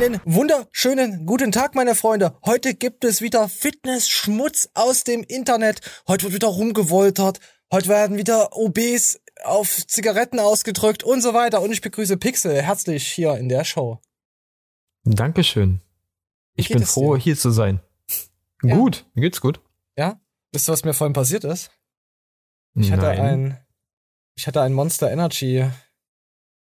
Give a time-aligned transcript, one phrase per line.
[0.00, 2.38] Einen wunderschönen guten Tag, meine Freunde.
[2.46, 5.80] Heute gibt es wieder Fitness-Schmutz aus dem Internet.
[6.06, 7.40] Heute wird wieder rumgewoltert.
[7.72, 11.62] Heute werden wieder OBs auf Zigaretten ausgedrückt und so weiter.
[11.62, 14.00] Und ich begrüße Pixel herzlich hier in der Show.
[15.02, 15.80] Dankeschön.
[16.54, 17.22] Ich bin froh, dir?
[17.22, 17.80] hier zu sein.
[18.62, 18.76] Ja.
[18.76, 19.60] Gut, mir geht's gut.
[19.96, 20.20] Ja?
[20.52, 21.72] Wisst ihr, was mir vorhin passiert ist?
[22.76, 23.20] Ich hatte Nein.
[23.20, 23.66] ein,
[24.36, 25.68] ich hatte ein Monster Energy,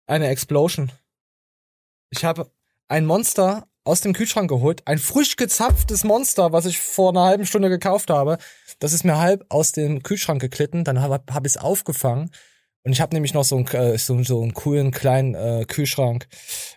[0.05, 0.93] eine Explosion.
[2.09, 2.49] Ich habe
[2.87, 7.45] ein Monster aus dem Kühlschrank geholt, ein frisch gezapftes Monster, was ich vor einer halben
[7.45, 8.37] Stunde gekauft habe.
[8.79, 12.29] Das ist mir halb aus dem Kühlschrank geklitten, dann habe hab ich es aufgefangen.
[12.83, 16.27] Und ich habe nämlich noch so einen, äh, so, so einen coolen kleinen äh, Kühlschrank,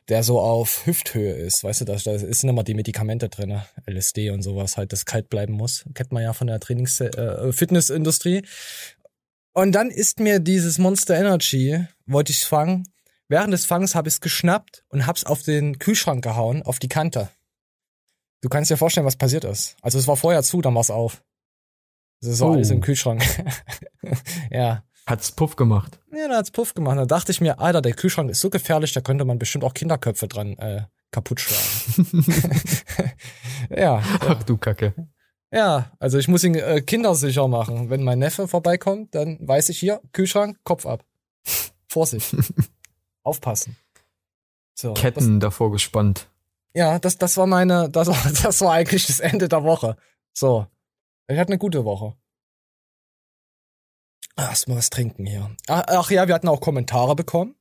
[0.08, 1.62] der so auf Hüfthöhe ist.
[1.62, 5.28] Weißt du, da, da sind immer die Medikamente drin, LSD und sowas halt, das kalt
[5.28, 5.84] bleiben muss.
[5.94, 8.42] Kennt man ja von der Trainings äh, Fitnessindustrie.
[9.52, 12.88] Und dann ist mir dieses Monster Energy, wollte ich fangen,
[13.30, 16.88] Während des Fangs habe ich es geschnappt und hab's auf den Kühlschrank gehauen, auf die
[16.88, 17.30] Kante.
[18.40, 19.76] Du kannst dir vorstellen, was passiert ist.
[19.82, 21.22] Also es war vorher zu, dann war's auf.
[22.20, 22.52] Das war oh.
[22.54, 23.22] alles im Kühlschrank.
[24.50, 24.82] ja.
[25.06, 26.00] Hat's Puff gemacht.
[26.12, 26.98] Ja, da hat's Puff gemacht.
[26.98, 29.74] Da dachte ich mir, Alter, der Kühlschrank ist so gefährlich, da könnte man bestimmt auch
[29.74, 32.24] Kinderköpfe dran äh, kaputt schlagen.
[33.70, 34.02] ja.
[34.26, 34.92] Ach du Kacke.
[35.52, 37.90] Ja, also ich muss ihn äh, kindersicher machen.
[37.90, 41.04] Wenn mein Neffe vorbeikommt, dann weiß ich hier, Kühlschrank, Kopf ab.
[41.86, 42.34] Vorsicht.
[43.22, 43.76] aufpassen.
[44.74, 46.28] So, Ketten das, davor gespannt.
[46.74, 49.96] Ja, das, das war meine, das war, das war eigentlich das Ende der Woche.
[50.32, 50.66] So.
[51.28, 52.16] Ich hatte eine gute Woche.
[54.36, 55.54] Erstmal was trinken hier.
[55.68, 57.56] Ach, ach, ja, wir hatten auch Kommentare bekommen.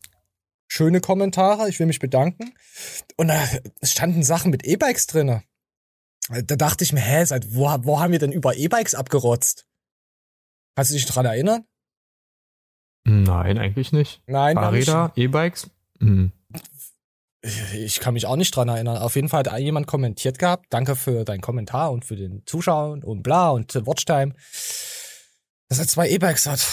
[0.68, 1.68] Schöne Kommentare.
[1.68, 2.54] Ich will mich bedanken.
[3.18, 3.48] Und da
[3.84, 5.44] standen Sachen mit E-Bikes drinne.
[6.30, 9.66] Da dachte ich mir, hä, seit wo, wo haben wir denn über E-Bikes abgerotzt?
[10.76, 11.66] Kannst du dich dran erinnern?
[13.10, 14.22] Nein, eigentlich nicht.
[14.28, 15.72] Nein, Fahrräder, E-Bikes?
[16.00, 16.32] Mhm.
[17.74, 18.98] Ich kann mich auch nicht dran erinnern.
[18.98, 20.68] Auf jeden Fall hat jemand kommentiert gehabt.
[20.70, 24.34] Danke für deinen Kommentar und für den Zuschauen und bla und Watchtime.
[25.70, 26.66] Dass er zwei E-Bikes hat.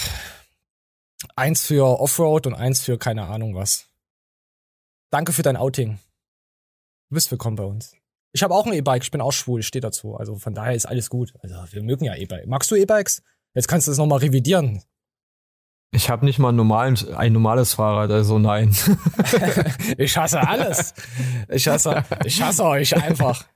[1.37, 3.87] Eins für Offroad und eins für keine Ahnung was.
[5.11, 5.99] Danke für dein Outing.
[7.09, 7.95] Du bist willkommen bei uns.
[8.33, 10.17] Ich habe auch ein E-Bike, ich bin auch schwul, ich stehe dazu.
[10.17, 11.33] Also von daher ist alles gut.
[11.41, 12.47] Also wir mögen ja E-Bikes.
[12.47, 13.23] Magst du E-Bikes?
[13.55, 14.83] Jetzt kannst du das nochmal revidieren.
[15.97, 18.77] Ich habe nicht mal ein, normalen, ein normales Fahrrad, also nein.
[19.97, 20.93] ich hasse alles.
[21.49, 23.47] Ich hasse, ich hasse euch einfach.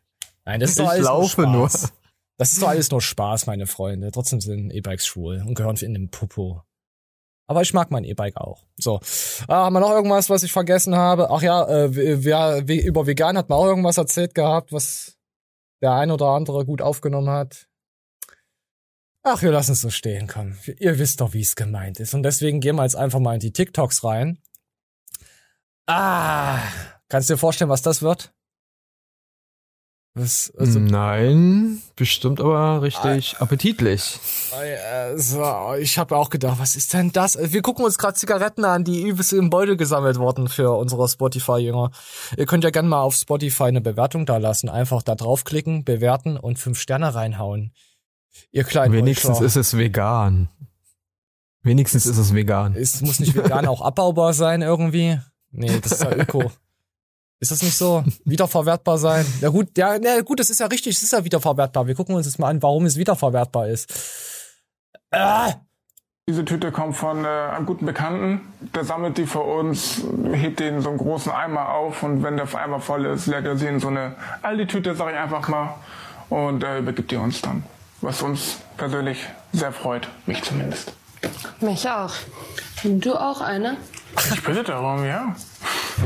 [0.46, 1.82] Nein, das ist doch alles laufe nur, Spaß.
[1.82, 1.90] nur.
[2.38, 4.10] Das ist doch alles nur Spaß, meine Freunde.
[4.10, 6.62] Trotzdem sind E-Bikes schwul und gehören in den Popo.
[7.46, 8.64] Aber ich mag mein E-Bike auch.
[8.78, 9.00] So.
[9.46, 11.28] Ah, haben wir noch irgendwas, was ich vergessen habe?
[11.30, 15.18] Ach ja, äh, wer, über Vegan hat man auch irgendwas erzählt gehabt, was
[15.82, 17.66] der ein oder andere gut aufgenommen hat.
[19.22, 20.56] Ach, wir lassen es so stehen, komm.
[20.78, 22.14] Ihr wisst doch, wie es gemeint ist.
[22.14, 24.38] Und deswegen gehen wir jetzt einfach mal in die TikToks rein.
[25.86, 26.58] Ah,
[27.08, 28.32] kannst du dir vorstellen, was das wird?
[30.14, 34.18] Was, also, Nein, bestimmt aber richtig ah, appetitlich.
[34.52, 37.38] Also, ich habe auch gedacht, was ist denn das?
[37.40, 41.92] Wir gucken uns gerade Zigaretten an, die übelst im Beutel gesammelt wurden für unsere Spotify-Jünger.
[42.36, 44.68] Ihr könnt ja gerne mal auf Spotify eine Bewertung da lassen.
[44.68, 47.72] Einfach da draufklicken, bewerten und fünf Sterne reinhauen.
[48.52, 49.46] Ihr kleinen Wenigstens Heuschler.
[49.46, 50.48] ist es vegan.
[51.62, 52.74] Wenigstens ist es vegan.
[52.74, 55.18] Es muss nicht vegan auch abbaubar sein irgendwie.
[55.50, 56.50] Nee, das ist ja öko.
[57.42, 58.04] Ist das nicht so?
[58.26, 59.24] Wiederverwertbar sein?
[59.40, 61.86] Ja gut, ja, na gut, das ist ja richtig, es ist ja wiederverwertbar.
[61.86, 63.90] Wir gucken uns jetzt mal an, warum es wiederverwertbar ist.
[65.10, 65.52] Äh.
[66.28, 68.42] Diese Tüte kommt von äh, einem guten Bekannten.
[68.74, 70.02] Der sammelt die für uns,
[70.32, 73.56] hebt den so einen großen Eimer auf und wenn der Eimer voll ist, leert er
[73.56, 75.76] sie in so eine Aldi-Tüte, sag ich einfach mal,
[76.28, 77.64] und äh, übergibt die uns dann
[78.00, 79.18] was uns persönlich
[79.52, 80.92] sehr freut, mich zumindest.
[81.60, 82.14] Mich auch.
[82.82, 83.76] Und du auch eine?
[84.32, 85.34] Ich bitte darum, ja.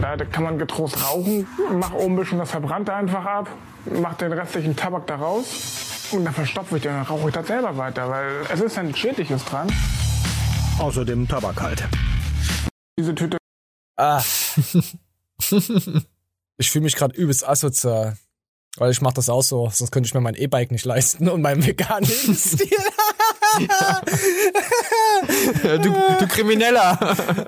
[0.01, 3.49] Da kann man getrost rauchen, mach oben ein bisschen das Verbrannte einfach ab,
[3.85, 7.47] mach den restlichen Tabak da raus und dann verstopfe ich den, dann rauche ich das
[7.47, 9.69] selber weiter, weil es ist ja nichts Schädliches dran.
[10.79, 11.85] Außerdem Tabak halt.
[12.99, 13.37] Diese Tüte.
[13.97, 14.21] Ah.
[16.57, 18.17] ich fühle mich gerade übelst asozial.
[18.77, 21.43] Weil ich mache das auch so, sonst könnte ich mir mein E-Bike nicht leisten und
[21.43, 22.77] meinen veganen Lebensstil.
[25.63, 26.99] ja, du, du Krimineller.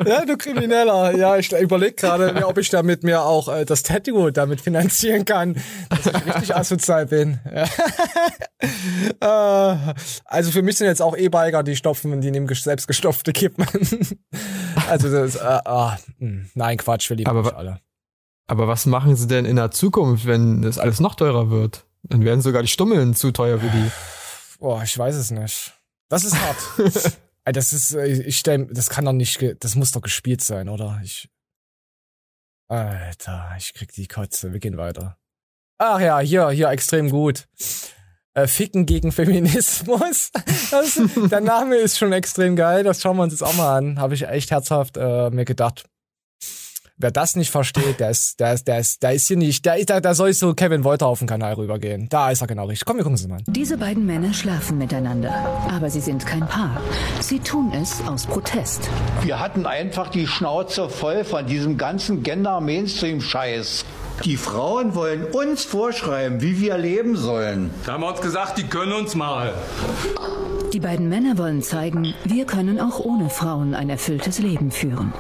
[0.06, 1.16] ja, du Krimineller.
[1.16, 5.60] Ja, ich überlege gerade, ob ich damit mir auch äh, das Tattoo damit finanzieren kann,
[5.90, 7.40] dass ich richtig asozial bin.
[9.20, 13.66] äh, also für mich sind jetzt auch E-Biker, die stopfen, die nehmen selbstgestopfte Kippen.
[14.88, 15.90] also das, äh, äh,
[16.54, 17.80] nein, Quatsch, wir lieben Aber, alle.
[18.46, 21.84] Aber was machen sie denn in der Zukunft, wenn das alles noch teurer wird?
[22.04, 23.90] Dann werden sogar die Stummeln zu teuer wie die.
[24.60, 25.72] Boah, ich weiß es nicht.
[26.08, 26.56] Das ist hart.
[27.44, 31.00] das ist, äh, ich stell, das kann doch nicht, das muss doch gespielt sein, oder?
[31.02, 31.28] Ich,
[32.68, 34.52] Alter, ich krieg die Kotze.
[34.52, 35.18] Wir gehen weiter.
[35.78, 37.48] Ach ja, hier, hier extrem gut.
[38.34, 40.30] Äh, Ficken gegen Feminismus.
[40.70, 41.00] Das,
[41.30, 42.82] der Name ist schon extrem geil.
[42.82, 44.00] Das schauen wir uns jetzt auch mal an.
[44.00, 45.84] Habe ich echt herzhaft äh, mir gedacht.
[46.98, 49.76] Wer das nicht versteht, der ist, der ist, der ist, der ist hier nicht, der
[49.76, 52.08] ist, da, da soll so Kevin Wolter auf den Kanal rübergehen.
[52.08, 52.86] Da ist er genau richtig.
[52.86, 53.44] Komm, wir gucken sie mal an.
[53.48, 55.30] Diese beiden Männer schlafen miteinander,
[55.70, 56.80] aber sie sind kein Paar.
[57.20, 58.88] Sie tun es aus Protest.
[59.22, 63.84] Wir hatten einfach die Schnauze voll von diesem ganzen Gender-Mainstream-Scheiß.
[64.24, 67.70] Die Frauen wollen uns vorschreiben, wie wir leben sollen.
[67.84, 69.54] Da haben wir uns gesagt, die können uns mal.
[70.72, 75.12] Die beiden Männer wollen zeigen, wir können auch ohne Frauen ein erfülltes Leben führen.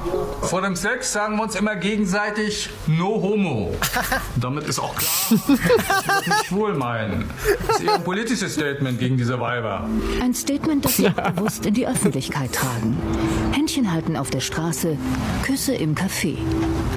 [0.42, 3.72] Vor dem Sex sagen wir uns immer gegenseitig No Homo.
[4.36, 7.30] Damit ist auch klar, dass wir das nicht schwul meinen.
[7.66, 9.88] Das ist eher ein politisches Statement gegen diese Weiber.
[10.20, 12.96] Ein Statement, das sie bewusst in die Öffentlichkeit tragen.
[13.52, 14.98] Händchen halten auf der Straße,
[15.42, 16.36] Küsse im Café.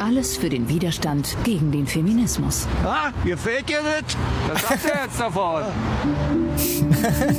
[0.03, 2.67] Alles für den Widerstand gegen den Feminismus.
[2.85, 4.15] Ah, gefällt dir das?
[4.47, 5.63] Was sagt ihr jetzt davon?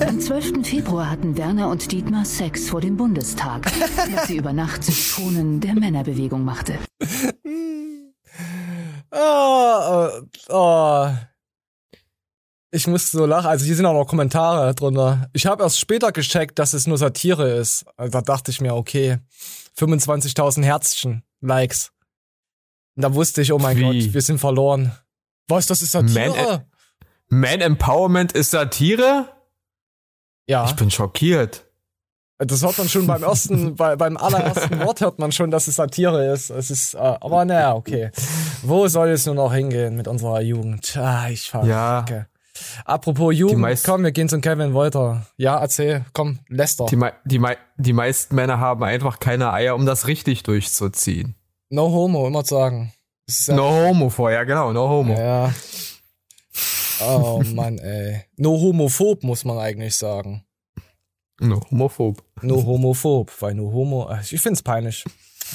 [0.06, 0.67] Am 12.
[0.67, 3.70] Februar hatten Werner und Dietmar Sex vor dem Bundestag,
[4.14, 6.79] was sie über Nacht zum Schonen der Männerbewegung machte.
[9.12, 10.08] Oh, oh,
[10.49, 11.08] oh.
[12.73, 13.49] Ich musste so lachen.
[13.49, 15.29] Also hier sind auch noch Kommentare drunter.
[15.32, 17.85] Ich habe erst später gecheckt, dass es nur Satire ist.
[17.96, 19.19] Also da dachte ich mir, okay,
[19.76, 21.93] 25.000 Herzchen, Likes.
[23.00, 24.05] Und da wusste ich, oh mein Wie?
[24.05, 24.93] Gott, wir sind verloren.
[25.49, 26.67] Was, das ist Satire?
[27.31, 29.26] Man, Man Empowerment ist Satire?
[30.47, 30.67] ja.
[30.67, 31.64] Ich bin schockiert.
[32.37, 35.76] Das hört man schon beim ersten, bei, beim allerersten Wort hört man schon, dass es
[35.76, 36.50] Satire ist.
[36.50, 38.11] Es ist, äh, aber naja, okay.
[38.61, 40.94] Wo soll es nur noch hingehen mit unserer Jugend?
[40.99, 41.70] Ah, ich verrecke.
[41.70, 42.26] Ja.
[42.85, 45.26] Apropos Jugend, komm, wir gehen zum Kevin Wolter.
[45.38, 46.85] Ja, erzähl, komm, Lester.
[46.85, 47.41] Die, die,
[47.79, 51.35] die meisten Männer haben einfach keine Eier, um das richtig durchzuziehen.
[51.70, 52.93] No homo, immer zu sagen.
[53.28, 55.14] Ja, No homo vorher, genau, no homo.
[55.14, 55.55] ja.
[57.02, 58.25] Oh Mann, ey.
[58.37, 60.44] No homophob, muss man eigentlich sagen.
[61.40, 62.22] No homophob.
[62.43, 65.05] No homophob, weil no homo, ich find's peinlich.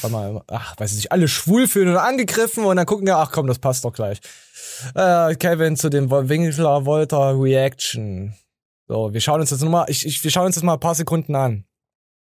[0.01, 3.17] Weil man, ach, weiß ich nicht, alle schwul fühlen und angegriffen und dann gucken wir,
[3.17, 4.19] ach komm, das passt doch gleich.
[4.95, 8.33] Äh, Kevin zu dem Winkler Wolter Reaction.
[8.87, 10.95] So, wir schauen uns das nochmal, ich, ich, wir schauen uns das mal ein paar
[10.95, 11.65] Sekunden an.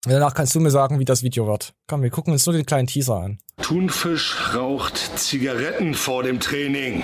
[0.05, 1.73] Und danach kannst du mir sagen, wie das Video wird.
[1.87, 3.37] Komm, wir gucken uns nur den kleinen Teaser an.
[3.71, 7.03] Thunfisch raucht Zigaretten vor dem Training.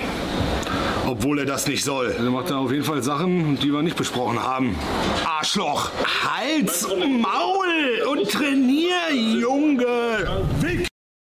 [1.05, 2.11] Obwohl er das nicht soll.
[2.11, 4.77] Er macht da auf jeden Fall Sachen, die wir nicht besprochen haben.
[5.25, 5.91] Arschloch!
[6.25, 10.45] Hals, Maul und trainier, Junge!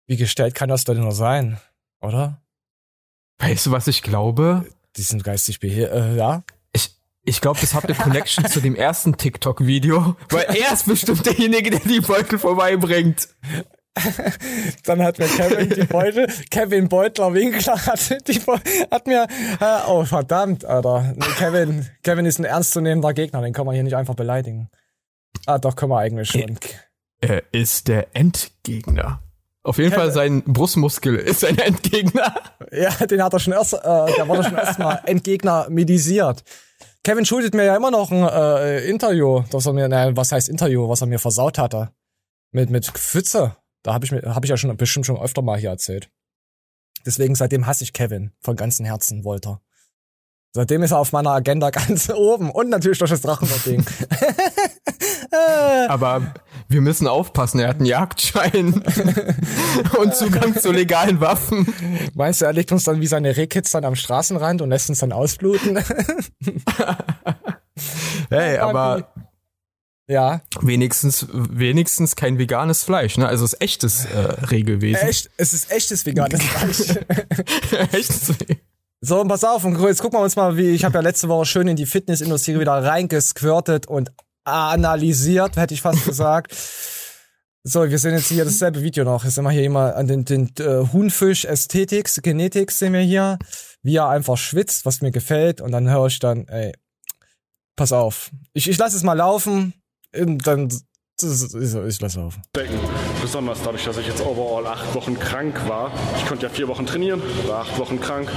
[0.06, 1.58] Wie gestellt kann das denn nur sein?
[2.02, 2.42] Oder?
[3.38, 4.66] Weißt du, was ich glaube?
[4.98, 6.44] Die sind geistig behe äh, ja.
[6.74, 6.90] Ich,
[7.24, 11.70] ich glaube, das hat eine Connection zu dem ersten TikTok-Video, weil er ist bestimmt derjenige,
[11.70, 13.30] der die Beutel vorbeibringt.
[14.84, 18.40] Dann hat mir Kevin die Beutel, Kevin Beutler Winkler hat, die,
[18.90, 19.26] hat mir,
[19.60, 21.14] äh, oh verdammt, Alter.
[21.16, 24.68] Nee, Kevin, Kevin ist ein ernstzunehmender Gegner, den kann man hier nicht einfach beleidigen.
[25.46, 26.58] Ah, doch, können wir eigentlich schon.
[27.20, 29.22] Er ist der Endgegner.
[29.62, 32.34] Auf jeden Kevin- Fall sein Brustmuskel ist ein Endgegner.
[32.74, 36.42] Ja, den hat er schon erst, äh, der wurde schon erstmal Endgegner medisiert.
[37.04, 40.48] Kevin schuldet mir ja immer noch ein äh, Interview, dass er mir, naja, was heißt
[40.48, 41.90] Interview, was er mir versaut hatte.
[42.50, 43.56] Mit, mit Pfütze.
[43.82, 46.10] Da habe ich mir, habe ich ja schon bestimmt schon öfter mal hier erzählt.
[47.04, 49.60] Deswegen seitdem hasse ich Kevin von ganzem Herzen, Wolter.
[50.54, 53.84] Seitdem ist er auf meiner Agenda ganz oben und natürlich durch das Drachenlord-Ding.
[55.88, 56.34] Aber
[56.68, 58.74] wir müssen aufpassen, er hat einen Jagdschein
[59.98, 61.66] und Zugang zu legalen Waffen.
[62.14, 64.98] Meinst du, er legt uns dann wie seine Rehkids dann am Straßenrand und lässt uns
[64.98, 65.82] dann ausbluten?
[68.28, 69.12] Hey, aber
[70.12, 70.42] ja.
[70.60, 73.26] wenigstens, wenigstens kein veganes Fleisch, ne?
[73.26, 74.18] Also es ist echtes äh,
[74.50, 75.08] Regelwesen.
[75.08, 76.98] Echt, es ist echtes veganes Fleisch.
[77.92, 78.32] Echtes
[79.00, 81.28] So, und pass auf, und jetzt gucken wir uns mal, wie ich habe ja letzte
[81.28, 84.12] Woche schön in die Fitnessindustrie wieder reingesquirtet und
[84.44, 86.54] analysiert, hätte ich fast gesagt.
[87.64, 89.24] So, wir sehen jetzt hier dasselbe Video noch.
[89.24, 93.38] Jetzt sind wir hier immer an den, den äh, Huhnfisch Ästhetics, Genetics sehen wir hier,
[93.82, 95.60] wie er einfach schwitzt, was mir gefällt.
[95.60, 96.72] Und dann höre ich dann, ey,
[97.76, 98.30] pass auf.
[98.52, 99.74] Ich, ich lasse es mal laufen
[100.12, 100.68] dann
[101.22, 102.42] ich lasse laufen.
[102.56, 102.78] denken.
[103.20, 105.90] Besonders dadurch, dass ich jetzt overall acht Wochen krank war.
[106.16, 108.28] Ich konnte ja vier Wochen trainieren, war acht Wochen krank,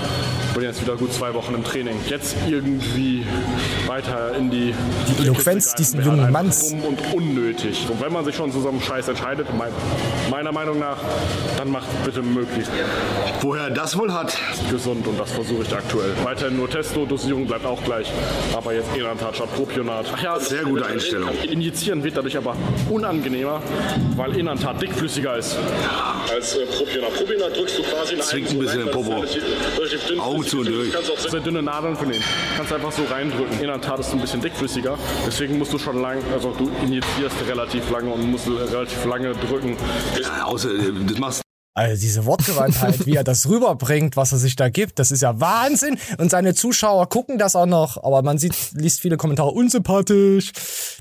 [0.54, 1.96] bin jetzt wieder gut zwei Wochen im Training.
[2.08, 3.26] Jetzt irgendwie
[3.88, 4.74] weiter in die.
[5.18, 6.70] Die Eloquenz diesen jungen Manns.
[6.70, 7.88] Dumm und unnötig.
[7.90, 9.72] Und wenn man sich schon zu so einem Scheiß entscheidet, mein,
[10.30, 10.98] meiner Meinung nach,
[11.58, 12.72] dann macht bitte möglichst
[13.42, 14.38] Woher er das wohl hat?
[14.72, 16.12] gesund und das versuche ich aktuell.
[16.24, 18.12] Weiterhin nur Testo, Dosierung bleibt auch gleich,
[18.56, 20.06] aber jetzt Elantat statt Propionat.
[20.16, 21.30] Ach ja, Sehr gute Einstellung.
[21.50, 22.56] Injizieren wird dadurch aber
[22.90, 23.62] unangenehmer,
[24.16, 25.58] weil Inantat dickflüssiger ist
[26.34, 27.14] als äh, Propionat.
[27.14, 29.24] Propionat drückst du quasi in Zwingt ein bisschen den Popo.
[30.20, 30.96] Augen zu und durch.
[30.98, 32.14] Auch sehr dünne Nadeln nehmen.
[32.14, 33.60] Du kannst einfach so reindrücken.
[33.62, 38.12] Inantat ist ein bisschen dickflüssiger, deswegen musst du schon lang, also du injizierst relativ lange
[38.12, 39.78] und musst relativ lange drücken.
[40.22, 41.45] Ja, außer, äh, das machst
[41.78, 45.42] Also diese Wortgewandtheit, wie er das rüberbringt, was er sich da gibt, das ist ja
[45.42, 45.98] Wahnsinn.
[46.18, 50.54] Und seine Zuschauer gucken das auch noch, aber man sieht, liest viele Kommentare, unsympathisch.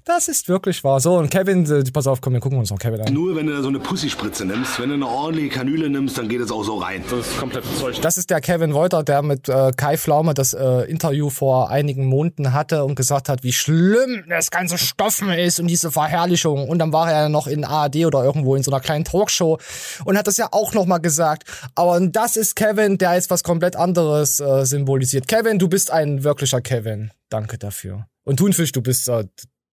[0.04, 0.98] Das ist wirklich wahr.
[0.98, 3.14] So, und Kevin, äh, pass auf, komm, wir gucken uns noch Kevin an.
[3.14, 6.40] Nur wenn du so eine Pussyspritze nimmst, wenn du eine ordentliche Kanüle nimmst, dann geht
[6.40, 7.04] es auch so rein.
[7.08, 8.00] Das ist komplett Zeug.
[8.02, 12.06] Das ist der Kevin Wolter, der mit äh, Kai Pflaume das äh, Interview vor einigen
[12.06, 16.68] Monaten hatte und gesagt hat, wie schlimm das ganze Stoffen ist und diese Verherrlichung.
[16.68, 19.58] Und dann war er ja noch in ARD oder irgendwo in so einer kleinen Talkshow
[20.04, 21.44] und hat das ja auch nochmal gesagt.
[21.74, 25.28] Aber das ist Kevin, der jetzt was komplett anderes äh, symbolisiert.
[25.28, 27.10] Kevin, du bist ein wirklicher Kevin.
[27.28, 28.08] Danke dafür.
[28.24, 29.26] Und Thunfisch, du bist, äh,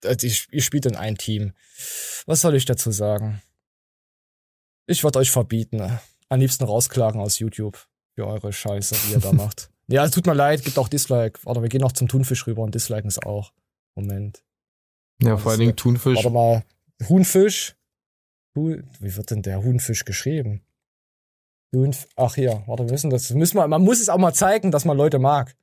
[0.04, 1.54] also ich, ihr spielt in ein Team.
[2.26, 3.42] Was soll ich dazu sagen?
[4.88, 5.80] Ich würde euch verbieten.
[5.80, 5.98] äh,
[6.30, 7.78] Am liebsten rausklagen aus YouTube
[8.16, 9.70] für eure Scheiße, die ihr da macht.
[9.88, 11.40] Ja, es tut mir leid, gibt auch Dislike.
[11.44, 13.52] Warte, wir gehen noch zum Thunfisch rüber und disliken es auch.
[13.96, 14.44] Moment.
[15.22, 16.16] Ja, vor allen Dingen Thunfisch.
[16.16, 16.64] Warte mal.
[17.10, 17.76] Huhnfisch?
[18.56, 20.62] Hu Wie wird denn der Huhnfisch geschrieben?
[22.18, 24.84] Ach hier, warte, wir müssen das müssen wir, man muss es auch mal zeigen, dass
[24.86, 25.56] man Leute mag.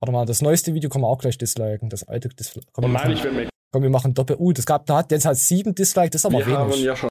[0.00, 1.88] Warte mal, das neueste Video kann man auch gleich disliken.
[1.90, 2.66] Das alte Dislike.
[2.72, 3.48] Komm, ich will mich.
[3.72, 4.36] komm, wir machen Doppel.
[4.38, 6.84] Uh, das gab, da hat jetzt halt sieben Dislike, das ist aber Wir haben wenig.
[6.84, 7.08] ja schon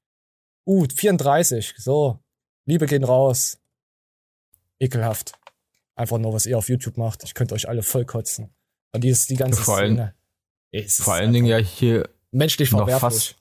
[0.65, 1.75] Uh, 34.
[1.77, 2.19] So.
[2.65, 3.57] Liebe gehen raus.
[4.79, 5.33] Ekelhaft.
[5.95, 7.23] Einfach nur, was ihr auf YouTube macht.
[7.23, 8.53] Ich könnte euch alle voll kotzen.
[8.93, 10.13] Und die ist die ganze Vor Szene.
[10.71, 12.99] Ist Vor allen Dingen ja hier menschlich noch verwerflich.
[13.01, 13.36] fast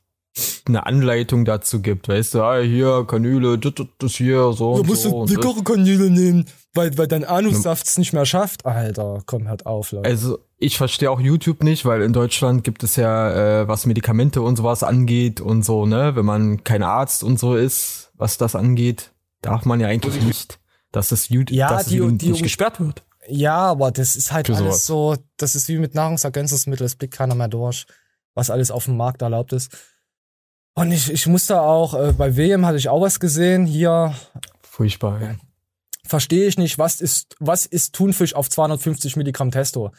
[0.67, 2.09] eine Anleitung dazu gibt.
[2.09, 5.25] Weißt du, ah, hier, Kanüle, das, das, das hier, so Du und musst so.
[5.25, 5.35] das.
[5.35, 8.67] dickere Kanüle nehmen, weil, weil dein Anussaft es nicht mehr schafft.
[8.67, 10.09] Alter, komm, hört auf, Leute.
[10.09, 14.43] Also ich verstehe auch YouTube nicht, weil in Deutschland gibt es ja, äh, was Medikamente
[14.43, 18.55] und sowas angeht und so, ne, wenn man kein Arzt und so ist, was das
[18.55, 19.13] angeht,
[19.43, 20.59] darf man ja eigentlich nicht,
[20.93, 23.03] dass das YouTube, Ja, dass das die- YouTube die- nicht gesperrt wird.
[23.29, 27.15] Ja, aber das ist halt Für alles so, das ist wie mit Nahrungsergänzungsmitteln, es blickt
[27.15, 27.85] keiner mehr durch,
[28.35, 29.77] was alles auf dem Markt erlaubt ist.
[30.77, 34.15] Und ich, ich musste auch, äh, bei William hatte ich auch was gesehen, hier
[34.61, 35.23] Furchtbar.
[35.23, 35.37] Ja.
[36.05, 39.93] verstehe ich nicht, was ist, was ist Thunfisch auf 250 Milligramm Testo?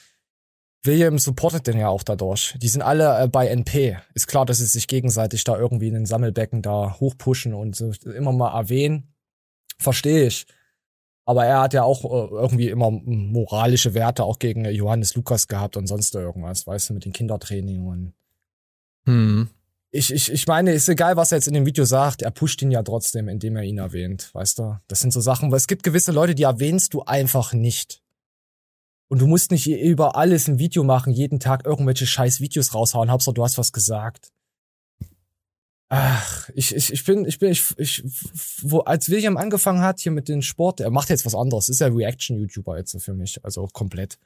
[0.83, 2.55] William supportet den ja auch dadurch.
[2.61, 3.97] Die sind alle äh, bei NP.
[4.13, 7.91] Ist klar, dass sie sich gegenseitig da irgendwie in den Sammelbecken da hochpushen und so
[8.05, 9.15] immer mal erwähnen.
[9.79, 10.45] Verstehe ich.
[11.25, 15.75] Aber er hat ja auch äh, irgendwie immer moralische Werte auch gegen Johannes Lukas gehabt
[15.75, 18.13] und sonst irgendwas, weißt du, mit den Kindertraining und
[19.07, 19.49] Hm.
[19.97, 22.61] Ich, ich, ich meine, ist egal, was er jetzt in dem Video sagt, er pusht
[22.61, 24.79] ihn ja trotzdem, indem er ihn erwähnt, weißt du?
[24.87, 28.03] Das sind so Sachen, weil es gibt gewisse Leute, die erwähnst du einfach nicht.
[29.09, 33.09] Und du musst nicht über alles ein Video machen, jeden Tag irgendwelche scheiß Videos raushauen,
[33.09, 34.31] Hauptsache du hast was gesagt.
[35.89, 38.03] Ach, ich, ich, ich bin, ich bin, ich, ich,
[38.61, 41.79] wo, als William angefangen hat hier mit dem Sport, er macht jetzt was anderes, ist
[41.79, 44.19] ja Reaction-YouTuber jetzt für mich, also komplett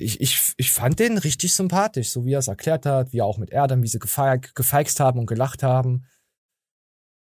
[0.00, 3.24] ich, ich, ich fand den richtig sympathisch, so wie er es erklärt hat, wie er
[3.26, 6.04] auch mit Erdem, wie sie gefeig, gefeixt haben und gelacht haben.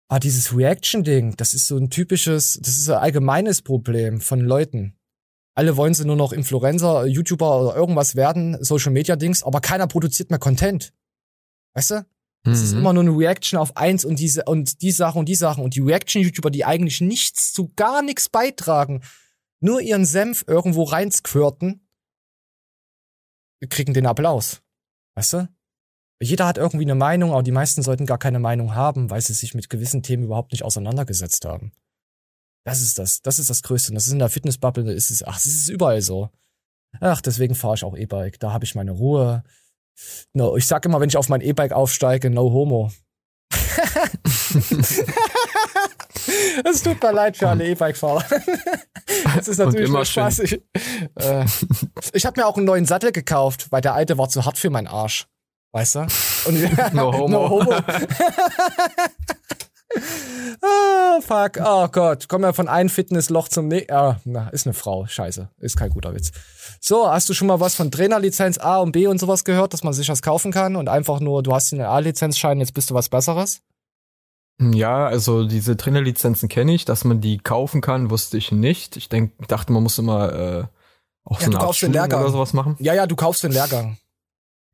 [0.08, 4.96] Aber dieses Reaction-Ding, das ist so ein typisches, das ist ein allgemeines Problem von Leuten.
[5.56, 10.40] Alle wollen sie nur noch Influencer, YouTuber oder irgendwas werden, Social-Media-Dings, aber keiner produziert mehr
[10.40, 10.94] Content.
[11.76, 12.06] Weißt du?
[12.46, 12.80] Es ist Mhm.
[12.80, 15.76] immer nur eine Reaction auf eins und diese und die Sachen und die Sachen und
[15.76, 19.02] die Reaction-YouTuber, die eigentlich nichts zu gar nichts beitragen,
[19.60, 21.86] nur ihren Senf irgendwo reinsquirten,
[23.68, 24.62] kriegen den Applaus.
[25.16, 25.50] Weißt du?
[26.22, 29.34] Jeder hat irgendwie eine Meinung, aber die meisten sollten gar keine Meinung haben, weil sie
[29.34, 31.72] sich mit gewissen Themen überhaupt nicht auseinandergesetzt haben.
[32.66, 33.92] Das ist das, das ist das Größte.
[33.92, 36.30] Und das ist in der Fitnessbubble, ist es, ach, es ist überall so.
[37.00, 38.40] Ach, deswegen fahre ich auch E-Bike.
[38.40, 39.44] Da habe ich meine Ruhe.
[40.34, 42.92] No, ich sag immer, wenn ich auf mein E-Bike aufsteige, no homo.
[46.64, 48.24] Es tut mir leid für alle E-Bike-Fahrer.
[49.36, 50.40] Das ist natürlich immer Spaß.
[50.40, 50.54] Ich,
[51.16, 51.46] äh,
[52.14, 54.70] ich habe mir auch einen neuen Sattel gekauft, weil der alte war zu hart für
[54.70, 55.26] meinen Arsch.
[55.72, 56.00] Weißt du?
[56.46, 57.28] Und, No homo.
[57.28, 57.74] no homo.
[60.62, 61.60] ah, fuck.
[61.64, 62.28] Oh Gott.
[62.28, 63.94] Kommen wir von einem Fitnessloch zum nächsten.
[63.94, 65.06] Ah, na, ist eine Frau.
[65.08, 65.50] Scheiße.
[65.60, 66.32] Ist kein guter Witz.
[66.80, 69.84] So, hast du schon mal was von Trainerlizenz A und B und sowas gehört, dass
[69.84, 72.94] man sich das kaufen kann und einfach nur, du hast den A-Lizenzschein, jetzt bist du
[72.94, 73.62] was Besseres?
[74.62, 78.98] Ja, also diese Trainerlizenzen kenne ich, dass man die kaufen kann, wusste ich nicht.
[78.98, 80.64] Ich denk, dachte, man muss immer äh,
[81.24, 82.22] auch Ja, so du eine Art kaufst den Lehrgang.
[82.22, 82.76] oder sowas machen.
[82.80, 83.98] Ja, ja, du kaufst den Lehrgang.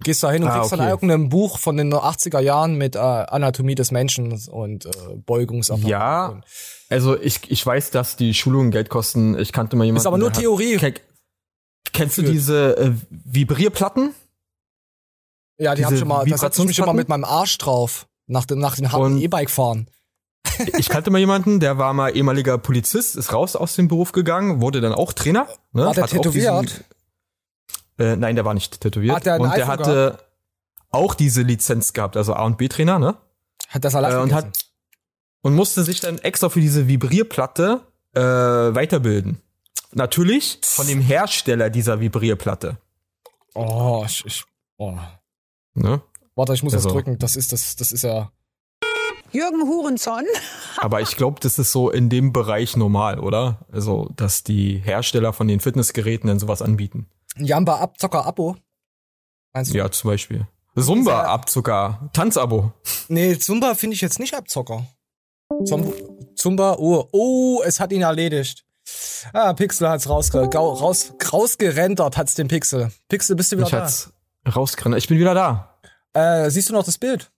[0.04, 0.82] Gehst da hin und Ah, kriegst okay.
[0.82, 4.90] dann irgendein Buch von den 80er Jahren mit äh, Anatomie des Menschen und äh,
[5.26, 5.88] Beugungsapparat.
[5.90, 6.44] Ja, Und,
[6.90, 9.38] also ich, ich weiß, dass die Schulungen Geld kosten.
[9.40, 10.02] Ich kannte mal jemanden.
[10.02, 10.78] ist aber nur hat- Theorie.
[10.78, 10.96] Ke-
[11.94, 14.14] Kennst du diese äh, Vibrierplatten?
[15.58, 16.96] Ja, die Diese haben schon mal, da setze ich mich immer Vibrationsplatten?
[16.98, 18.08] mit meinem Arsch drauf.
[18.28, 19.90] Nach dem, nach dem harten E-Bike fahren.
[20.78, 24.62] Ich kannte mal jemanden, der war mal ehemaliger Polizist, ist raus aus dem Beruf gegangen,
[24.62, 25.48] wurde dann auch Trainer.
[25.74, 25.86] Ne?
[25.86, 26.64] War der Hat tätowiert?
[26.64, 26.84] diesen-
[27.98, 29.16] Äh, nein, der war nicht tätowiert.
[29.16, 30.18] Hat der und der hatte
[30.92, 33.16] auch diese Lizenz gehabt, also A und B Trainer, ne?
[33.68, 34.48] Hat das Salat Äh, und gegessen.
[34.48, 34.66] hat
[35.42, 37.82] und musste sich dann extra für diese Vibrierplatte
[38.14, 39.42] äh, weiterbilden.
[39.92, 42.78] Natürlich von dem Hersteller dieser Vibrierplatte.
[43.56, 44.44] Oh, ich, ich
[44.78, 44.98] oh.
[45.74, 46.02] Ne?
[46.36, 47.18] Warte, ich muss Also- das drücken.
[47.20, 48.32] Das ist das, das ist ja.
[49.32, 50.24] Jürgen Hurenson.
[50.78, 53.60] Aber ich glaube, das ist so in dem Bereich normal, oder?
[53.72, 57.08] Also, dass die Hersteller von den Fitnessgeräten dann sowas anbieten.
[57.38, 58.56] Jamba Abzocker Abo.
[59.54, 59.78] Meinst du?
[59.78, 60.48] Ja, zum Beispiel.
[60.78, 62.10] Zumba ab sogar.
[62.14, 62.72] Tanzabo.
[63.08, 64.86] Nee, Zumba finde ich jetzt nicht Abzocker.
[65.66, 65.94] Zum,
[66.36, 68.66] Zumba, oh, oh, es hat ihn erledigt.
[69.34, 72.92] Ah, Pixel hat's rausge raus, rausgerendert, hat's den Pixel.
[73.10, 73.82] Pixel, bist du wieder Ich da?
[73.84, 74.12] hat's
[74.54, 74.96] rausgerannt.
[74.98, 75.75] Ich bin wieder da.
[76.16, 77.32] Äh, siehst du noch das Bild?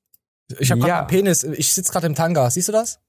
[0.59, 0.85] Ich habe Ja.
[0.87, 2.49] gerade einen Penis, ich sitz gerade im Tanga.
[2.49, 2.99] Siehst du das?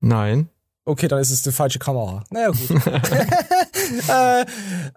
[0.00, 0.48] Nein.
[0.84, 2.24] Okay, dann ist es die falsche Kamera.
[2.30, 2.70] Naja, gut.
[4.08, 4.44] äh,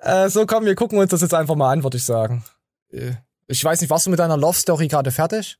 [0.01, 2.43] äh, so, komm, wir gucken uns das jetzt einfach mal an, würde ich sagen.
[2.91, 3.13] Äh,
[3.47, 5.59] Ich weiß nicht, warst du mit deiner Love Story gerade fertig?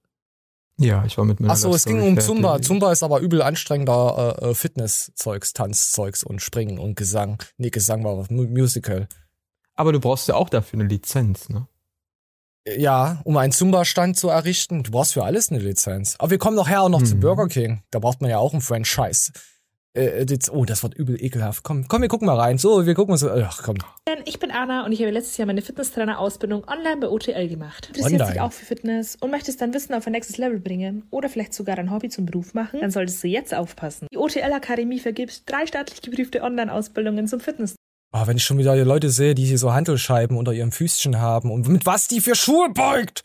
[0.77, 2.27] Ja, ich war mit meiner Ach so, Love es ging Story um fertig.
[2.27, 2.61] Zumba.
[2.61, 7.37] Zumba ist aber übel anstrengender äh, äh, Fitnesszeugs, Tanzzeugs und Springen und Gesang.
[7.57, 9.07] Nee, Gesang war was, Mu- Musical.
[9.75, 11.67] Aber du brauchst ja auch dafür eine Lizenz, ne?
[12.67, 14.83] Ja, um einen Zumba-Stand zu errichten.
[14.83, 16.15] Du brauchst für alles eine Lizenz.
[16.17, 17.19] Aber wir kommen nachher auch noch zu Mhm.
[17.19, 17.83] Burger King.
[17.91, 19.31] Da braucht man ja auch ein Franchise.
[19.95, 21.63] Äh, äh, das, oh, das wird übel ekelhaft.
[21.63, 22.57] Komm, komm, wir gucken mal rein.
[22.57, 23.23] So, wir gucken uns.
[23.23, 23.77] Ach, komm.
[24.25, 27.87] Ich bin Anna und ich habe letztes Jahr meine Fitnesstrainer-Ausbildung online bei OTL gemacht.
[27.87, 28.31] Interessierst Online?
[28.33, 31.53] dich auch für Fitness und möchtest dein Wissen auf ein nächstes Level bringen oder vielleicht
[31.53, 32.81] sogar dein Hobby zum Beruf machen?
[32.81, 34.07] Dann solltest du jetzt aufpassen.
[34.11, 37.75] Die OTL Akademie vergibt drei staatlich geprüfte Online-Ausbildungen zum Fitness.
[38.17, 41.19] Ah, wenn ich schon wieder die Leute sehe, die hier so Handelscheiben unter ihrem Füßchen
[41.19, 43.23] haben und mit was die für Schuhe beugt.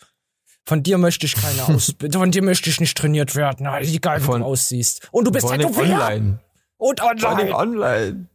[0.65, 3.67] Von dir möchte ich keine Ausbildung, von dir möchte ich nicht trainiert werden.
[3.83, 5.09] Egal, wie Von- du aussiehst.
[5.13, 5.93] Und du bist tätowiert.
[5.93, 6.41] online.
[6.77, 7.55] Und online.
[7.55, 8.27] online.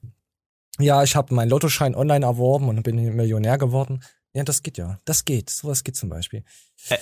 [0.80, 4.02] Ja, ich habe meinen Lottoschein online erworben und bin Millionär geworden.
[4.34, 4.98] Ja, das geht ja.
[5.04, 5.50] Das geht.
[5.50, 6.46] Sowas geht zum Beispiel.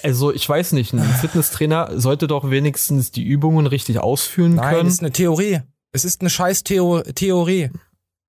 [0.02, 4.88] Also, ich weiß nicht, ein Fitnesstrainer sollte doch wenigstens die Übungen richtig ausführen Nein, können.
[4.88, 5.62] es ist eine Theorie.
[5.92, 7.70] Es ist eine scheiß Theo Theorie.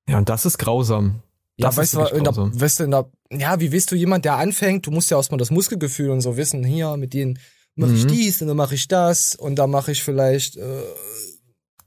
[0.08, 1.22] Ja, und das ist grausam.
[1.56, 3.94] Ja, Das weißt ist du, in der, weißt du, in der, ja, wie weißt du,
[3.96, 7.38] jemand, der anfängt, du musst ja erstmal das Muskelgefühl und so wissen, hier, mit denen
[7.76, 8.08] mache ich Mhm.
[8.08, 10.82] dies und dann mache ich das und dann mache ich vielleicht äh,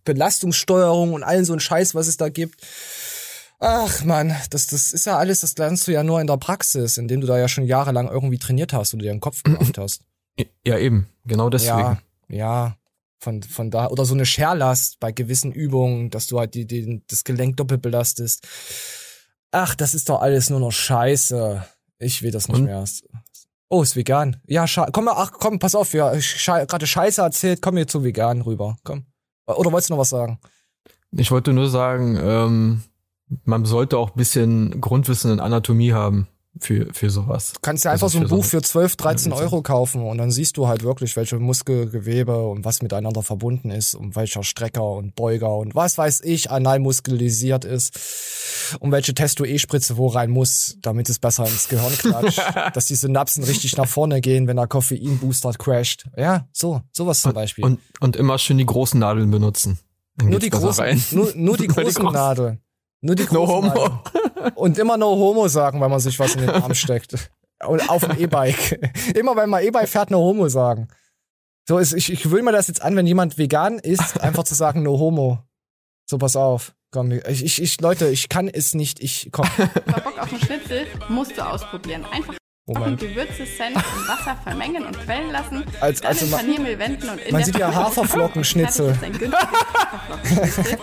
[0.03, 2.61] Belastungssteuerung und allen so ein Scheiß, was es da gibt.
[3.59, 6.97] Ach man, das, das ist ja alles, das lernst du ja nur in der Praxis,
[6.97, 10.01] indem du da ja schon jahrelang irgendwie trainiert hast und dir den Kopf gemacht hast.
[10.65, 11.07] Ja, eben.
[11.25, 11.71] Genau deswegen.
[11.77, 11.97] Ja,
[12.29, 12.77] ja.
[13.19, 17.01] Von, von da, oder so eine Scherlast bei gewissen Übungen, dass du halt die, die,
[17.07, 18.47] das Gelenk doppelt belastest.
[19.51, 21.65] Ach, das ist doch alles nur noch Scheiße.
[21.97, 22.65] Ich will das nicht Und?
[22.65, 22.85] mehr.
[23.69, 24.37] Oh, ist vegan.
[24.45, 27.87] Ja, komm mal, ach komm, pass auf, ja, ich sche gerade Scheiße erzählt, komm mir
[27.87, 28.77] zu vegan rüber.
[28.83, 29.07] Komm.
[29.47, 30.39] Oder wolltest du noch was sagen?
[31.11, 32.83] Ich wollte nur sagen, ähm,
[33.43, 36.27] man sollte auch ein bisschen Grundwissen in Anatomie haben
[36.59, 37.53] für, für sowas.
[37.53, 40.01] Du kannst ja einfach Also so ein Buch so- für 12, 13 Ja, Euro kaufen
[40.01, 44.43] und dann siehst du halt wirklich, welche Muskelgewebe und was miteinander verbunden ist und welcher
[44.43, 50.29] Strecker und Beuger und was weiß ich anal muskulisiert ist und welche Testo-E-Spritze wo rein
[50.29, 52.41] muss, damit es besser ins Gehirn klatscht,
[52.73, 56.05] dass die Synapsen richtig nach vorne gehen, wenn der Koffeinbooster crasht.
[56.17, 57.63] Ja, so, sowas zum Beispiel.
[57.65, 59.79] Und, und immer schön die großen Nadeln benutzen.
[60.17, 62.13] Dann nur die großen, nur, nur die Nur die großen großen.
[62.13, 62.59] Nadeln.
[63.01, 63.67] Nur die No homo.
[63.67, 64.53] Nadeln.
[64.55, 67.29] Und immer no homo sagen, weil man sich was in den Arm steckt.
[67.65, 68.79] Und auf dem E-Bike.
[69.15, 70.89] Immer wenn man E-Bike fährt, no homo sagen.
[71.67, 74.53] So ist, ich, ich gewöhne mir das jetzt an, wenn jemand vegan ist, einfach zu
[74.53, 75.39] sagen no homo.
[76.05, 76.75] So, pass auf.
[76.91, 79.49] Komm, ich, ich, ich, Leute, ich kann es nicht, ich, komm.
[79.57, 82.05] Bock auf einen Schnitzel musst du ausprobieren.
[82.11, 82.35] Einfach
[82.67, 82.99] Moment.
[82.99, 85.63] Gewürze, Senf und Wasser vermengen und quellen lassen.
[85.79, 88.97] Als- dann also in ma- Paniermehl wenden und in man der sieht ja Haferflockenschnitzel.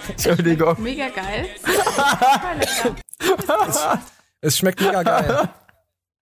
[0.09, 0.83] Entschuldigung.
[0.83, 1.47] Mega geil.
[2.59, 2.97] Lecker.
[4.41, 5.49] Es schmeckt mega geil.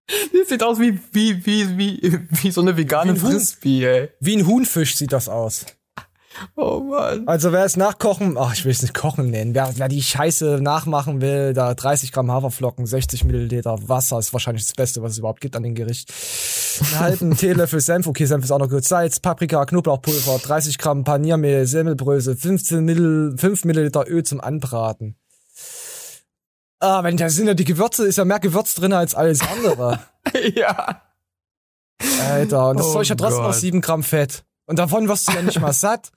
[0.09, 3.21] Das sieht aus wie, wie, wie, wie, wie so eine vegane Wie.
[3.21, 4.11] Frisbee, ey.
[4.21, 5.65] Wie ein Huhnfisch sieht das aus.
[6.57, 7.27] Oh Mann.
[7.27, 10.61] Also wer es nachkochen, ach ich will es nicht kochen nennen, wer, wer die Scheiße
[10.63, 15.19] nachmachen will, da 30 Gramm Haferflocken, 60 Milliliter Wasser ist wahrscheinlich das Beste, was es
[15.19, 16.13] überhaupt gibt an dem Gericht.
[16.81, 21.05] Einen halben Teelöffel Senf, okay, Senf ist auch noch gut, Salz, Paprika, Knoblauchpulver, 30 Gramm
[21.05, 25.17] Paniermehl, Semmelbrösel, 15 Mill 5 Milliliter Öl zum Anbraten.
[26.81, 30.01] Ah, wenn da sind ja die Gewürze, ist ja mehr Gewürz drin als alles andere.
[30.57, 31.03] ja.
[32.29, 33.61] Alter, und das Oh Zeug hat trotzdem noch Gott.
[33.61, 34.45] 7 Gramm Fett.
[34.67, 36.11] Und davon wirst du ja nicht mal satt.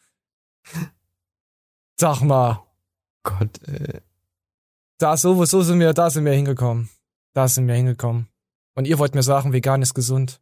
[1.99, 2.63] Sag mal.
[3.23, 4.01] Gott, ey.
[4.97, 6.89] Da so, so sind wir, da sind wir hingekommen.
[7.33, 8.27] Da sind wir hingekommen.
[8.75, 10.41] Und ihr wollt mir sagen, vegan ist gesund.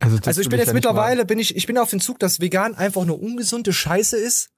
[0.00, 2.40] Also, das Also ich bin jetzt mittlerweile, bin ich, ich bin auf den Zug, dass
[2.40, 4.50] vegan einfach nur ungesunde Scheiße ist,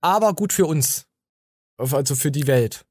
[0.00, 1.06] aber gut für uns.
[1.76, 2.84] Also für die Welt.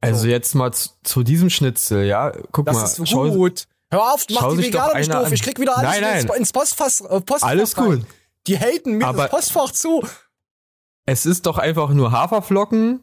[0.00, 2.30] Also jetzt mal zu, zu diesem Schnitzel, ja.
[2.50, 2.84] Guck Das mal.
[2.84, 3.66] ist so schau- gut.
[3.90, 5.26] Hör auf, mach die Veganer nicht doof.
[5.26, 5.32] an.
[5.32, 6.38] Ich krieg wieder alles Nein, ins, nein.
[6.38, 7.84] ins Postfass, äh, Postfach Alles rein.
[8.00, 8.06] gut.
[8.46, 10.06] Die haten mir Aber- das Postfach zu.
[11.06, 13.00] Es ist doch einfach nur Haferflocken,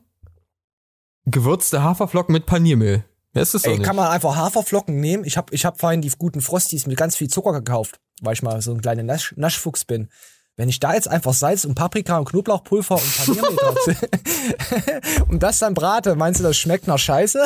[1.25, 3.03] gewürzte Haferflocken mit Paniermehl.
[3.33, 3.83] Mehr ist Ey, nicht.
[3.85, 5.23] kann man einfach Haferflocken nehmen?
[5.23, 8.41] Ich hab, ich hab vorhin die guten Frosties mit ganz viel Zucker gekauft, weil ich
[8.41, 10.09] mal so ein kleiner Nasch, Naschfuchs bin.
[10.55, 13.77] Wenn ich da jetzt einfach Salz und Paprika und Knoblauchpulver und Paniermehl drauf
[15.29, 17.45] und das dann brate, meinst du, das schmeckt nach Scheiße?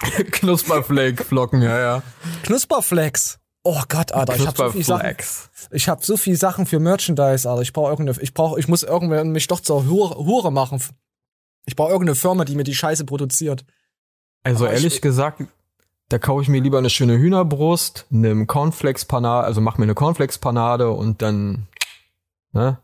[0.30, 2.02] Knusperflake-Flocken, ja, ja.
[2.44, 3.38] Knusperflex.
[3.70, 5.14] Oh Gott, Alter, ich hab so viel Sachen.
[5.72, 7.60] Ich hab so viel Sachen für Merchandise, Alter.
[7.60, 10.82] Ich brauche irgendeine, ich brauche, ich muss irgendwann mich doch zur Hure, Hure machen.
[11.66, 13.66] Ich brauche irgendeine Firma, die mir die Scheiße produziert.
[14.42, 15.42] Also Aber ich- ehrlich gesagt,
[16.08, 20.90] da kaufe ich mir lieber eine schöne Hühnerbrust, eine Cornflakes-Panade, also mach mir eine Cornflakes-Panade
[20.90, 21.66] und dann,
[22.52, 22.78] ne?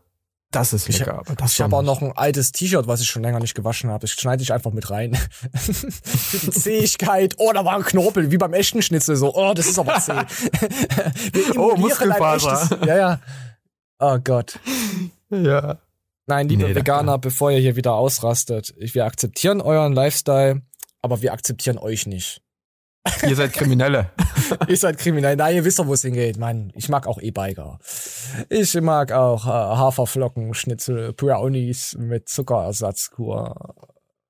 [0.51, 1.19] Das ist Ich, lecker.
[1.19, 3.89] aber das ich habe auch noch ein altes T-Shirt, was ich schon länger nicht gewaschen
[3.89, 4.01] habe.
[4.01, 5.15] Das schneide ich einfach mit rein.
[5.53, 7.33] Für die Zähigkeit.
[7.37, 9.15] Oh, da war ein Knorpel, wie beim echten Schnitzel.
[9.17, 10.13] So, oh, das ist aber zäh.
[11.57, 12.85] Oh, Muskelfaser.
[12.85, 13.19] Ja, ja.
[13.99, 14.59] Oh Gott.
[15.29, 15.77] Ja.
[16.27, 16.75] Nein, liebe Nee.
[16.75, 20.61] Veganer, bevor ihr hier wieder ausrastet, ich- wir akzeptieren euren Lifestyle,
[21.01, 22.41] aber wir akzeptieren euch nicht.
[23.27, 24.11] Ihr seid Kriminelle.
[24.67, 25.35] ihr seid kriminell.
[25.35, 26.37] Nein, ihr wisst doch, wo es hingeht.
[26.37, 27.79] Mann, ich mag auch E-Biker.
[28.49, 33.75] Ich mag auch äh, Haferflocken, Schnitzel, Brownies mit Zuckerersatzkur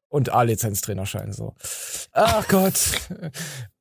[0.09, 1.55] und A-Lizenz-Trainerschein so.
[2.11, 2.73] Ach Gott.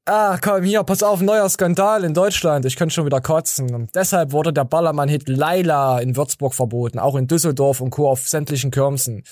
[0.06, 2.66] Ah, komm, hier, pass auf, neuer Skandal in Deutschland.
[2.66, 3.88] Ich könnte schon wieder kotzen.
[3.94, 8.10] Deshalb wurde der Ballermann-Hit Laila in Würzburg verboten, auch in Düsseldorf und Co.
[8.10, 9.22] auf sämtlichen Kirmsen.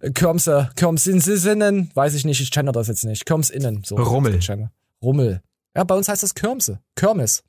[0.00, 3.26] Äh, Kirmse, Kirmsinsinnen, weiß ich nicht, ich kenne das jetzt nicht.
[3.26, 3.96] Kirmsinnen, so.
[3.96, 4.40] Rummel.
[5.06, 5.40] Rummel.
[5.76, 6.80] Ja, bei uns heißt das Kirmse.
[6.96, 7.44] Kirmes.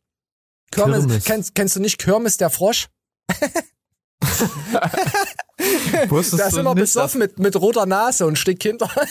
[0.72, 1.00] Kirmes.
[1.00, 1.24] Kirmes.
[1.26, 2.88] Kennst, kennst du nicht Kirmes der Frosch?
[6.08, 8.92] Wusstest Der ist immer besoffen mit, mit roter Nase und stickt hinter.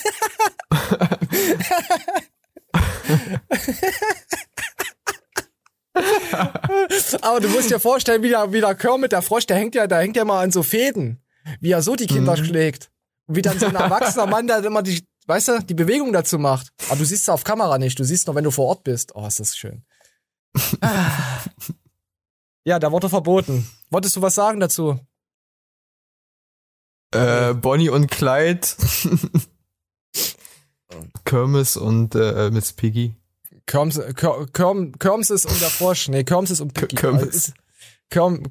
[7.22, 9.88] Aber du musst dir vorstellen, wie der, wie der Kermit, der Frosch, der hängt ja,
[9.88, 11.20] der hängt ja mal an so Fäden,
[11.60, 12.92] wie er so die Kinder schlägt.
[13.26, 16.38] Und wie dann so ein erwachsener Mann, der immer die, weißt du, die Bewegung dazu
[16.38, 16.72] macht.
[16.88, 19.14] Aber du siehst es auf Kamera nicht, du siehst nur, wenn du vor Ort bist.
[19.14, 19.84] Oh, ist das schön.
[20.80, 21.40] Ah.
[22.68, 23.64] Ja, da wurde verboten.
[23.90, 24.98] Wolltest du was sagen dazu?
[27.14, 28.66] Äh, Bonnie und Clyde.
[31.24, 33.14] Kirmes und äh, Miss Piggy.
[33.66, 36.08] Kirms, Kir, Kirm, Kirmses und der Frosch.
[36.08, 36.96] Nee, Kirmses und Piggy.
[36.96, 37.52] Kirmes.
[38.08, 38.44] Kirm,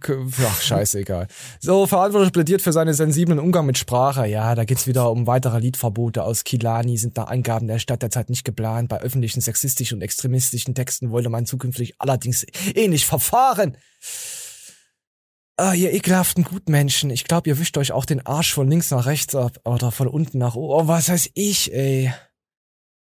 [0.45, 1.27] ach, scheißegal.
[1.61, 4.27] So, verantwortlich plädiert für seinen sensiblen Umgang mit Sprache.
[4.27, 6.23] Ja, da geht's wieder um weitere Liedverbote.
[6.23, 8.89] Aus Kilani sind nach Angaben der Stadt derzeit nicht geplant.
[8.89, 13.77] Bei öffentlichen sexistischen und extremistischen Texten wollte man zukünftig allerdings ähnlich verfahren.
[15.57, 17.09] Ah, ihr ekelhaften Gutmenschen.
[17.09, 19.61] Ich glaube, ihr wischt euch auch den Arsch von links nach rechts ab.
[19.63, 20.83] Oder von unten nach oben.
[20.83, 22.13] Oh, was heißt ich, ey?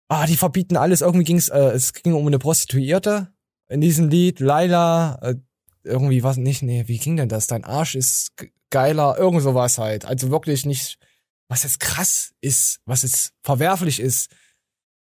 [0.08, 1.02] Ah, die verbieten alles.
[1.02, 3.28] Irgendwie ging's, äh, es ging um eine Prostituierte
[3.67, 4.39] in diesem Lied.
[4.39, 5.36] Laila, äh,
[5.84, 7.48] irgendwie was nicht, nee, wie ging denn das?
[7.48, 8.32] Dein Arsch ist
[8.70, 10.06] geiler, irgend sowas halt.
[10.06, 11.00] Also wirklich nicht,
[11.48, 14.30] was jetzt krass ist, was jetzt verwerflich ist.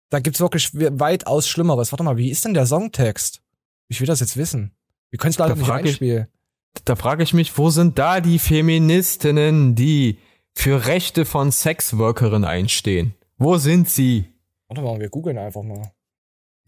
[0.10, 1.91] Da gibt's wirklich we- weitaus Schlimmeres.
[1.91, 3.41] Warte mal, wie ist denn der Songtext?
[3.89, 4.71] Ich will das jetzt wissen.
[5.10, 6.27] Wir können es leider nicht ich- einspielen.
[6.86, 10.19] Da frage ich mich, wo sind da die Feministinnen, die
[10.55, 13.15] für Rechte von Sexworkerinnen einstehen?
[13.38, 14.25] Wo sind sie?
[14.67, 15.91] Warte mal, wir googeln einfach mal.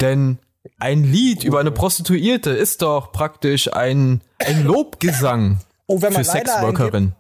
[0.01, 0.39] Denn
[0.77, 5.59] ein Lied über eine Prostituierte ist doch praktisch ein, ein Lobgesang
[5.91, 7.13] Oh, wenn man für Sexworkerin.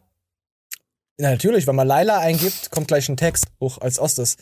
[1.19, 4.37] Ja, natürlich, wenn man Laila eingibt, kommt gleich ein Text hoch als erstes.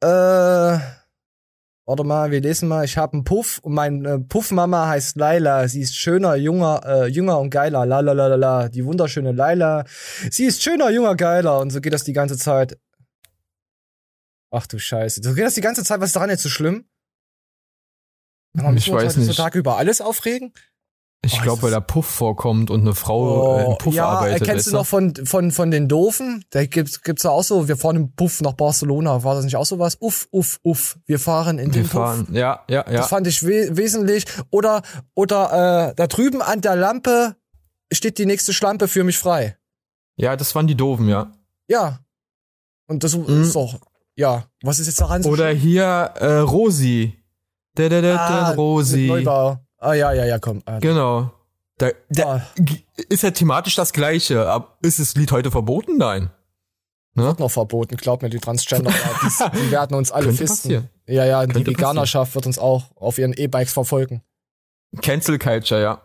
[0.00, 2.84] Äh, warte mal, wir lesen mal.
[2.84, 5.66] Ich habe einen Puff und meine äh, Puffmama heißt Laila.
[5.66, 7.84] Sie ist schöner, junger, äh, jünger und geiler.
[7.86, 8.68] La la la la la.
[8.68, 9.84] Die wunderschöne Laila.
[10.30, 11.58] Sie ist schöner, junger, geiler.
[11.58, 12.78] Und so geht das die ganze Zeit.
[14.52, 15.22] Ach du Scheiße.
[15.24, 16.00] So geht das die ganze Zeit.
[16.00, 16.86] Was ist daran jetzt so schlimm?
[18.56, 19.26] Aber Ich uns weiß nicht.
[19.26, 20.52] so Tag über alles aufregen?
[21.24, 24.46] Ich Oh, glaube, weil da Puff vorkommt und eine Frau äh, im Puff ja, arbeitet.
[24.46, 26.44] kennst du noch von, von, von den Doofen?
[26.50, 29.24] Da gibt's, gibt's ja auch so, wir fahren im Puff nach Barcelona.
[29.24, 29.96] War das nicht auch sowas?
[30.00, 30.98] Uff, uff, uff.
[31.06, 32.34] Wir fahren in Wir den fahren, Puff.
[32.36, 32.98] ja, ja, ja.
[32.98, 34.26] Das fand ich we wesentlich.
[34.50, 34.82] Oder,
[35.14, 37.36] oder, äh, da drüben an der Lampe
[37.90, 39.56] steht die nächste Schlampe für mich frei.
[40.16, 41.32] Ja, das waren die Doofen, ja.
[41.68, 42.00] Ja.
[42.86, 43.80] Und das ist doch,
[44.14, 44.44] ja.
[44.62, 45.32] Was ist jetzt daran so Mhm.
[45.32, 45.84] Oder hier
[46.16, 47.18] äh, Rosi.
[47.74, 49.06] Da, da, da, da, Ah, Rosi.
[49.06, 49.58] Neubau.
[49.78, 50.62] Ah, ja, ja, ja, komm.
[50.66, 51.32] Ah, Genau.
[51.78, 52.42] Da, da Ah.
[53.08, 54.48] ist ja thematisch das gleiche.
[54.48, 55.96] Aber ist das Lied heute verboten?
[55.98, 56.30] Nein.
[57.16, 57.24] Ne?
[57.24, 60.56] Wird noch verboten, glaub mir, die Transgender, die, die werden uns alle Könnte fisten.
[60.68, 60.90] passieren.
[61.06, 64.22] Ja, ja, die Könnte Veganerschaft wird uns auch auf ihren E-Bikes verfolgen.
[65.02, 66.00] Cancel Culture, ja.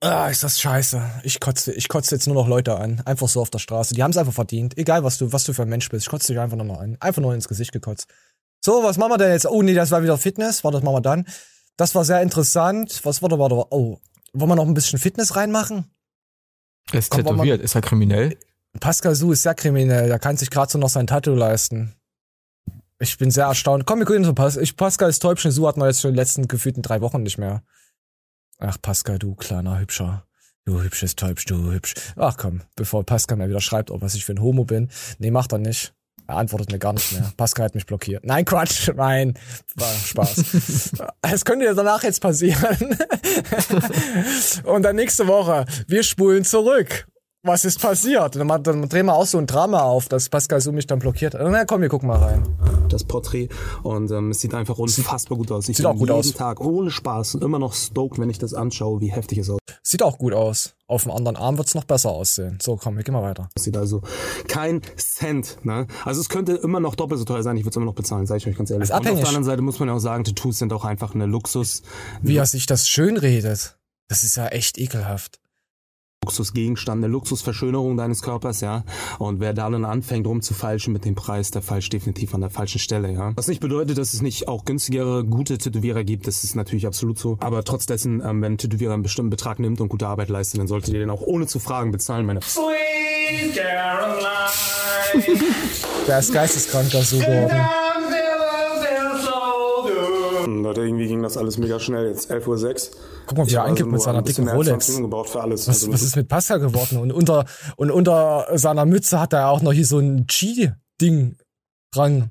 [0.00, 1.00] Ah, ist das scheiße.
[1.22, 3.00] Ich kotze, ich kotze jetzt nur noch Leute an.
[3.04, 3.94] Einfach so auf der Straße.
[3.94, 4.76] Die haben es einfach verdient.
[4.76, 6.06] Egal, was du, was du für ein Mensch bist.
[6.06, 6.96] Ich kotze dich einfach nur noch an.
[7.00, 8.08] Einfach nur ins Gesicht gekotzt.
[8.64, 9.46] So, was machen wir denn jetzt?
[9.46, 10.62] Oh, nee, das war wieder Fitness.
[10.62, 11.26] Warte, das machen wir dann.
[11.76, 13.00] Das war sehr interessant.
[13.04, 13.98] Was war da, warte, oh.
[14.32, 15.90] Wollen wir noch ein bisschen Fitness reinmachen?
[16.92, 18.38] Er ist Komm, tätowiert, ist er kriminell?
[18.80, 20.08] Pascal Su ist sehr kriminell.
[20.08, 21.94] Der kann sich gerade so noch sein Tattoo leisten.
[22.98, 23.84] Ich bin sehr erstaunt.
[23.84, 26.20] Komm, wir gucken so Pas ich, Pascals Täubchen Su hat man jetzt schon in den
[26.20, 27.62] letzten gefühlten drei Wochen nicht mehr.
[28.58, 30.24] Ach, Pascal, du kleiner Hübscher.
[30.64, 31.94] Du hübsches Täubsch, du hübsch.
[32.14, 34.88] Ach komm, bevor Pascal mir wieder schreibt, ob was ich für ein Homo bin.
[35.18, 35.92] Nee, macht er nicht.
[36.32, 37.30] Er antwortet mir gar nicht mehr.
[37.36, 38.24] Pascal hat mich blockiert.
[38.24, 39.34] Nein, Quatsch, nein.
[39.76, 40.44] War Spaß.
[41.20, 42.96] Es könnte ja danach jetzt passieren.
[44.64, 47.06] Und dann nächste Woche, wir spulen zurück.
[47.44, 48.36] Was ist passiert?
[48.36, 51.00] Dann, ma- dann drehen wir auch so ein Drama auf, dass Pascal so mich dann
[51.00, 51.34] blockiert.
[51.38, 52.44] Na komm, wir gucken mal rein.
[52.88, 53.48] das Porträt
[53.82, 55.68] und ähm, es sieht einfach unfassbar gut aus.
[55.68, 56.32] Ich Sieht auch gut jeden aus.
[56.34, 59.50] Tag ohne Spaß immer noch stoked, wenn ich das anschaue, wie heftig es
[59.92, 60.74] Sieht auch gut aus.
[60.86, 62.58] Auf dem anderen Arm wird's noch besser aussehen.
[62.62, 63.50] So, komm, wir gehen mal weiter.
[63.54, 63.76] aussieht.
[63.76, 64.00] Also
[64.48, 65.58] kein Cent.
[65.64, 65.86] Ne?
[66.06, 67.58] Also es könnte immer noch doppelt so teuer sein.
[67.58, 68.84] Ich würde es immer noch bezahlen, sage ich euch ganz ehrlich.
[68.84, 69.20] Ist Und auf abhängig.
[69.20, 71.82] der anderen Seite muss man ja auch sagen, Tattoos sind auch einfach eine Luxus.
[72.22, 73.76] Wie er sich das schön redet.
[74.08, 75.40] Das ist ja echt ekelhaft.
[76.24, 78.84] Luxusgegenstand, eine Luxusverschönerung deines Körpers, ja.
[79.18, 82.78] Und wer da dann anfängt rumzufalschen mit dem Preis, der falscht definitiv an der falschen
[82.78, 83.32] Stelle, ja.
[83.34, 87.18] Was nicht bedeutet, dass es nicht auch günstigere, gute Tätowierer gibt, das ist natürlich absolut
[87.18, 87.38] so.
[87.40, 90.60] Aber trotz dessen, ähm, wenn ein Tätowierer einen bestimmten Betrag nimmt und gute Arbeit leistet,
[90.60, 94.28] dann solltet ihr den auch ohne zu fragen bezahlen, meine Sweet Caroline.
[96.06, 97.81] Der ist geisteskrank, das so geworden.
[100.62, 102.08] Leute, irgendwie ging das alles mega schnell.
[102.08, 102.96] Jetzt 11.06 Uhr.
[103.26, 104.68] Guck mal, wie er habe eingibt mit seiner dicken Rolex.
[104.86, 105.68] 20 Minuten gebraucht für alles.
[105.68, 106.98] Was, Also was ist mit Pascal geworden?
[106.98, 107.44] Und unter,
[107.76, 111.36] und unter seiner Mütze hat er auch noch hier so ein G-Ding
[111.92, 112.30] dran.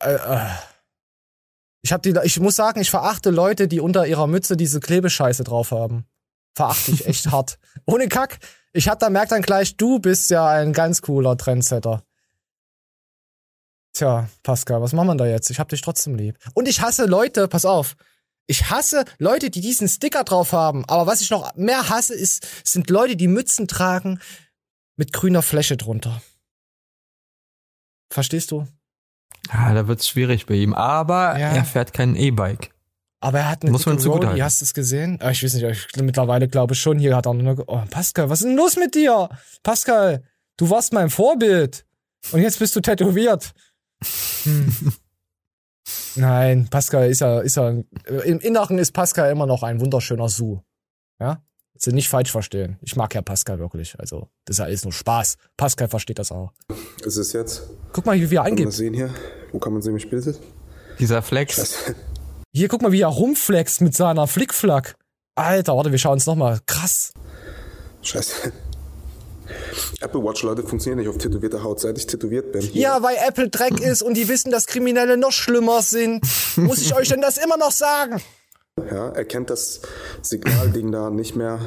[0.00, 0.46] Äh, äh.
[1.82, 5.44] Ich hab die, ich muss sagen, ich verachte Leute, die unter ihrer Mütze diese Klebescheiße
[5.44, 6.06] drauf haben.
[6.56, 7.58] Verachte ich echt hart.
[7.86, 8.38] Ohne Kack.
[8.72, 12.02] Ich hab da merkt dann gleich, du bist ja ein ganz cooler Trendsetter.
[13.94, 15.50] Tja, Pascal, was machen wir da jetzt?
[15.50, 16.38] Ich hab dich trotzdem lieb.
[16.54, 17.96] Und ich hasse Leute, pass auf.
[18.46, 20.84] Ich hasse Leute, die diesen Sticker drauf haben.
[20.86, 24.20] Aber was ich noch mehr hasse, ist, sind Leute, die Mützen tragen
[24.96, 26.22] mit grüner Fläche drunter.
[28.10, 28.66] Verstehst du?
[29.52, 30.74] Ja, da wird's schwierig bei ihm.
[30.74, 31.52] Aber Ja.
[31.54, 32.70] er fährt kein E-Bike.
[33.20, 34.44] Aber er hat eine Muss man zugute Rolli, halten.
[34.44, 35.18] hast du es gesehen?
[35.20, 38.30] Ah, Ich weiß nicht, ich, mittlerweile glaube ich schon, hier hat er nur, oh, Pascal,
[38.30, 39.28] was ist denn los mit dir?
[39.62, 40.22] Pascal,
[40.56, 41.84] du warst mein Vorbild.
[42.32, 43.52] Und jetzt bist du tätowiert.
[44.44, 44.92] Hm.
[46.16, 50.60] Nein, Pascal ist ja, ist ja, im Inneren ist Pascal immer noch ein wunderschöner Su.
[51.20, 51.42] Ja?
[51.76, 52.76] Sie nicht falsch verstehen.
[52.82, 53.98] Ich mag ja Pascal wirklich.
[54.00, 55.36] Also, das ist ja alles nur Spaß.
[55.56, 56.52] Pascal versteht das auch.
[57.04, 57.70] Ist es jetzt?
[57.92, 58.72] Guck mal, wie er Kann man eingibt.
[58.72, 59.14] sehen hier?
[59.52, 60.40] Wo kann man sehen, wie spät es ist?
[60.98, 61.94] Dieser Flex.
[62.52, 64.96] Hier, guck mal, wie er rumflext mit seiner Flickflack.
[65.36, 66.58] Alter, warte, wir schauen uns nochmal.
[66.66, 67.12] Krass.
[68.02, 68.52] Scheiße.
[70.00, 72.62] Apple Watch, Leute, funktioniert nicht auf tätowierter Haut, seit ich tätowiert bin.
[72.62, 72.82] Hier.
[72.82, 76.24] Ja, weil Apple Dreck ist und die wissen, dass Kriminelle noch schlimmer sind.
[76.56, 78.20] Muss ich euch denn das immer noch sagen?
[78.90, 79.80] Ja, erkennt das
[80.22, 81.58] Signalding da nicht mehr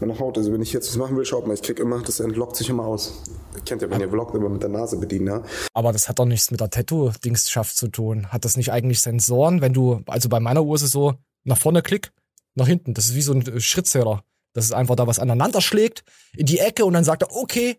[0.00, 0.38] meine Haut.
[0.38, 2.68] Also wenn ich jetzt was machen will, schaut mal, ich krieg immer, das entlockt sich
[2.68, 3.22] immer aus.
[3.54, 5.42] Ihr kennt ja, wenn ihr vloggt, immer mit der Nase bedienen, ja.
[5.74, 8.28] Aber das hat doch nichts mit der Tattoo-Dingstschaft zu tun.
[8.28, 11.58] Hat das nicht eigentlich Sensoren, wenn du, also bei meiner Uhr ist es so, nach
[11.58, 12.12] vorne klick,
[12.54, 12.94] nach hinten.
[12.94, 14.22] Das ist wie so ein äh, Schrittzähler.
[14.56, 16.02] Das ist einfach da was aneinander schlägt,
[16.34, 17.76] in die Ecke und dann sagt er, okay,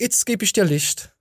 [0.00, 1.14] jetzt gebe ich dir Licht.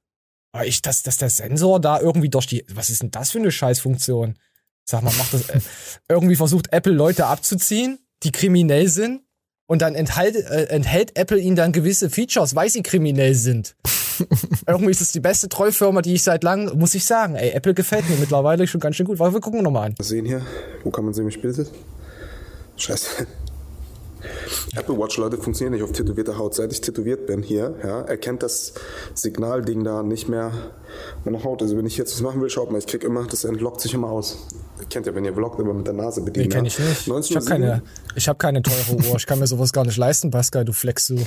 [0.54, 3.40] Aber ich, dass, dass der Sensor da irgendwie durch die, was ist denn das für
[3.40, 4.40] eine Scheißfunktion?
[4.86, 5.60] Sag mal, macht das, äh,
[6.08, 9.22] irgendwie versucht Apple Leute abzuziehen, die kriminell sind
[9.68, 13.76] und dann enthält, äh, enthält Apple ihnen dann gewisse Features, weil sie kriminell sind.
[14.66, 17.36] Irgendwie ist es die beste Trollfirma, die ich seit langem, muss ich sagen.
[17.36, 19.20] Ey, Apple gefällt mir mittlerweile schon ganz schön gut.
[19.20, 19.96] Warte, wir gucken nochmal an.
[19.98, 20.42] Was sehen hier?
[20.86, 21.74] Wo kann man sehen, wie spät es ist?
[22.78, 23.28] Scheiße.
[24.76, 26.54] Apple Watch, Leute, funktioniert nicht auf tätowierter Haut.
[26.56, 28.74] Seit ich tätowiert bin hier, ja, erkennt das
[29.14, 30.52] Signalding da nicht mehr
[31.26, 31.62] meine Haut.
[31.62, 33.94] Also wenn ich jetzt was machen will, schaut mal, ich krieg immer, das entlockt sich
[33.94, 34.48] immer aus.
[34.80, 36.50] Ihr kennt ja, wenn ihr vloggt, immer mit der Nase Nee, bedienen.
[36.50, 36.74] kenne ja.
[36.74, 36.92] ich nicht.
[37.02, 37.48] Ich habe 1907.
[37.48, 37.84] keine,
[38.16, 39.16] ich hab keine teure Uhr.
[39.18, 41.18] Ich kann mir sowas gar nicht leisten, Pascal, du Flex, du.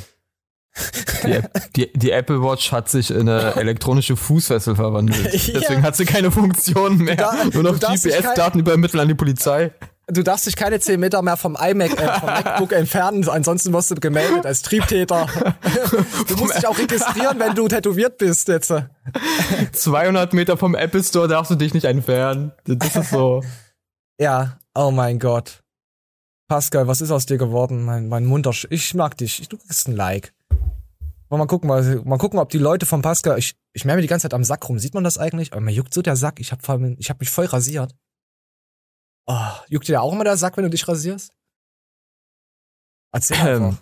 [1.24, 1.40] Die,
[1.76, 5.33] die, die Apple Watch hat sich in eine elektronische Fußfessel verwandelt.
[5.54, 5.61] Ja.
[5.61, 7.16] Deswegen hat sie keine Funktion mehr.
[7.16, 9.72] Da- Nur noch GPS-Daten übermitteln an die Polizei.
[10.07, 13.90] Du darfst dich keine 10 Meter mehr vom iMac, äh, vom MacBook entfernen, ansonsten wirst
[13.90, 15.27] du gemeldet als Triebtäter.
[16.29, 18.73] Du musst dich auch registrieren, wenn du tätowiert bist jetzt.
[19.73, 22.53] 200 Meter vom Apple Store darfst du dich nicht entfernen.
[22.64, 23.43] Das ist so.
[24.21, 25.62] Ja, oh mein Gott.
[26.49, 27.85] Pascal, was ist aus dir geworden?
[27.85, 28.64] Mein, mein Muntersch.
[28.71, 29.40] Ich mag dich.
[29.40, 30.33] Ich- Du kriegst ein Like.
[31.29, 33.38] Wollen mal gucken, mal, mal gucken, ob die Leute von Pascal.
[33.38, 34.79] Ich, ich merke mir die ganze Zeit am Sack rum.
[34.79, 35.53] Sieht man das eigentlich?
[35.53, 36.38] Aber mir juckt so der Sack.
[36.38, 37.93] Ich habe ich hab mich voll rasiert.
[39.27, 39.35] Oh,
[39.69, 41.33] juckt dir da auch immer der Sack, wenn du dich rasierst?
[43.13, 43.69] Erzähl einfach.
[43.69, 43.79] Ähm,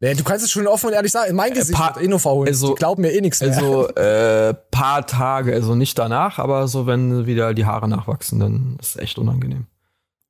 [0.00, 2.08] Nee, du kannst es schon offen und ehrlich sagen, in mein Gesicht paar- wird eh
[2.08, 2.46] nur verholen.
[2.46, 3.50] also- die glauben mir eh nichts mehr.
[3.50, 8.76] Also äh, paar Tage, also nicht danach, aber so wenn wieder die Haare nachwachsen, dann
[8.80, 9.66] ist es echt unangenehm.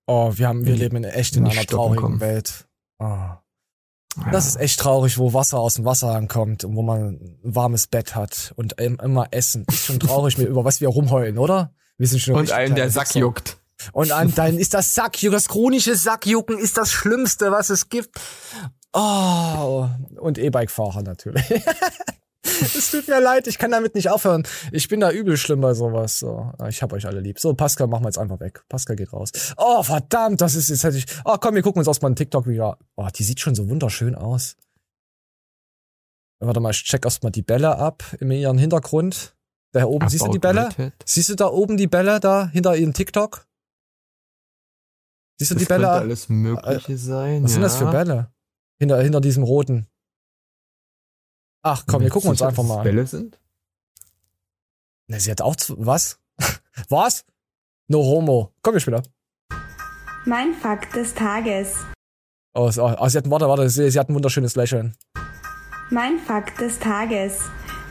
[0.07, 2.21] oh, wir haben, wir leben in echt in einer traurigen kommen.
[2.21, 2.67] Welt.
[2.99, 3.29] Oh.
[4.33, 7.89] Das ist echt traurig, wo Wasser aus dem Wasserhahn kommt und wo man ein warmes
[7.89, 9.67] Bett hat und im- immer Essen.
[9.69, 11.75] Ist schon traurig, mir über was wir rumheulen, oder?
[11.99, 13.58] Wir sind schon Und allen der Sack juckt.
[13.93, 18.19] Und an dann ist das Sackjucken, das chronische Sackjucken ist das Schlimmste, was es gibt.
[18.93, 21.45] Oh, und E-Bike-Fahrer natürlich.
[22.61, 24.45] Es tut mir leid, ich kann damit nicht aufhören.
[24.73, 26.19] Ich bin da übel schlimm bei sowas.
[26.19, 27.39] So, ich hab euch alle lieb.
[27.39, 28.65] So, Pascal, machen wir jetzt einfach weg.
[28.69, 29.31] Pascal geht raus.
[29.57, 31.07] Oh, verdammt, das ist jetzt hätte ich.
[31.25, 32.79] Oh, komm, wir gucken uns erstmal einen TikTok wieder.
[32.97, 34.57] Oh, die sieht schon so wunderschön aus.
[36.41, 39.37] Warte mal, ich check erstmal die Bälle ab in ihren Hintergrund.
[39.73, 40.93] Da oben, siehst du die About Bälle?
[41.05, 43.47] Siehst du da oben die Bälle da hinter ihrem TikTok?
[45.39, 45.85] Siehst du Das die Bälle?
[45.85, 47.45] könnte alles Mögliche sein.
[47.45, 47.67] Was sind ja.
[47.69, 48.33] das für Bälle?
[48.81, 49.87] Hinter, hinter diesem roten.
[51.63, 52.85] Ach komm, wir gucken uns einfach mal an.
[52.85, 53.39] Bälle sind?
[55.09, 56.19] Ne, sie hat auch z- was?
[56.89, 57.25] was?
[57.89, 58.53] No homo.
[58.63, 59.03] Komm wir später.
[60.27, 61.75] Mein Fakt des Tages.
[62.55, 64.95] Oh, so, oh, sie hat, warte, warte, sie, sie hat ein wunderschönes Lächeln.
[65.91, 67.41] Mein Fakt des Tages.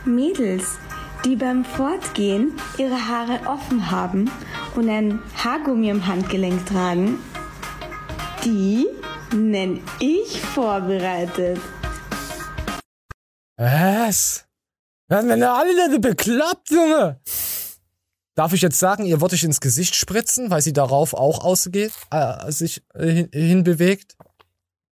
[0.04, 0.78] Mädels,
[1.24, 4.30] die beim Fortgehen ihre Haare offen haben
[4.76, 7.18] und ein Haargummi im Handgelenk tragen,
[8.44, 8.86] die
[9.34, 11.58] nenn ich vorbereitet.
[13.56, 14.44] Was?
[15.08, 17.20] Wir denn alle denn bekloppt, Junge?
[18.34, 21.92] Darf ich jetzt sagen, ihr wollt euch ins Gesicht spritzen, weil sie darauf auch ausgeht,
[22.10, 24.16] äh, sich äh, hin, hinbewegt?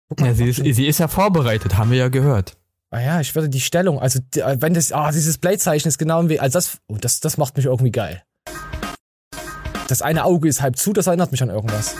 [0.08, 2.56] Guck Ja, sie, ist, sie ist ja vorbereitet, haben wir ja gehört.
[2.90, 6.20] Ah ja, ich würde die Stellung, also äh, wenn das, ah, dieses Blade-Zeichen ist genau
[6.20, 8.22] im Weg, also das, oh, das, das macht mich irgendwie geil.
[9.88, 11.94] Das eine Auge ist halb zu, das erinnert mich an irgendwas.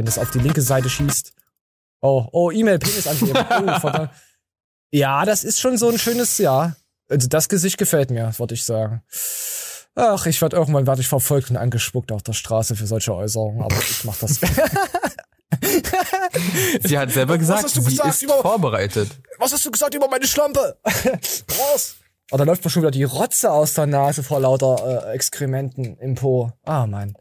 [0.00, 1.34] Wenn das auf die linke Seite schießt.
[2.00, 3.34] Oh, oh, E-Mail-Penis angeben.
[3.50, 4.10] Oh, verdammt.
[4.90, 6.74] Ja, das ist schon so ein schönes, ja.
[7.10, 9.02] Also das Gesicht gefällt mir, würde ich sagen.
[9.94, 13.60] Ach, ich werde irgendwann werde ich verfolgt und angespuckt auf der Straße für solche Äußerungen,
[13.60, 14.40] aber ich mach das.
[16.82, 19.10] Sie hat selber gesagt, hast du sie gesagt ist über- vorbereitet.
[19.38, 20.78] Was hast du gesagt über meine Schlampe?
[21.60, 21.96] Raus!
[22.30, 25.98] Oh, da läuft mir schon wieder die Rotze aus der Nase vor lauter äh, Exkrementen
[25.98, 26.52] im Po.
[26.64, 27.14] Ah, Mann.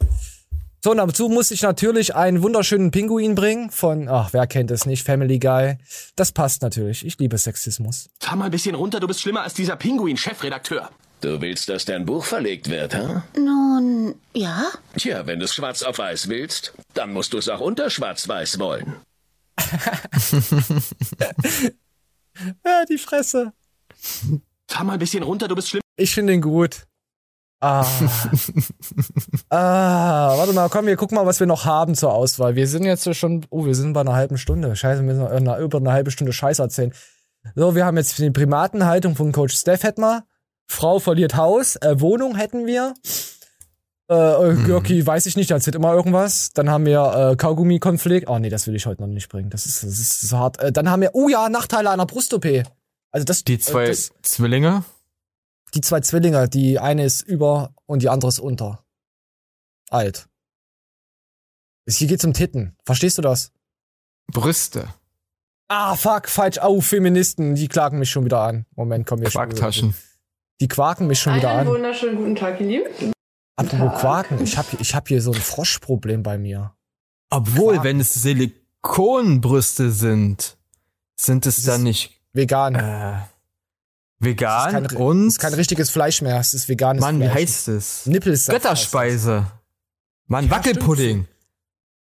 [0.81, 4.85] So, und dazu muss ich natürlich einen wunderschönen Pinguin bringen von, ach, wer kennt es
[4.85, 5.77] nicht, Family Guy.
[6.15, 7.05] Das passt natürlich.
[7.05, 8.09] Ich liebe Sexismus.
[8.21, 10.89] Fahr mal ein bisschen runter, du bist schlimmer als dieser Pinguin-Chefredakteur.
[11.21, 13.21] Du willst, dass dein Buch verlegt wird, hä?
[13.37, 14.67] Nun, ja.
[14.95, 18.59] Tja, wenn du es schwarz auf weiß willst, dann musst du es auch unter schwarz-weiß
[18.59, 18.95] wollen.
[22.65, 23.51] Ja, die Fresse.
[24.67, 25.81] Fahr mal ein bisschen runter, du bist schlimmer.
[25.97, 26.85] Ich finde ihn gut.
[27.59, 27.85] Ah.
[29.49, 32.55] ah, warte mal, komm, wir gucken mal, was wir noch haben zur Auswahl.
[32.55, 34.75] Wir sind jetzt schon, oh, wir sind bei einer halben Stunde.
[34.75, 36.93] Scheiße, wir müssen noch eine, über eine halbe Stunde Scheiß erzählen.
[37.55, 40.23] So, wir haben jetzt die Primatenhaltung von Coach Steph hätten wir.
[40.67, 42.93] Frau verliert Haus, äh, Wohnung hätten wir.
[44.09, 46.51] Äh, äh, Görki, weiß ich nicht, da erzählt immer irgendwas.
[46.51, 48.27] Dann haben wir äh, Kaugummi-Konflikt.
[48.27, 49.49] Oh nee, das will ich heute noch nicht bringen.
[49.49, 50.59] Das ist, das ist so hart.
[50.59, 52.45] Äh, dann haben wir, oh ja, Nachteile einer Brust-OP.
[53.11, 54.83] Also das, Die zwei äh, das, Zwillinge?
[55.73, 58.83] die zwei Zwillinge, die eine ist über und die andere ist unter.
[59.91, 60.27] Alt.
[61.85, 62.75] Es hier geht's um Titten.
[62.85, 63.51] Verstehst du das?
[64.31, 64.93] Brüste.
[65.67, 66.59] Ah, fuck, falsch.
[66.59, 68.65] Au, Feministen, die klagen mich schon wieder an.
[68.75, 69.93] Moment, komm, wir Quarktaschen.
[70.61, 71.75] Die quaken mich schon wieder Einen an.
[71.75, 73.13] wunderschönen guten Tag, ihr Lieben.
[73.55, 76.73] Apropos Quaken, ich hab, ich hab hier so ein Froschproblem bei mir.
[77.29, 80.57] Obwohl, wenn es Silikonbrüste sind,
[81.19, 82.75] sind es dann nicht vegan.
[82.75, 83.19] Äh,
[84.19, 87.19] vegan Es ist kein, und es ist kein richtiges Fleisch mehr, es ist veganes Mann,
[87.19, 87.35] wie Fleisch.
[87.35, 88.05] heißt es?
[88.05, 88.61] Nippelsaft.
[88.61, 89.51] Götterspeise.
[90.29, 91.27] Mann, Ja, Wackelpudding.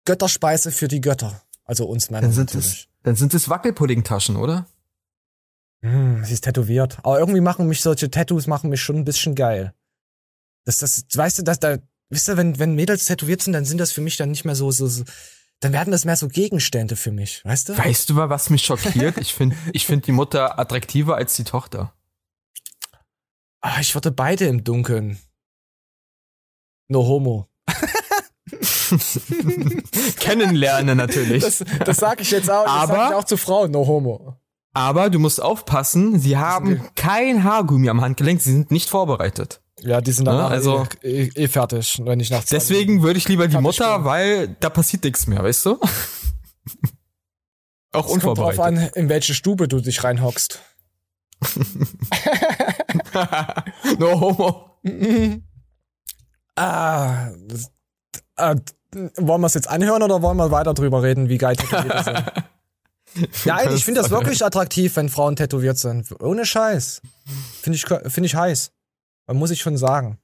[0.04, 1.42] Götterspeise für die Götter.
[1.64, 2.66] Also uns Männer Dann sind natürlich.
[2.66, 4.66] es, dann sind es Wackelpuddingtaschen, oder?
[5.82, 6.98] Hm, sie ist tätowiert.
[6.98, 9.74] Aber irgendwie machen mich solche Tattoos machen mich schon ein bisschen geil.
[10.64, 11.78] Das, das, weißt du, dass da,
[12.10, 14.54] wisst ihr, wenn, wenn Mädels tätowiert sind, dann sind das für mich dann nicht mehr
[14.54, 15.04] so, so, so
[15.60, 17.78] dann werden das mehr so Gegenstände für mich, weißt du?
[17.78, 19.18] Weißt du mal, was mich schockiert?
[19.18, 21.94] ich finde, ich finde die Mutter attraktiver als die Tochter.
[23.60, 25.18] Ah, ich würde beide im Dunkeln.
[26.88, 27.49] No homo.
[30.20, 31.42] Kennenlernen natürlich.
[31.42, 34.36] Das, das sage ich jetzt auch, das Aber- sag ich auch zu Frauen, no homo.
[34.72, 39.60] Aber du musst aufpassen, sie haben kein Haargummi am Handgelenk, sie sind nicht vorbereitet.
[39.80, 42.50] Ja, die sind dann Ja, also also- eh, eh, eh fertig, wenn ich nachts.
[42.50, 45.78] Deswegen würde ich lieber die Mutter, weil da passiert nichts mehr, weißt du?
[47.92, 48.94] Auch Es kommt drauf unvorbereitet.
[48.96, 50.60] an, in welche Stube du dich reinhockst.
[53.98, 54.78] no homo.
[56.56, 57.70] ah, das-
[58.36, 58.56] Äh,
[58.92, 62.44] wollen wir es jetzt anhören oder wollen wir weiter drüber reden, wie geil Tätowierte sind?
[63.44, 66.14] Nein, ich finde das wirklich attraktiv, wenn Frauen tätowiert sind.
[66.20, 67.02] Ohne Scheiß.
[67.60, 68.70] Finde ich, finde ich heiß.
[69.26, 70.18] Man muss ich schon sagen.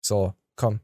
[0.00, 0.80] So, komm.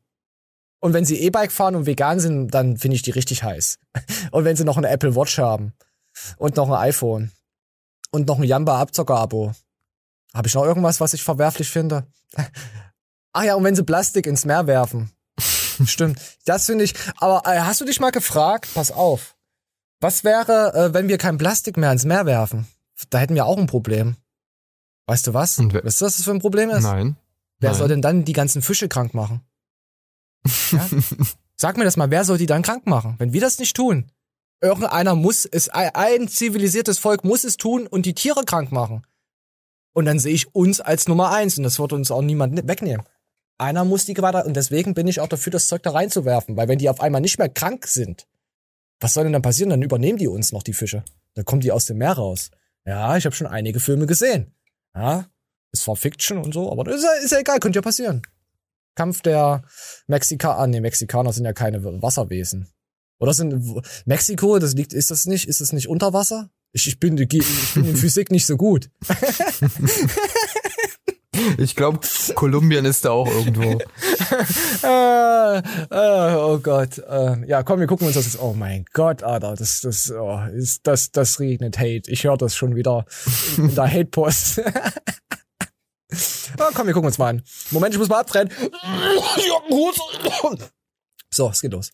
[0.81, 3.79] Und wenn sie E-Bike fahren und vegan sind, dann finde ich die richtig heiß.
[4.31, 5.73] Und wenn sie noch eine Apple Watch haben
[6.37, 7.33] und noch ein iPhone
[8.11, 9.53] und noch ein Jamba Abzocker-Abo.
[10.35, 12.07] Habe ich noch irgendwas, was ich verwerflich finde?
[13.33, 15.11] Ach ja, und wenn sie Plastik ins Meer werfen.
[15.87, 16.21] Stimmt.
[16.45, 16.95] Das finde ich.
[17.19, 18.69] Aber äh, hast du dich mal gefragt?
[18.75, 19.37] Pass auf.
[20.01, 22.67] Was wäre, äh, wenn wir kein Plastik mehr ins Meer werfen?
[23.11, 24.17] Da hätten wir auch ein Problem.
[25.07, 25.59] Weißt du was?
[25.59, 26.83] Und wer- weißt du, was das für ein Problem ist?
[26.83, 27.17] Nein.
[27.61, 27.79] Wer Nein.
[27.79, 29.41] soll denn dann die ganzen Fische krank machen?
[30.73, 30.87] Ja?
[31.57, 33.15] Sag mir das mal, wer soll die dann krank machen?
[33.19, 34.11] Wenn wir das nicht tun,
[34.61, 39.07] irgendeiner muss es, ein- zivilisiertes Volk muss es tun und die Tiere krank machen.
[39.95, 42.69] Und dann sehe ich uns als Nummer eins und das wird uns auch niemand ni-
[42.69, 43.07] wegnehmen.
[43.59, 46.69] Einer muss die weiter und deswegen bin ich auch dafür, das Zeug da reinzuwerfen, weil
[46.69, 48.27] wenn die auf einmal nicht mehr krank sind,
[49.01, 49.71] was soll denn dann passieren?
[49.71, 51.05] Dann übernehmen die uns noch die Fische.
[51.35, 52.51] Dann kommen die aus dem Meer raus.
[52.85, 54.55] Ja, ich habe schon einige Filme gesehen.
[54.95, 55.27] Ja,
[55.73, 58.23] ist zwar Fiction und so, aber ist ja, ist ja egal, könnte ja passieren.
[58.95, 59.63] Kampf der
[60.07, 62.69] Mexikaner, ah, nee, Mexikaner sind ja keine Wasserwesen.
[63.19, 66.51] Oder sind Mexiko, das liegt, ist das nicht, ist das nicht unter Wasser?
[66.73, 67.45] Ich, ich bin, ich bin
[67.75, 68.91] in Physik nicht so gut.
[71.59, 72.01] Ich glaube,
[72.35, 73.79] Kolumbien ist da auch irgendwo.
[74.83, 75.59] äh,
[75.91, 76.99] äh, oh Gott.
[76.99, 78.41] Äh, ja, komm, wir gucken uns das jetzt.
[78.41, 82.11] Oh mein Gott, Alter, das, das, oh, ist, das, das regnet Hate.
[82.11, 83.07] Ich höre das schon wieder
[83.57, 84.63] in der Hate-Post.
[86.59, 87.43] oh, komm, wir gucken uns mal an.
[87.71, 88.53] Moment, ich muss mal abtrennen.
[91.29, 91.91] So, es geht los.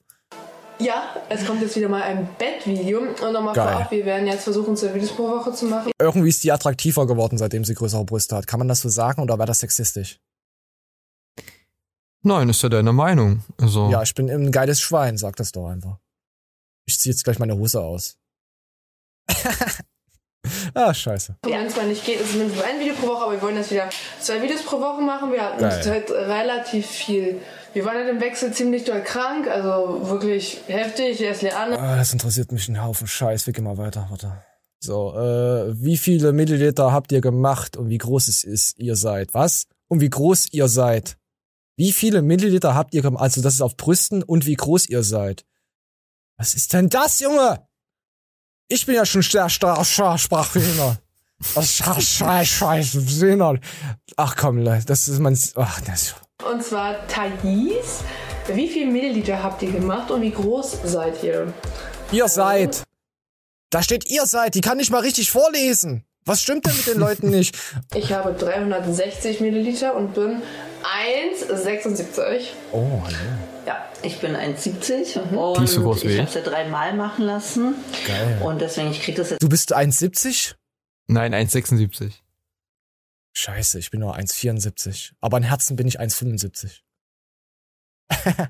[0.83, 3.01] Ja, es kommt jetzt wieder mal ein Bettvideo.
[3.01, 3.73] Und nochmal Geil.
[3.73, 5.93] vorab, wir werden jetzt versuchen, zwei Videos pro Woche zu machen.
[6.01, 8.47] Irgendwie ist die attraktiver geworden, seitdem sie größere Brüste hat.
[8.47, 10.19] Kann man das so sagen oder wäre das sexistisch?
[12.25, 13.45] Nein, ist ja deine Meinung.
[13.61, 15.99] Also, Ja, ich bin ein geiles Schwein, sag das doch einfach.
[16.87, 18.17] Ich zieh jetzt gleich meine Hose aus.
[20.75, 21.37] ah, scheiße.
[21.43, 23.57] Wenn es mal nicht geht, ist es mindestens ein Video pro Woche, aber wir wollen
[23.57, 23.89] jetzt wieder
[24.21, 25.33] zwei Videos pro Woche machen.
[25.33, 25.73] Wir hatten Geil.
[25.73, 27.41] zurzeit relativ viel.
[27.73, 31.21] Wir waren halt im Wechsel ziemlich doll krank, also wirklich heftig.
[31.21, 31.79] Erst Leanne.
[31.79, 33.47] Ah, das interessiert mich ein Haufen Scheiß.
[33.47, 34.43] Wir gehen mal weiter, warte.
[34.81, 39.33] So, äh, wie viele Milliliter habt ihr gemacht und wie groß es ist, ihr seid?
[39.33, 39.69] Was?
[39.89, 41.17] Und wie groß ihr seid?
[41.77, 43.23] Wie viele Milliliter habt ihr gemacht?
[43.23, 45.45] Also, das ist auf Brüsten und wie groß ihr seid.
[46.37, 47.67] Was ist denn das, Junge?
[48.69, 49.45] Ich bin ja schon sehr.
[51.55, 51.81] Was
[52.47, 53.03] scheiße.
[54.17, 56.15] Ach komm, Leute, das ist mein, ach, das,
[56.51, 58.03] Und zwar Thais.
[58.49, 61.53] Wie viel Milliliter habt ihr gemacht und wie groß seid ihr?
[62.11, 62.83] Ihr seid.
[63.71, 64.55] Da steht ihr seid.
[64.55, 66.05] Die kann nicht mal richtig vorlesen.
[66.25, 67.57] Was stimmt denn mit den Leuten nicht?
[67.95, 70.43] Ich habe 360 Milliliter und bin
[71.41, 72.49] 1,76.
[72.73, 73.17] Oh, hallo.
[73.67, 76.19] Ja, ich bin 1,70 Die und ist so groß wie ich ich.
[76.19, 77.75] habe es ja dreimal machen lassen.
[78.07, 78.41] Geil.
[78.43, 80.55] Und deswegen, ich kriege das jetzt Du bist 1,70?
[81.07, 82.13] Nein, 1,76.
[83.35, 85.13] Scheiße, ich bin nur 1,74.
[85.21, 86.81] Aber in Herzen bin ich 1,75.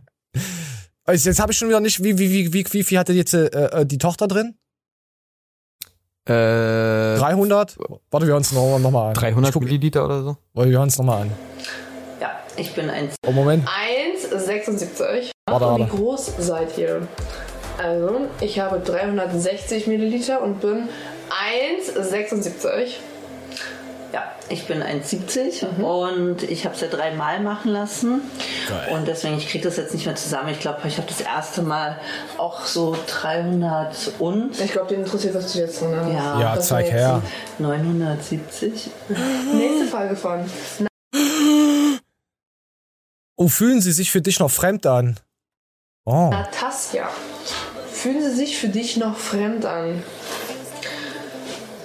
[1.05, 3.35] Also jetzt habe ich schon wieder nicht, wie, wie, wie, wie, wie viel hatte jetzt
[3.35, 4.57] äh, äh, die Tochter drin?
[6.29, 7.77] Äh, 300?
[8.13, 9.15] Warte, wir hören es nochmal noch mal an.
[9.15, 10.37] 300 Milliliter oder so?
[10.55, 11.33] Warte, wir hören es nochmal an.
[12.21, 13.17] Ja, ich bin 1.
[13.27, 13.67] Oh, Moment.
[14.67, 15.31] 1,76.
[15.47, 15.97] Warte, und wie warte.
[15.97, 17.07] groß seid ihr?
[17.83, 20.89] Also, ich habe 360 Milliliter und bin
[21.97, 22.97] 1,76.
[24.13, 28.21] Ja, ich bin 1,70 und ich habe es ja dreimal machen lassen.
[28.69, 28.95] Geil.
[28.95, 30.51] Und deswegen, ich kriege das jetzt nicht mehr zusammen.
[30.51, 31.99] Ich glaube, ich habe das erste Mal
[32.37, 34.61] auch so 300 und.
[34.61, 36.13] Ich glaube, den interessiert, was du jetzt ne?
[36.15, 37.23] Ja, Ja, zeig her.
[37.59, 38.91] 970.
[39.55, 40.45] Nächste Frage von.
[43.43, 45.19] Oh, fühlen sie sich für dich noch fremd an?
[46.05, 46.31] Oh.
[46.31, 47.09] Natasja.
[47.93, 50.03] Fühlen sie sich für dich noch fremd an?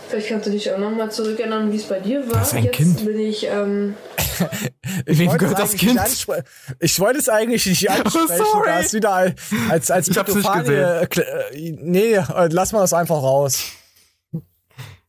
[0.07, 2.39] Vielleicht kannst du dich auch nochmal zurückerinnern, wie es bei dir war.
[2.39, 3.05] Das ist ein Jetzt Kind.
[3.05, 3.95] bin ich, ähm,
[5.07, 5.91] Ich Wem wollte gehört es das eigentlich Kind?
[5.93, 6.43] nicht ansprechen.
[6.79, 8.27] Ich wollte es eigentlich nicht ansprechen.
[8.51, 8.67] sorry.
[8.67, 9.33] Da ist wieder als,
[9.69, 11.77] als, als Ich hab's nicht Pädophile, gesehen.
[11.77, 13.63] äh, Nee, äh, lass mal das einfach raus.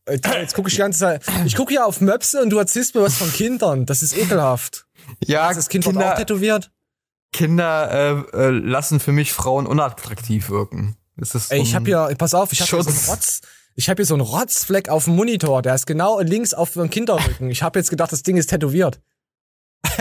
[0.05, 1.21] Äh, Jetzt gucke ich die ganze Zeit.
[1.45, 3.85] Ich gucke ja auf Möpse und du erzählst mir was von Kindern.
[3.85, 4.87] Das ist ekelhaft.
[5.25, 6.71] Ja, Das Kind Kinder, auch tätowiert.
[7.31, 10.95] Kinder äh, äh, lassen für mich Frauen unattraktiv wirken.
[11.15, 12.99] Das ist Ey, ich so hab ein hier, pass auf, ich hab hier so einen.
[13.07, 13.41] Rotz.
[13.75, 15.61] Ich habe hier so einen Rotzfleck auf dem Monitor.
[15.61, 17.49] Der ist genau links auf dem Kinderrücken.
[17.49, 18.99] Ich habe jetzt gedacht, das Ding ist tätowiert.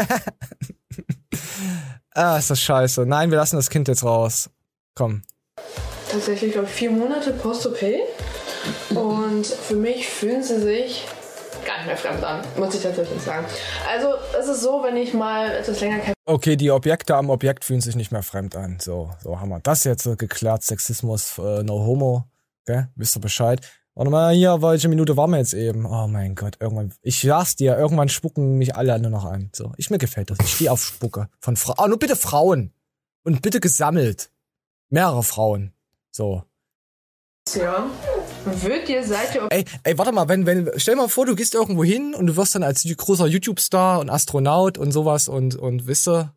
[2.14, 3.06] ah, ist das scheiße.
[3.06, 4.50] Nein, wir lassen das Kind jetzt raus.
[4.94, 5.22] Komm.
[6.10, 7.78] tatsächlich, glaube ich, vier Monate Post-OP.
[8.90, 11.04] Und für mich fühlen sie sich
[11.68, 13.46] gar nicht mehr fremd an, muss ich tatsächlich sagen.
[13.86, 17.64] Also es ist so, wenn ich mal etwas länger kein Okay, die Objekte am Objekt
[17.64, 18.78] fühlen sich nicht mehr fremd an.
[18.80, 20.62] So, so haben wir das jetzt geklärt.
[20.62, 22.24] Sexismus, äh, no homo.
[22.66, 23.60] Okay, wisst ihr Bescheid.
[23.94, 25.84] Warte mal, hier, welche Minute waren wir jetzt eben?
[25.84, 29.50] Oh mein Gott, irgendwann, ich sag's dir, irgendwann spucken mich alle nur noch an.
[29.54, 30.38] So, ich mir gefällt das.
[30.40, 31.28] Ich stehe auf Spucke.
[31.40, 31.76] Von Frauen.
[31.78, 32.72] Ah, nur bitte Frauen.
[33.24, 34.30] Und bitte gesammelt.
[34.88, 35.72] Mehrere Frauen.
[36.12, 36.44] So.
[37.54, 37.90] Ja.
[38.62, 41.54] Wird dir seit der Ey, ey, warte mal, wenn, wenn, stell mal vor, du gehst
[41.54, 45.86] irgendwo hin und du wirst dann als großer YouTube-Star und Astronaut und sowas und, und
[45.86, 46.32] wisse,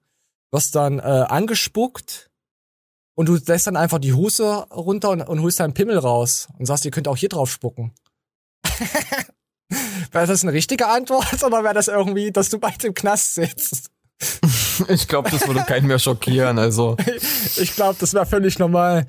[0.51, 2.30] wirst dann äh, angespuckt
[3.16, 6.66] und du lässt dann einfach die Hose runter und, und holst deinen Pimmel raus und
[6.66, 7.93] sagst, ihr könnt auch hier drauf spucken.
[10.12, 13.89] wäre das eine richtige Antwort oder wäre das irgendwie, dass du bald im Knast sitzt?
[14.88, 16.97] Ich glaube, das würde keinen mehr schockieren, also.
[17.57, 19.05] Ich glaube, das wäre völlig normal.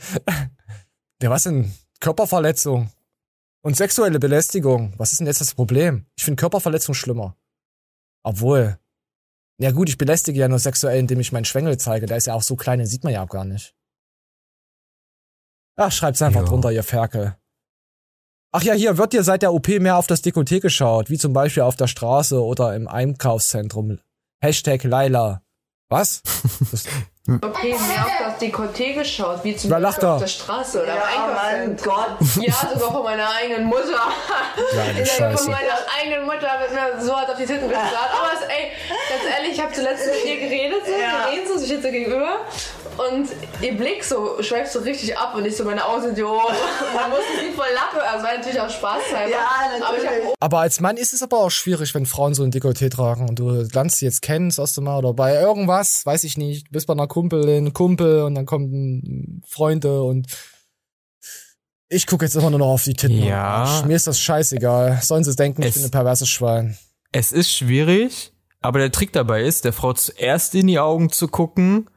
[1.23, 1.73] Ja, was denn?
[2.03, 2.91] Körperverletzung
[3.65, 4.93] und sexuelle Belästigung.
[4.99, 6.05] Was ist denn jetzt das Problem?
[6.17, 7.37] Ich finde Körperverletzung schlimmer.
[8.25, 8.79] Obwohl.
[9.59, 12.07] Ja gut, ich belästige ja nur sexuell, indem ich meinen Schwengel zeige.
[12.07, 13.75] Der ist ja auch so klein, den sieht man ja auch gar nicht.
[15.77, 16.47] Ach, schreibt's einfach Ja.
[16.47, 17.37] drunter, ihr Ferkel.
[18.53, 21.33] Ach ja, hier wird dir seit der OP mehr auf das Dekolleté geschaut, wie zum
[21.33, 24.01] Beispiel auf der Straße oder im Einkaufszentrum.
[24.43, 25.43] Hashtag Laila.
[25.89, 26.23] Was?
[26.73, 26.85] Das,
[27.29, 31.35] Okay, mehr auf das Dekolleté geschaut, wie zum Beispiel auf der Straße oder Ja, im
[31.35, 32.43] mein Einkaufszentrum.
[32.43, 34.01] Ja, sogar von meiner eigenen Mutter.
[34.73, 35.39] Kleine In der-.
[35.39, 37.87] Von meiner eigenen Mutter wird mir so hart auf die Titten gesagt.
[37.95, 38.73] Aber es, ey,
[39.09, 41.27] ganz ehrlich, ich habe zuletzt mit ihr geredet, so, Ja.
[41.31, 42.39] wir reden so, sie steht so gegenüber.
[42.99, 43.29] Und
[43.63, 46.11] ihr Blick so schweift so richtig ab und ich so meine Augen sind.
[46.21, 46.27] Und
[46.95, 48.01] dann musste sie voll lachen.
[48.07, 48.99] Also war natürlich auch Spaß
[49.31, 49.39] Ja,
[49.87, 50.25] Aber ich natürlich.
[50.27, 53.31] habe Aber als Mann ist es aber auch schwierig, wenn Frauen so ein Dekolleté tragen
[53.31, 56.67] und du lernst sie jetzt kennen, das erste Mal oder bei irgendwas, weiß ich nicht,
[56.69, 60.27] du bist bei einer Kumpelin, Kumpel und dann kommen Freunde und
[61.91, 63.23] ich gucke jetzt immer nur noch auf die Titten.
[63.23, 63.83] Ja.
[63.87, 65.01] Mir ist das scheißegal.
[65.03, 66.79] Sollen sie denken, ich Es- bin ein perverses Schwein.
[67.13, 68.33] Es ist schwierig,
[68.63, 71.91] aber der Trick dabei ist, der Frau zuerst in die Augen zu gucken,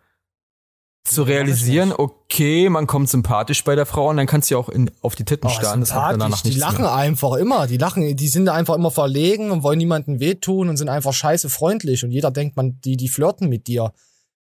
[1.05, 4.68] zu realisieren, okay, man kommt sympathisch bei der Frau und dann kannst du ja auch
[4.68, 5.80] in, auf die Titten Oh, starren.
[5.80, 6.41] Das hat dann danach sympathisch.
[6.41, 6.93] die nichts lachen mehr.
[6.95, 7.68] einfach immer.
[7.68, 11.47] Die lachen, die sind einfach immer verlegen und wollen niemandem wehtun und sind einfach scheiße
[11.49, 12.03] freundlich.
[12.03, 13.93] Und jeder denkt, man, die, die flirten mit dir.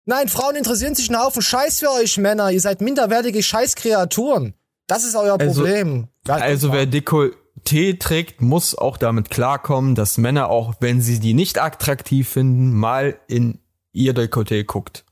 [0.06, 2.50] Nein, Frauen interessieren sich einen Haufen Scheiß für euch Männer.
[2.50, 4.54] Ihr seid minderwertige Scheißkreaturen.
[4.86, 6.08] Das ist euer Also- Problem.
[6.26, 11.34] Ja, Also wer Dekolleté trägt, muss auch damit klarkommen, dass Männer auch, wenn sie die
[11.34, 13.60] nicht attraktiv finden, mal in
[13.92, 15.04] ihr Dekolleté guckt.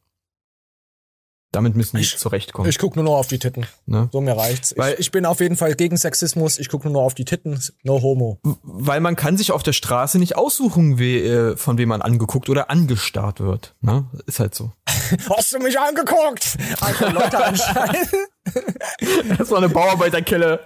[1.50, 2.68] Damit müssen die zurechtkommen.
[2.68, 3.66] Ich guck nur noch auf die Titten.
[3.86, 4.10] Ne?
[4.12, 4.74] So mir reicht's.
[4.76, 6.58] Weil- ich, ich bin auf jeden Fall gegen Sexismus.
[6.58, 7.58] Ich guck nur noch auf die Titten.
[7.82, 8.38] No homo.
[8.62, 12.50] Weil man kann sich auf der Straße nicht aussuchen, wie, äh, von wem man angeguckt
[12.50, 13.74] oder angestarrt wird.
[13.80, 14.04] Ne?
[14.26, 14.72] Ist halt so.
[15.30, 16.58] Hast du mich angeguckt?
[16.80, 18.08] Alter, Leute anscheinend.
[19.38, 20.60] Das war eine Bauarbeiterkelle.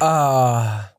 [0.00, 0.91] Ah.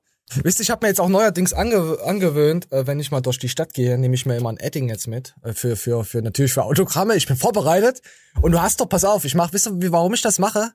[0.44, 3.40] Wisst ihr, ich habe mir jetzt auch neuerdings ange angewöhnt, äh, wenn ich mal durch
[3.40, 5.36] die Stadt gehe, nehme ich mir immer ein Edding jetzt mit.
[5.44, 7.16] Äh, für, für, für natürlich für Autogramme.
[7.16, 8.02] Ich bin vorbereitet.
[8.42, 10.72] Und du hast doch, pass auf, ich mach, wisst ihr, wie, warum ich das mache?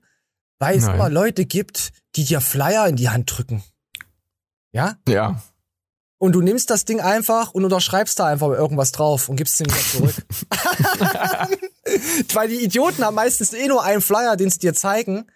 [0.58, 3.62] Weil es immer Leute gibt, die dir Flyer in die Hand drücken.
[4.72, 4.96] Ja?
[5.08, 5.42] Ja.
[6.18, 9.60] Und du nimmst das Ding einfach und unterschreibst da einfach irgendwas drauf und gibst es
[9.60, 10.26] ihm wieder zurück.
[12.34, 15.26] Weil die Idioten haben meistens eh nur einen Flyer, den sie dir zeigen,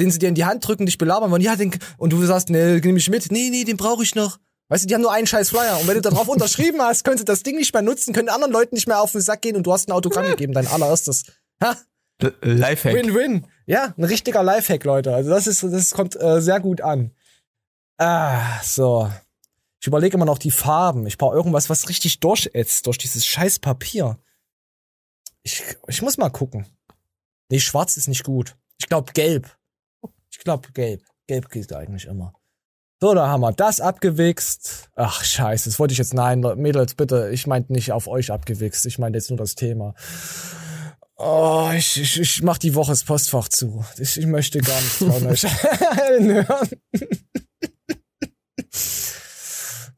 [0.00, 1.42] den sie dir in die Hand drücken, dich belabern wollen.
[1.42, 3.30] Ja, den, und du sagst, nee, nimm ich mit.
[3.30, 4.38] Nee, nee, den brauche ich noch.
[4.68, 5.78] Weißt du, die haben nur einen scheiß Flyer.
[5.80, 8.28] Und wenn du da drauf unterschrieben hast, können sie das Ding nicht mehr nutzen, können
[8.28, 10.66] anderen Leuten nicht mehr auf den Sack gehen und du hast ein Autogramm gegeben, dein
[10.68, 11.24] allererstes.
[11.62, 11.76] Ha?
[12.22, 12.94] L- Lifehack.
[12.94, 13.46] Win-win.
[13.66, 15.14] Ja, ein richtiger Lifehack, Leute.
[15.14, 17.10] Also das ist, das kommt äh, sehr gut an.
[17.98, 19.10] Ah, so.
[19.80, 21.06] Ich überlege immer noch die Farben.
[21.06, 24.18] Ich brauche irgendwas, was richtig durchätzt durch dieses scheiß Papier.
[25.42, 26.66] Ich, ich muss mal gucken.
[27.50, 28.56] Nee, schwarz ist nicht gut.
[28.78, 29.56] Ich glaube gelb.
[30.30, 31.02] Ich glaube gelb.
[31.26, 32.32] Gelb geht eigentlich immer.
[33.00, 34.90] So, da haben wir das abgewichst.
[34.94, 36.12] Ach, scheiße, das wollte ich jetzt.
[36.12, 37.30] Nein, Mädels, bitte.
[37.32, 38.84] Ich meinte nicht auf euch abgewichst.
[38.84, 39.94] Ich meinte jetzt nur das Thema.
[41.16, 43.84] Oh, ich, ich, ich mach die Woche das Postfach zu.
[43.98, 45.42] Ich, ich möchte gar nichts von euch
[46.18, 46.70] hören.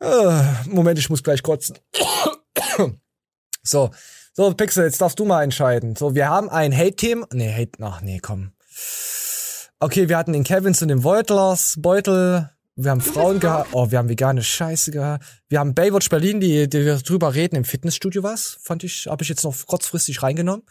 [0.01, 1.79] Äh, Moment, ich muss gleich kotzen.
[3.63, 3.91] so,
[4.33, 5.95] so, Pixel, jetzt darfst du mal entscheiden.
[5.95, 7.27] So, wir haben ein Hate-Team.
[7.33, 8.53] Nee, Hate, ach nee, komm.
[9.83, 12.49] Okay, wir hatten den Kevins und den Beutlers, Beutel.
[12.77, 13.71] Wir haben Frauen gehabt.
[13.73, 15.25] Oh, wir haben vegane Scheiße gehabt.
[15.49, 18.59] Wir haben Baywatch Berlin, die, die wir drüber reden im Fitnessstudio was.
[18.63, 20.63] Fand ich, habe ich jetzt noch kurzfristig reingenommen.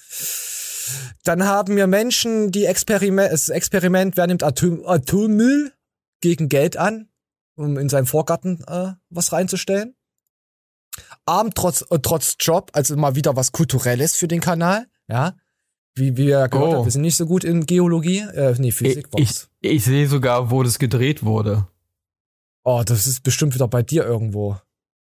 [1.26, 5.74] Dann haben wir Menschen, die Experiment, das Experiment, wer nimmt Atom, Atommüll
[6.22, 7.10] gegen Geld an,
[7.56, 9.94] um in seinem Vorgarten äh, was reinzustellen.
[11.26, 15.36] Arm trotz, äh, trotz Job, also mal wieder was Kulturelles für den Kanal, ja.
[15.96, 16.74] Wie, wie ihr gehört Oh.
[16.78, 19.50] habt, wir sind nicht so gut in Geologie, äh, nee, Ich, Physik ich, war's.
[19.62, 21.68] ich sehe sogar, wo das gedreht wurde.
[22.64, 24.58] Oh, das ist bestimmt wieder bei dir irgendwo.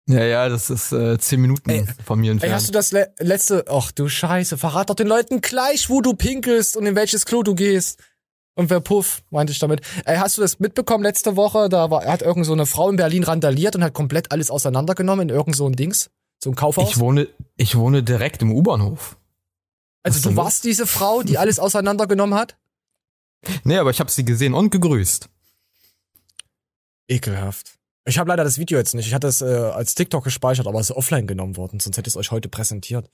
[0.07, 2.51] Ja, ja, das ist äh, zehn Minuten von mir entfernt.
[2.51, 6.01] Ey, hast du das le letzte, ach du Scheiße, verrat doch den Leuten gleich, wo
[6.01, 7.99] du pinkelst und in welches Klo du gehst.
[8.55, 9.81] Und wer puff, meinte ich damit.
[10.05, 11.69] Ey, hast du das mitbekommen letzte Woche?
[11.69, 15.29] Da war, hat irgend so eine Frau in Berlin randaliert und hat komplett alles auseinandergenommen
[15.29, 16.09] in irgend so ein Dings.
[16.43, 16.89] So ein Kaufhaus.
[16.89, 19.17] ich wohne, ich wohne direkt im U-Bahnhof.
[20.03, 22.57] Also was du warst diese Frau, die alles auseinandergenommen hat?
[23.63, 25.29] Nee, aber ich habe sie gesehen und gegrüßt.
[27.07, 27.77] Ekelhaft.
[28.05, 29.07] Ich habe leider das Video jetzt nicht.
[29.07, 32.07] Ich hatte es äh, als TikTok gespeichert, aber es ist offline genommen worden, sonst hätte
[32.07, 33.09] ich es euch heute präsentiert.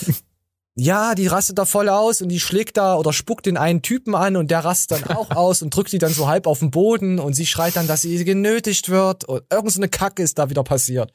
[0.74, 4.14] ja, die rastet da voll aus und die schlägt da oder spuckt den einen Typen
[4.14, 6.70] an und der rastet dann auch aus und drückt die dann so halb auf den
[6.70, 10.38] Boden und sie schreit dann, dass sie genötigt wird und irgend so eine Kacke ist
[10.38, 11.12] da wieder passiert.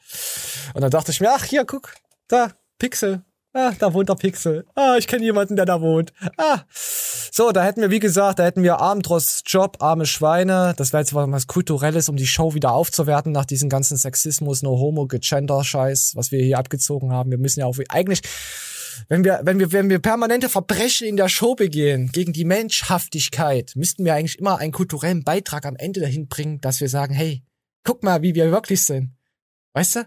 [0.74, 1.94] Und dann dachte ich mir, ach hier, guck,
[2.28, 3.24] da, Pixel.
[3.54, 4.64] Ah, da wohnt der Pixel.
[4.74, 6.12] Ah, ich kenne jemanden, der da wohnt.
[6.38, 6.60] Ah.
[6.70, 10.72] So, da hätten wir, wie gesagt, da hätten wir Abendross Job, arme Schweine.
[10.76, 14.78] Das wäre jetzt was Kulturelles, um die Show wieder aufzuwerten nach diesem ganzen Sexismus, no
[14.78, 17.30] homo, gender Scheiß, was wir hier abgezogen haben.
[17.30, 18.22] Wir müssen ja auch eigentlich,
[19.08, 23.72] wenn wir, wenn wir, wenn wir permanente Verbrechen in der Show begehen gegen die Menschhaftigkeit,
[23.76, 27.42] müssten wir eigentlich immer einen kulturellen Beitrag am Ende dahin bringen, dass wir sagen, hey,
[27.84, 29.14] guck mal, wie wir wirklich sind.
[29.74, 30.00] Weißt du?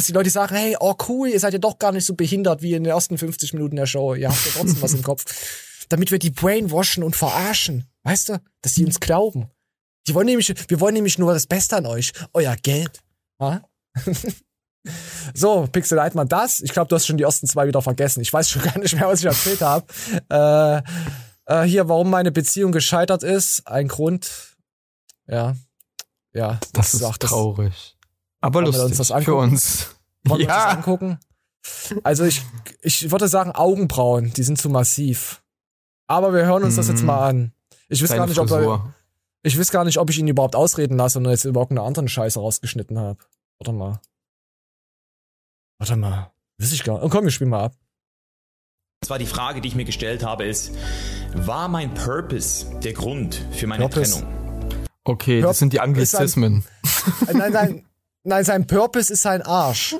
[0.00, 2.62] Dass die Leute sagen, hey, oh cool, ihr seid ja doch gar nicht so behindert
[2.62, 4.14] wie in den ersten 50 Minuten der Show.
[4.14, 5.26] Ihr habt ja trotzdem was im Kopf.
[5.90, 7.84] Damit wir die brainwashen und verarschen.
[8.04, 8.40] Weißt du?
[8.62, 9.50] Dass die uns glauben.
[10.06, 12.12] Die wollen nämlich, wir wollen nämlich nur das Beste an euch.
[12.32, 13.02] Euer Geld.
[13.42, 13.60] Ha?
[15.34, 16.60] so, Pixel mal das.
[16.60, 18.22] Ich glaube, du hast schon die ersten zwei wieder vergessen.
[18.22, 19.84] Ich weiß schon gar nicht mehr, was ich erzählt habe.
[20.30, 20.82] Äh,
[21.44, 23.66] äh, hier, warum meine Beziehung gescheitert ist.
[23.66, 24.56] Ein Grund.
[25.26, 25.56] Ja.
[26.32, 26.58] Ja.
[26.72, 27.98] Das ist sagt das- traurig.
[28.40, 29.50] Aber lustig uns das für angucken?
[29.52, 29.96] uns.
[30.24, 30.66] Wollen wir uns Ja.
[30.66, 31.18] das angucken?
[32.04, 32.42] Also ich,
[32.82, 35.42] ich würde sagen Augenbrauen, die sind zu massiv.
[36.06, 37.06] Aber wir hören uns das jetzt Mhm.
[37.06, 37.52] mal an.
[37.88, 38.94] Ich weiß Deine gar nicht, ob er,
[39.42, 42.08] ich weiß gar nicht, ob ich ihn überhaupt ausreden lasse und jetzt überhaupt eine anderen
[42.08, 43.18] Scheiße rausgeschnitten habe.
[43.58, 44.00] Warte mal.
[45.78, 46.30] Warte mal.
[46.58, 47.02] Weiß ich gar nicht.
[47.04, 47.72] Oh, komm, wir spielen mal ab.
[49.02, 50.72] Und zwar die Frage, die ich mir gestellt habe, ist,
[51.34, 54.20] war mein Purpose der Grund für meine Purpose.
[54.20, 54.86] Trennung?
[55.04, 56.64] Okay, das sind die Anglizismen.
[57.26, 57.86] Äh, nein, nein,
[58.24, 59.96] nein, sein Purpose ist sein Arsch.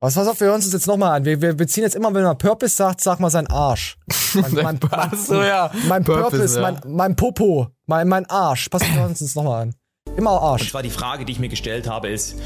[0.00, 1.24] Was, pass auf, wir hören uns das jetzt nochmal an.
[1.24, 3.96] Wir, wir beziehen jetzt immer, wenn man Purpose sagt, sag mal sein Arsch.
[4.34, 5.70] Mein, mein, Ach so, ja.
[5.88, 6.62] mein Purpose, Purpose, ja.
[6.62, 8.68] mein, mein Popo, mein, mein Arsch.
[8.68, 9.74] Pass auf, wir hören uns das nochmal an.
[10.14, 10.70] Immer Und Arsch.
[10.70, 12.36] zwar die Frage, die ich mir gestellt habe, ist,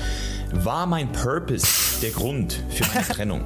[0.52, 1.66] war mein Purpose
[2.00, 3.44] der Grund für meine Trennung?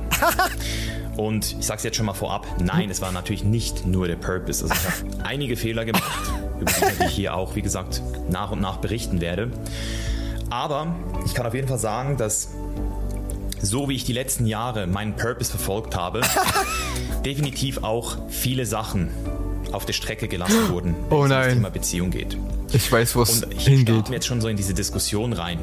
[1.16, 4.64] Und ich sag's jetzt schon mal vorab, nein, es war natürlich nicht nur der Purpose.
[4.64, 6.30] Also ich habe einige Fehler gemacht,
[6.60, 9.50] über die ich hier auch, wie gesagt, nach und nach berichten werde.
[10.54, 10.94] Aber
[11.26, 12.50] ich kann auf jeden Fall sagen, dass
[13.60, 16.20] so wie ich die letzten Jahre meinen Purpose verfolgt habe,
[17.24, 19.08] definitiv auch viele Sachen
[19.72, 21.52] auf der Strecke gelassen wurden, wenn Oh es um das.
[21.54, 22.38] Thema Beziehung geht.
[22.72, 23.88] Ich weiß, wo es Und ich hingeht.
[23.96, 25.58] starte jetzt schon so in diese Diskussion rein.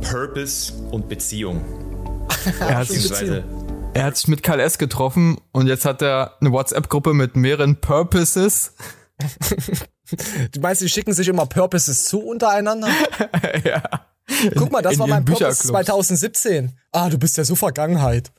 [0.00, 1.60] Purpose und Beziehung.
[2.60, 3.44] Er hat, sich, Beziehungsweise,
[3.92, 4.78] er hat sich mit Karl S.
[4.78, 8.72] getroffen und jetzt hat er eine WhatsApp-Gruppe mit mehreren Purposes.
[10.52, 12.86] Du meinst, die schicken sich immer Purposes zu untereinander?
[13.64, 13.82] ja.
[14.56, 15.68] Guck mal, das In war mein Purpose Bücherclubs.
[15.68, 16.72] 2017.
[16.92, 18.32] Ah, du bist ja so Vergangenheit.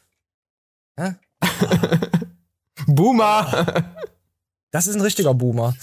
[2.88, 3.94] Boomer!
[4.72, 5.76] Das ist ein richtiger Boomer.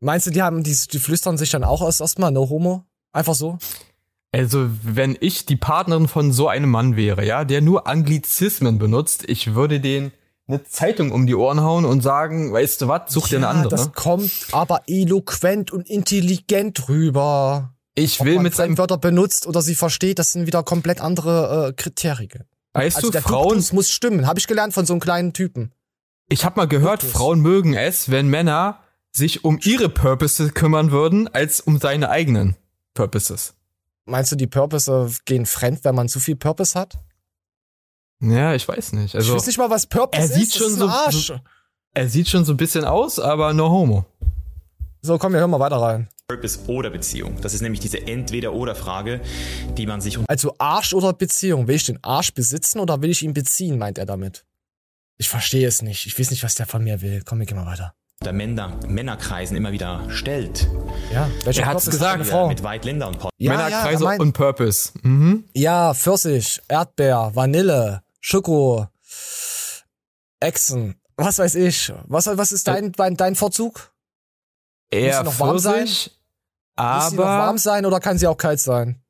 [0.00, 2.84] Meinst du, die haben, die, die flüstern sich dann auch aus erstmal, no homo?
[3.12, 3.58] Einfach so?
[4.32, 9.24] Also, wenn ich die Partnerin von so einem Mann wäre, ja, der nur Anglizismen benutzt,
[9.26, 10.12] ich würde den
[10.46, 13.50] eine Zeitung um die Ohren hauen und sagen, weißt du was, such dir eine Ja,
[13.50, 13.70] andere.
[13.70, 17.74] Das kommt aber eloquent und intelligent rüber.
[17.98, 21.68] Ich Ob will mit seinem, Fremdwörter benutzt oder sie versteht, das sind wieder komplett andere
[21.68, 22.44] äh, Kriterien.
[22.72, 24.26] weißt Also du, der Frauen, Duktus muss stimmen.
[24.26, 25.72] Habe ich gelernt von so einem kleinen Typen.
[26.28, 27.16] ich habe mal gehört, Duktus.
[27.16, 28.80] Frauen mögen es, wenn Männer
[29.10, 32.56] sich um ihre Purposes kümmern würden, als um seine eigenen
[32.94, 33.54] Purposes.
[34.04, 36.98] Meinst du, die Purpose gehen fremd, wenn man zu viel Purpose hat?
[38.20, 39.14] Ja, ich weiß nicht.
[39.14, 40.34] Also, ich weiß nicht mal, was Purpose er ist.
[40.34, 41.40] sieht Das schon ist so, so,
[41.94, 44.06] er sieht schon so ein bisschen aus, aber no homo.
[45.02, 46.08] So, komm, wir hören mal weiter rein.
[46.30, 47.40] Purpose oder Beziehung.
[47.40, 49.22] Das ist nämlich diese Entweder-Oder-Frage,
[49.78, 51.68] die man sich Also Arsch oder Beziehung?
[51.68, 54.44] Will ich den Arsch besitzen oder will ich ihn beziehen, meint er damit?
[55.16, 56.04] Ich verstehe es nicht.
[56.04, 57.22] Ich weiß nicht, was der von mir will.
[57.24, 57.94] Komm, wir gehen mal weiter.
[58.20, 60.68] unter Männer, Männerkreisen immer wieder stellt.
[61.10, 62.20] Ja, welcher Er hat's Purpose gesagt.
[62.20, 62.48] hat Frau?
[62.48, 63.30] Mit White Linda und Paul.
[63.38, 64.90] Ja, Männerkreise ja, und Purpose.
[65.00, 65.44] Mhm.
[65.54, 68.86] Ja, Pfirsich, Erdbeer, Vanille, Schoko,
[70.40, 71.90] Echsen, was weiß ich.
[72.04, 73.94] Was, was ist dein, dein, dein Vorzug?
[74.90, 75.24] Eher
[75.58, 76.10] sie
[76.78, 79.02] Pfirsich, Muss sie noch aber warm sein oder kann sie auch kalt sein?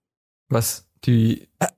[0.49, 1.69] was die Der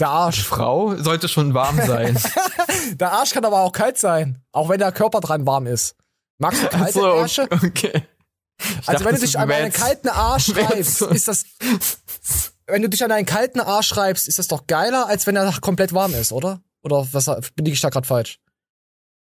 [0.00, 0.44] die Arsch.
[0.44, 2.16] Frau sollte schon warm sein.
[3.00, 5.96] Der Arsch kann aber auch kalt sein, auch wenn der Körper dran warm ist.
[6.38, 7.48] Magst du kalte so, Ärsche?
[7.50, 8.06] okay.
[8.60, 11.26] Ich Also dachte, wenn du dich an einen kalten Arsch wär jetzt reibst, so- ist
[11.28, 11.44] das,
[12.66, 15.52] wenn du dich an einen kalten Arsch schreibst, ist das doch geiler, als wenn er
[15.60, 16.60] komplett warm ist, oder?
[16.82, 18.38] Oder was bin ich da gerade falsch?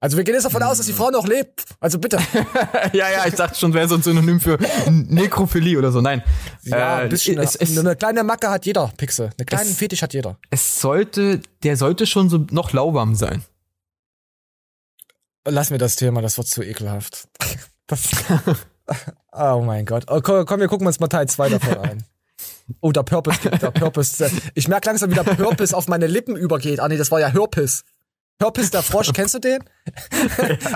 [0.03, 1.64] Also wir gehen jetzt davon aus, dass die Frau noch lebt.
[1.78, 2.16] Also bitte.
[2.94, 6.01] ja, ja, ich dachte schon, wäre so ein Synonym für Nekrophilie oder so.
[6.01, 6.22] Nein.
[6.62, 7.38] Ja, Äh, ein bisschen.
[7.38, 9.30] es, es, eine kleine Macke hat jeder, Pixel.
[9.36, 10.38] Eine kleine Es- Fetisch hat jeder.
[10.48, 13.44] es sollte, der sollte schon so noch lauwarm sein.
[15.46, 17.28] Lass mir das Thema, das wird zu ekelhaft.
[17.86, 18.09] Das,
[19.32, 20.05] oh mein Gott.
[20.09, 22.05] Oh, komm, wir gucken uns mal Teil 2 davon an.
[22.80, 24.30] Oh, der Purpose, der Purpose.
[24.55, 26.78] Ich merke langsam, wie der Purpose auf meine Lippen übergeht.
[26.78, 27.84] Ah nee, das war ja Hörpis.
[28.41, 29.62] Hörpis der Frosch, kennst du den?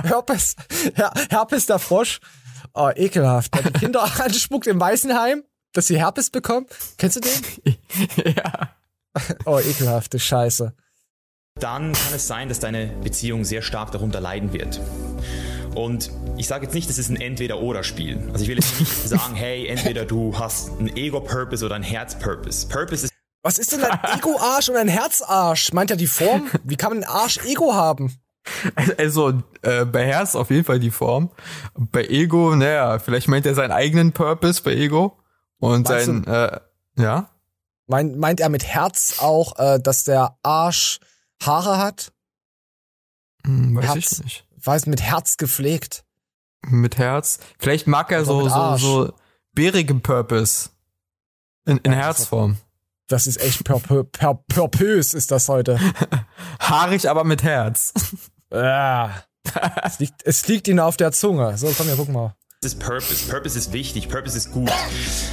[0.05, 0.57] Hörpis,
[0.95, 2.21] Her Herpes der Frosch.
[2.75, 3.55] Oh, ekelhaft.
[3.55, 6.67] Der die Kinder anspuckt im Waisenheim, dass sie Herpes bekommen.
[6.99, 7.77] Kennst du den?
[8.37, 8.71] ja.
[9.45, 10.75] Oh, ekelhafte Scheiße.
[11.61, 14.81] dann kann es sein, dass deine Beziehung sehr stark darunter leiden wird.
[15.77, 18.29] Und ich sage jetzt nicht, das ist ein Entweder-Oder-Spiel.
[18.33, 22.69] Also ich will jetzt nicht sagen, hey, entweder du hast einen Ego-Purpose oder einen Herz-Purpose.
[22.69, 23.14] Purpose ist
[23.45, 25.75] Was ist denn ein Ego-Arsch und ein Herz-Arsch?
[25.75, 26.51] Meint er die Form?
[26.65, 28.17] Wie kann man einen Arsch Ego haben?
[28.99, 31.31] Also äh, bei Herz auf jeden Fall die Form.
[31.75, 35.19] Bei Ego, naja, vielleicht meint er seinen eigenen Purpose bei Ego.
[35.59, 36.61] Und Meinst sein, äh,
[36.97, 37.31] ja.
[37.87, 41.01] Meint, meint er mit Herz auch, äh, dass der Arsch
[41.43, 42.13] Haare hat?
[43.45, 44.13] Hm, weiß Herz.
[44.13, 44.47] ich nicht.
[44.57, 46.05] Weiß mit Herz gepflegt.
[46.63, 47.39] Mit Herz.
[47.59, 49.13] Vielleicht mag er Oder so, so, so
[49.53, 50.71] bärige Purpose.
[51.67, 52.57] In, in Ja, Herzform.
[53.09, 55.79] Das ist echt purpö pur purpös ist das heute.
[56.61, 57.93] Haarig, aber mit Herz.
[58.53, 59.11] Ja.
[59.83, 61.59] es, liegt, es liegt ihnen auf der Zunge.
[61.59, 62.37] So, komm, wir gucken mal.
[62.65, 63.29] ist Purpose.
[63.29, 64.71] Purpose ist wichtig, Purpose ist gut.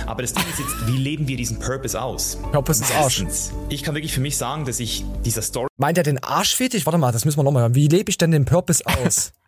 [0.08, 2.40] Aber das Ding ist jetzt, wie leben wir diesen Purpose aus?
[2.52, 3.24] Purpose ist Arsch.
[3.70, 6.88] Ich kann wirklich für mich sagen, dass ich dieser Story Meint er den Arschfetisch?
[6.88, 7.76] Warte mal, das müssen wir nochmal hören.
[7.76, 9.34] Wie lebe ich denn den Purpose aus?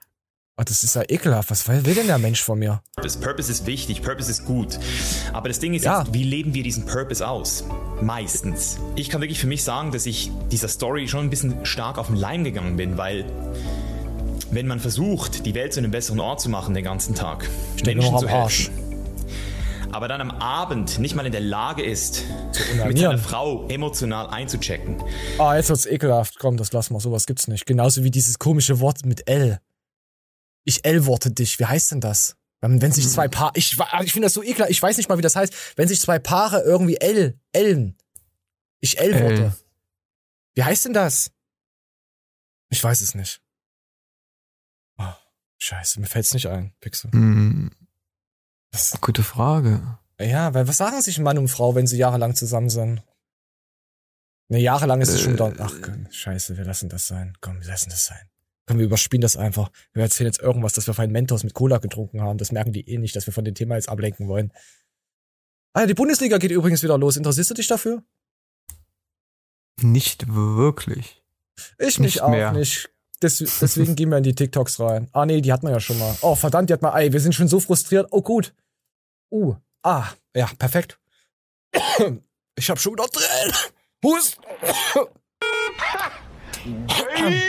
[0.55, 1.49] Oh, das ist ja ekelhaft.
[1.49, 2.81] Was will denn der Mensch von mir?
[2.95, 3.17] Purpose.
[3.19, 4.77] Purpose ist wichtig, Purpose ist gut.
[5.33, 6.01] Aber das Ding ist Ja.
[6.03, 7.63] jetzt, wie leben wir diesen Purpose aus?
[8.01, 8.77] Meistens.
[8.95, 12.05] Ich kann wirklich für mich sagen, dass ich dieser Story schon ein bisschen stark auf
[12.07, 13.25] den Leim gegangen bin, weil
[14.51, 17.95] wenn man versucht, die Welt zu einem besseren Ort zu machen den ganzen Tag, Steht
[17.97, 18.69] Menschen zu am Arsch.
[18.69, 22.21] helfen, aber dann am Abend nicht mal in der Lage ist,
[22.75, 22.97] mit onanieren.
[22.97, 24.97] seiner Frau emotional einzuchecken,
[25.39, 26.37] Ah, jetzt wird's ekelhaft.
[26.37, 26.99] Komm, das lassen wir.
[26.99, 27.65] Sowas gibt's nicht.
[27.65, 29.57] Genauso wie dieses komische Wort mit L.
[30.63, 31.59] Ich L-worte dich.
[31.59, 32.35] Wie heißt denn das?
[32.61, 34.71] Wenn, sich zwei Paare, ich, wa- ich finde das so ekelhaft.
[34.71, 35.53] Ich weiß nicht mal, wie das heißt.
[35.75, 37.97] Wenn sich zwei Paare irgendwie L, Ellen.
[38.79, 39.43] Ich L-worte.
[39.43, 39.53] L.
[40.55, 41.31] Wie heißt denn das?
[42.69, 43.41] Ich weiß es nicht.
[44.97, 45.13] Oh,
[45.57, 47.11] scheiße, mir fällt's nicht ein, Pixel.
[47.11, 47.71] Hm.
[49.01, 49.99] Gute Frage.
[50.19, 53.03] Ja, weil was sagen sich Mann und Frau, wenn sie jahrelang zusammen sind?
[54.47, 55.59] Ne, jahrelang ist es schon Äh, dann.
[55.59, 57.37] Ach, komm, scheiße, wir lassen das sein.
[57.41, 58.29] Komm, wir lassen das sein.
[58.65, 59.69] Komm, wir überspielen das einfach.
[59.93, 62.37] Wir erzählen jetzt irgendwas, dass wir vorhin Mentos mit Cola getrunken haben.
[62.37, 64.53] Das merken die eh nicht, dass wir von dem Thema jetzt ablenken wollen.
[65.73, 67.17] Ah ja, die Bundesliga geht übrigens wieder los.
[67.17, 68.03] Interessierst du dich dafür?
[69.81, 71.21] Nicht wirklich.
[71.77, 72.51] Ich Nicht mich auch mehr.
[72.53, 72.89] nicht.
[73.21, 75.07] Des, deswegen gehen wir in die TikToks rein.
[75.13, 76.15] Ah nee, die hat man ja schon mal.
[76.21, 76.93] Oh, verdammt, die hat man.
[76.93, 78.07] Ey, wir sind schon so frustriert.
[78.11, 78.53] Oh gut.
[79.31, 79.55] Uh.
[79.81, 80.99] Ah, ja, perfekt.
[82.55, 83.55] Ich hab schon wieder Tränen.
[84.03, 84.39] Hust.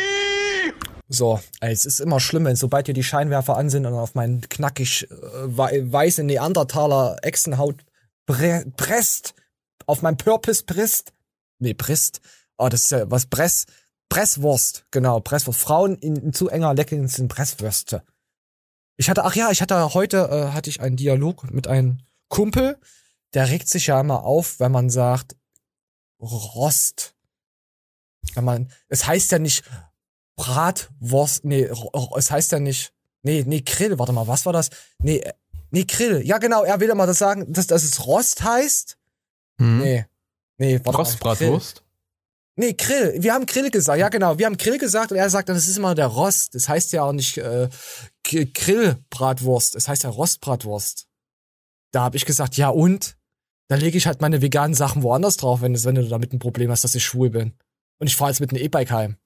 [1.15, 4.15] So, ey, es ist immer schlimm, wenn sobald hier die Scheinwerfer an sind und auf
[4.15, 5.15] meinen knackig äh,
[5.57, 7.85] wei- weiße Neandertaler Echsenhaut
[8.27, 9.35] bre presst,
[9.87, 11.13] auf mein Purpose presst.
[11.61, 12.21] Nee, presst.
[12.57, 13.67] Oh, das ist ja was Press
[14.09, 15.61] Presswurst, genau, Presswurst.
[15.61, 18.03] Frauen in, in zu enger Leggings sind Presswürste.
[18.97, 21.99] Ich hatte, ach ja, ich hatte heute äh, hatte ich einen Dialog mit einem
[22.29, 22.79] Kumpel,
[23.35, 25.37] der regt sich ja immer auf, wenn man sagt
[26.21, 27.15] Rost.
[28.35, 29.65] Wenn man, es heißt ja nicht
[30.37, 31.69] Bratwurst, nee,
[32.17, 34.71] es heißt ja nicht, nee, nee, Grill, warte mal, was war das?
[35.01, 35.33] Nee, äh,
[35.71, 38.97] nee, Grill, ja genau, er will immer das sagen, dass, dass es Rost heißt.
[39.61, 39.79] Hm?
[39.79, 40.07] Nee,
[40.59, 40.97] nee, warte mal.
[40.99, 41.85] Rostbratwurst?
[42.57, 43.17] Nee, Grill.
[43.19, 43.99] Wir haben Grill gesagt.
[43.99, 44.39] Ja, genau.
[44.39, 46.55] Wir haben Grill gesagt und er sagt, dann, das ist immer der Rost.
[46.55, 47.69] Das heißt ja auch nicht äh,
[48.23, 49.75] Grillbratwurst.
[49.75, 51.09] Es heißt ja Rostbratwurst.
[51.91, 53.17] Da habe ich gesagt, ja und?
[53.69, 56.71] Da lege ich halt meine veganen Sachen woanders drauf, wenn, wenn du damit ein Problem
[56.71, 57.55] hast, dass ich schwul bin.
[57.99, 59.17] Und ich fahre jetzt mit einem E-Bike heim.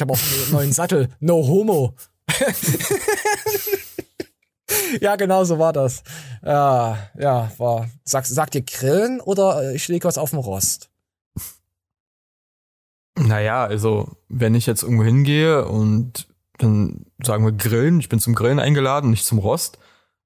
[0.00, 1.10] Ich habe auch einen neuen Sattel.
[1.20, 1.94] No homo.
[5.02, 6.02] ja, genau so war das.
[6.42, 7.90] Ja, ja, war.
[8.04, 10.88] Sag, sagt ihr Grillen oder äh, ich lege was auf den Rost?
[13.18, 18.34] Naja, also, wenn ich jetzt irgendwo hingehe und dann sagen wir Grillen, ich bin zum
[18.34, 19.78] Grillen eingeladen, nicht zum Rost.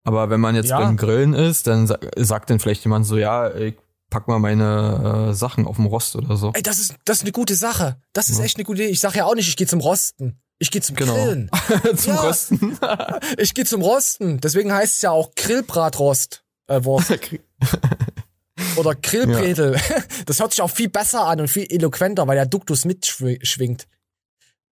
[0.05, 0.79] Aber wenn man jetzt Ja.
[0.79, 3.75] beim Grillen ist, dann sa sagt dann vielleicht jemand so, ja, ich
[4.15, 6.53] pack mal meine äh, Sachen auf dem Rost oder so.
[6.55, 8.01] Ey, das ist, das ist eine gute Sache.
[8.13, 8.45] Das ist Ja.
[8.45, 8.93] echt eine gute Idee.
[8.93, 10.39] Ich sage ja auch nicht, ich gehe zum Rosten.
[10.61, 11.15] Ich gehe zum Genau.
[11.15, 11.51] Grillen.
[11.97, 12.21] zum Ja.
[12.21, 12.79] Rosten.
[13.39, 14.41] Ich gehe zum Rosten.
[14.41, 16.45] Deswegen heißt es ja auch Grillbratrost.
[16.69, 17.13] Äh, Wurst.
[18.77, 19.81] Oder Grillbredel.
[20.27, 23.89] Das hört sich auch viel besser an und viel eloquenter, weil der Duktus mitschwingt.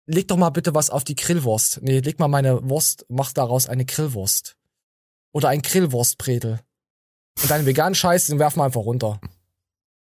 [0.06, 1.80] Leg doch mal bitte was auf die Grillwurst.
[1.82, 4.56] Nee, leg mal meine Wurst, mach daraus eine Grillwurst.
[5.32, 6.60] Oder ein Grillwurstbredel.
[7.40, 9.20] Und deinen veganen Scheiß, den werfen wir einfach runter.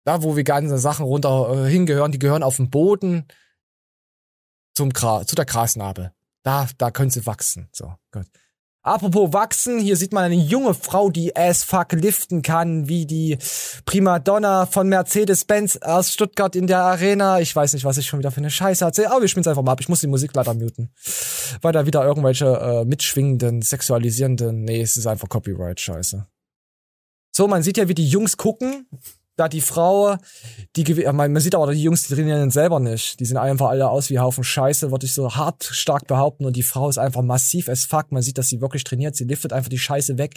[0.06, 3.28] Da, wo vegane Sachen runter äh, hingehören, die gehören auf den Boden
[4.76, 6.14] zum Gra zu der Grasnarbe.
[6.44, 7.68] Da, da können sie wachsen.
[7.74, 8.26] So, gut.
[8.88, 13.38] Apropos wachsen, hier sieht man eine junge Frau, die as fuck liften kann, wie die
[13.84, 17.42] Primadonna von Mercedes-Benz aus Stuttgart in der Arena.
[17.42, 19.62] Ich weiß nicht, was ich schon wieder für eine Scheiße erzähle, aber wir spielen einfach
[19.62, 19.82] mal ab.
[19.82, 20.94] Ich muss die Musik leider muten.
[21.62, 26.26] Weil da wieder irgendwelche äh, mitschwingenden, sexualisierenden, nee, es ist einfach Copyright-Scheiße.
[27.38, 28.88] So, man sieht ja, wie die Jungs gucken
[29.38, 30.18] da die Frau,
[30.76, 33.20] die man, sieht aber die Jungs, die trainieren selber nicht.
[33.20, 36.46] Die sehen einfach alle aus wie Haufen Scheiße, würde ich so hart stark behaupten.
[36.46, 38.12] Und die Frau ist einfach massiv as fuck.
[38.12, 39.16] Man sieht, dass sie wirklich trainiert.
[39.16, 40.34] Sie liftet einfach die Scheiße weg.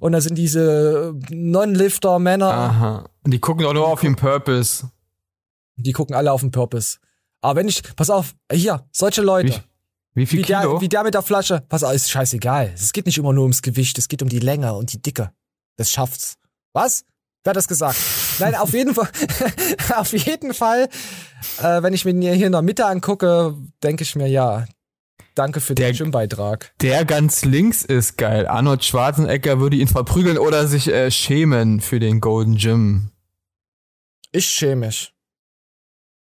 [0.00, 2.50] Und da sind diese Non-Lifter Männer.
[2.50, 3.10] Aha.
[3.22, 4.90] Und die gucken auch nur auf den Purpose.
[5.76, 6.96] Die gucken alle auf den Purpose.
[7.42, 9.62] Aber wenn ich, pass auf, hier, solche Leute.
[10.14, 10.72] Wie, wie viel wie Kilo?
[10.72, 11.62] Der, wie der mit der Flasche.
[11.68, 12.72] Pass auf, ist scheißegal.
[12.74, 15.32] Es geht nicht immer nur ums Gewicht, es geht um die Länge und die Dicke.
[15.76, 16.36] Das schafft's.
[16.72, 17.04] Was?
[17.44, 17.98] Wer hat das gesagt?
[18.38, 19.08] Nein, auf jeden Fall,
[19.96, 20.88] auf jeden Fall,
[21.60, 24.64] äh, wenn ich mir hier in der Mitte angucke, denke ich mir, ja,
[25.34, 26.72] danke für den Gymbeitrag.
[26.80, 28.46] Der ganz links ist geil.
[28.46, 33.10] Arnold Schwarzenegger würde ihn verprügeln oder sich äh, schämen für den Golden Gym
[34.30, 35.12] Ich schäme mich.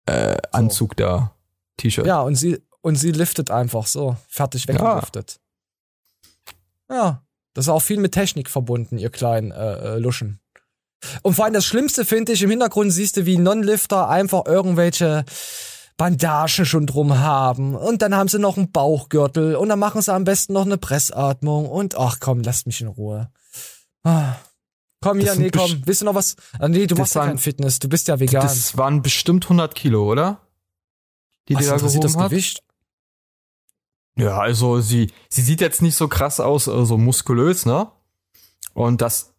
[0.07, 1.37] äh, Anzug da.
[1.77, 2.07] T-Shirt.
[2.07, 5.41] Ja, und sie, und sie liftet einfach so, fertig weggeliftet.
[6.91, 7.23] Ja.
[7.55, 10.41] Das ist auch viel mit Technik verbunden, ihr kleinen äh, äh, Luschen.
[11.23, 15.25] Und vor allem das Schlimmste finde ich, im Hintergrund siehst du, wie Non-Lifter einfach irgendwelche
[15.97, 17.75] Bandagen schon drum haben.
[17.75, 19.57] Und dann haben sie noch einen Bauchgürtel.
[19.57, 21.69] Und dann machen sie am besten noch eine Pressatmung.
[21.69, 23.31] Und ach komm, lasst mich in Ruhe.
[24.05, 24.35] Ah.
[25.01, 25.83] Komm hier, nee, komm.
[25.85, 26.37] Willst du noch was?
[26.59, 27.81] Ah, nee, du machst ja kein Fitness.
[27.81, 28.43] Du bist ja vegan.
[28.43, 30.41] Das waren bestimmt 100 Kilo, oder?
[31.49, 32.31] Die Was die da gehoben das hat?
[32.31, 32.63] Gewicht?
[34.17, 37.91] Ja, also sie, sie sieht jetzt nicht so krass aus, äh, so muskulös, ne?
[38.75, 39.35] Und das,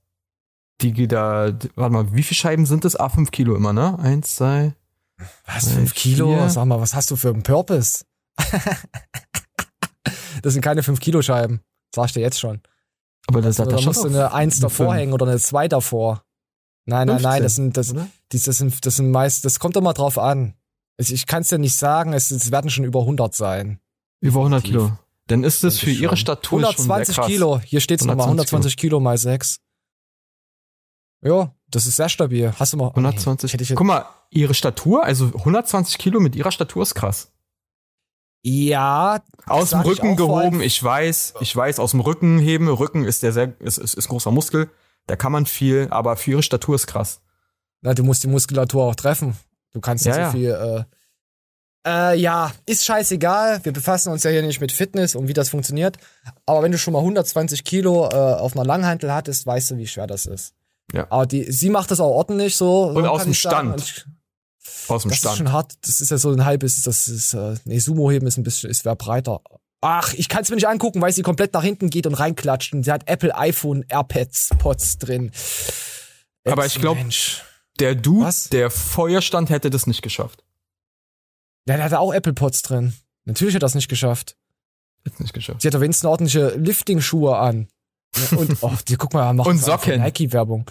[0.82, 2.96] die da, warte mal, wie viele Scheiben sind das?
[2.96, 3.98] Ah, 5 Kilo immer, ne?
[4.00, 4.76] Eins, zwei.
[5.46, 6.36] Was, drei, fünf Kilo?
[6.36, 6.50] vier.
[6.50, 8.06] Sag mal, was hast du für einen Purpose?
[10.42, 11.62] das sind keine fünf Kilo Scheiben.
[11.94, 12.62] Sag ich dir jetzt schon.
[13.28, 15.00] Aber das da, hat er da schon musst du eine Eins davor fünf.
[15.00, 16.24] hängen oder eine Zwei davor.
[16.86, 17.94] Nein, nein, nein, das sind, das,
[18.34, 20.56] die, das sind, das sind meist, das kommt mal drauf an.
[20.98, 23.80] Ich, ich kann es dir nicht sagen, es, es werden schon über 100 sein.
[24.24, 24.92] Über 100 Kilo.
[25.28, 26.18] Dann ist das für ich ihre.
[26.18, 27.28] Statur schon sehr 120 krass.
[27.28, 27.60] Kilo.
[27.60, 29.60] Hier steht's nochmal, 120 Kilo mal 6.
[31.22, 32.54] Ja, das ist sehr stabil.
[32.58, 32.90] Hast du mal.
[32.90, 33.54] 120.
[33.54, 37.32] hätte ich jetzt- Guck mal, ihre Statur, also 120 Kilo mit ihrer Statur ist krass.
[38.46, 39.22] Ja.
[39.46, 42.68] Aus dem ich Rücken allem- gehoben, ich weiß, ich weiß, aus dem Rücken heben.
[42.68, 44.70] Rücken ist der sehr, ist, ist, ist großer Muskel.
[45.08, 47.22] Da kann man viel, aber für ihre Statur ist krass.
[47.82, 49.36] Na, du musst die Muskulatur auch treffen.
[49.74, 50.54] Du kannst nicht Ja, so ja.
[50.54, 50.86] viel.
[50.90, 50.96] Äh,
[51.86, 53.62] äh, ja, ist scheißegal.
[53.64, 55.98] Wir befassen uns ja hier nicht mit Fitness und wie das funktioniert.
[56.46, 59.88] Aber wenn du schon mal 120 Kilo äh, auf einer Langhantel hattest, weißt du, wie
[59.88, 60.54] schwer das ist.
[60.94, 61.08] Ja.
[61.10, 62.84] Aber die, sie macht das auch ordentlich so.
[62.88, 63.34] Und so aus dem.
[63.34, 63.82] Stand.
[63.82, 64.06] Ich-
[64.90, 65.34] Aus dem das Stand.
[65.34, 65.74] ist schon hart.
[65.82, 68.86] Das ist ja so ein halbes, das ist, äh, nee, Sumo-Heben ist ein bisschen, ist
[68.86, 69.42] wer breiter.
[69.82, 72.74] Ach, ich kann es mir nicht angucken, weil sie komplett nach hinten geht und reinklatscht.
[72.74, 75.32] Und sie hat Apple iPhone AirPads Pods drin.
[76.46, 77.02] Aber Jetzt, ich glaube,
[77.80, 80.43] der Dude, der vorher stand, hätte das nicht geschafft.
[81.68, 82.94] Ja, der hatte auch Apple Pods drin.
[83.26, 84.36] Natürlich hat er das nicht geschafft.
[85.06, 85.62] Hätte nicht geschafft.
[85.62, 87.68] Sie hat doch wenigstens ordentliche Lifting-Schuhe an.
[88.36, 90.02] Und, oh, die, guck mal, macht Und Socken.
[90.02, 90.70] Nike-Werbung.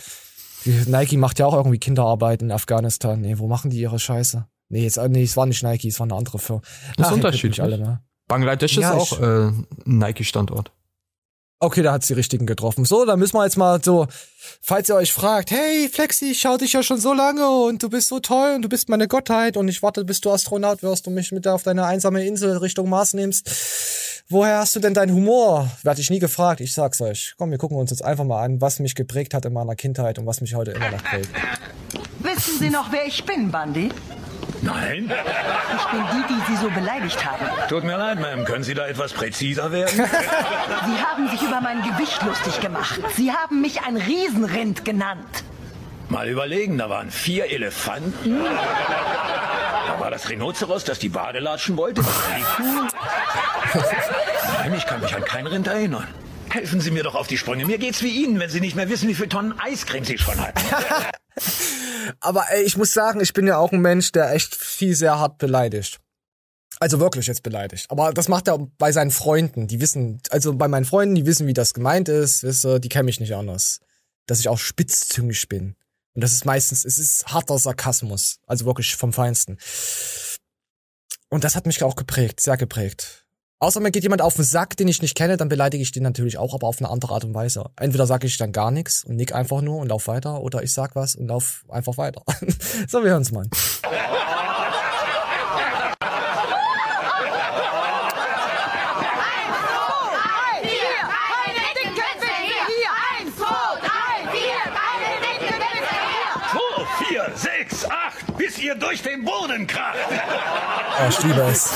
[0.87, 3.21] Nike macht ja auch irgendwie Kinderarbeit in Afghanistan.
[3.21, 4.47] Nee, wo machen die ihre Scheiße?
[4.69, 6.63] Nee, jetzt, nee, es war nicht Nike, es war eine andere Firma.
[6.63, 7.63] Das ist Ach, kennt unterschiedlich.
[7.63, 8.01] Alle, ne?
[8.29, 10.73] Bangladesch Ja, ist auch äh, ein Nike-Standort.
[11.63, 12.85] Okay, da hat's die richtigen getroffen.
[12.85, 14.09] So, dann müssen wir jetzt mal so,
[14.61, 17.89] falls ihr euch fragt, hey Flexi, ich schau dich ja schon so lange und du
[17.89, 21.07] bist so toll und du bist meine Gottheit und ich warte, bis du Astronaut wirst
[21.07, 23.49] und mich mit auf deine einsame Insel Richtung Mars nimmst.
[24.29, 25.71] Woher hast du denn deinen Humor?
[25.85, 26.61] Werde ich nie gefragt.
[26.61, 27.35] Ich sag's euch.
[27.39, 30.19] Komm, wir gucken uns jetzt einfach mal an, was mich geprägt hat in meiner Kindheit
[30.19, 31.29] und was mich heute immer noch prägt.
[32.19, 33.91] Wissen Sie noch, wer ich bin, Bandy?
[34.63, 35.13] Nein?
[35.77, 37.45] Ich bin die, die Sie so beleidigt haben.
[37.69, 38.45] Tut mir leid, Ma'am.
[38.45, 39.97] Können Sie da etwas präziser werden?
[39.97, 43.01] Sie haben sich über mein Gewicht lustig gemacht.
[43.17, 45.45] Sie haben mich ein Riesenrind genannt.
[46.09, 48.45] Mal überlegen, da waren vier Elefanten.
[48.45, 52.03] Da war das Rhinoceros, das die Bade latschen wollte.
[52.03, 52.87] Die Kuh.
[54.59, 56.07] Nein, ich kann mich an kein Rind erinnern.
[56.53, 57.65] Helfen Sie mir doch auf die Sprünge.
[57.65, 60.39] Mir geht's wie Ihnen, wenn Sie nicht mehr wissen, wie viele Tonnen Eiscreme Sie schon
[60.39, 60.61] hatten.
[62.21, 65.19] Aber ey, ich muss sagen, ich bin ja auch ein Mensch, der echt viel sehr
[65.19, 65.99] hart beleidigt.
[66.79, 67.91] Also wirklich jetzt beleidigt.
[67.91, 69.67] Aber das macht er bei seinen Freunden.
[69.67, 72.43] Die wissen, also bei meinen Freunden, die wissen, wie das gemeint ist.
[72.43, 73.81] Wisst ihr, die kennen mich nicht anders.
[74.27, 75.75] Dass ich auch spitzzüngig bin.
[76.15, 78.41] Und das ist meistens, es ist harter Sarkasmus.
[78.47, 79.57] Also wirklich vom Feinsten.
[81.31, 83.22] Und das hat mich auch geprägt, sehr geprägt.
[83.63, 86.03] Außer mir geht jemand auf den Sack, den ich nicht kenne, dann beleidige ich den
[86.03, 87.67] natürlich auch, aber auf eine andere Art und Weise.
[87.79, 90.73] Entweder sage ich dann gar nichts und nick einfach nur und lauf weiter, oder ich
[90.73, 92.25] sag was und lauf einfach weiter.
[92.89, 93.47] so, wir hören's mal.
[93.53, 94.03] Zwei,
[107.07, 109.99] vier, sechs, acht, bis ihr durch den Boden kracht.
[111.03, 111.73] Oh, ich liebe es.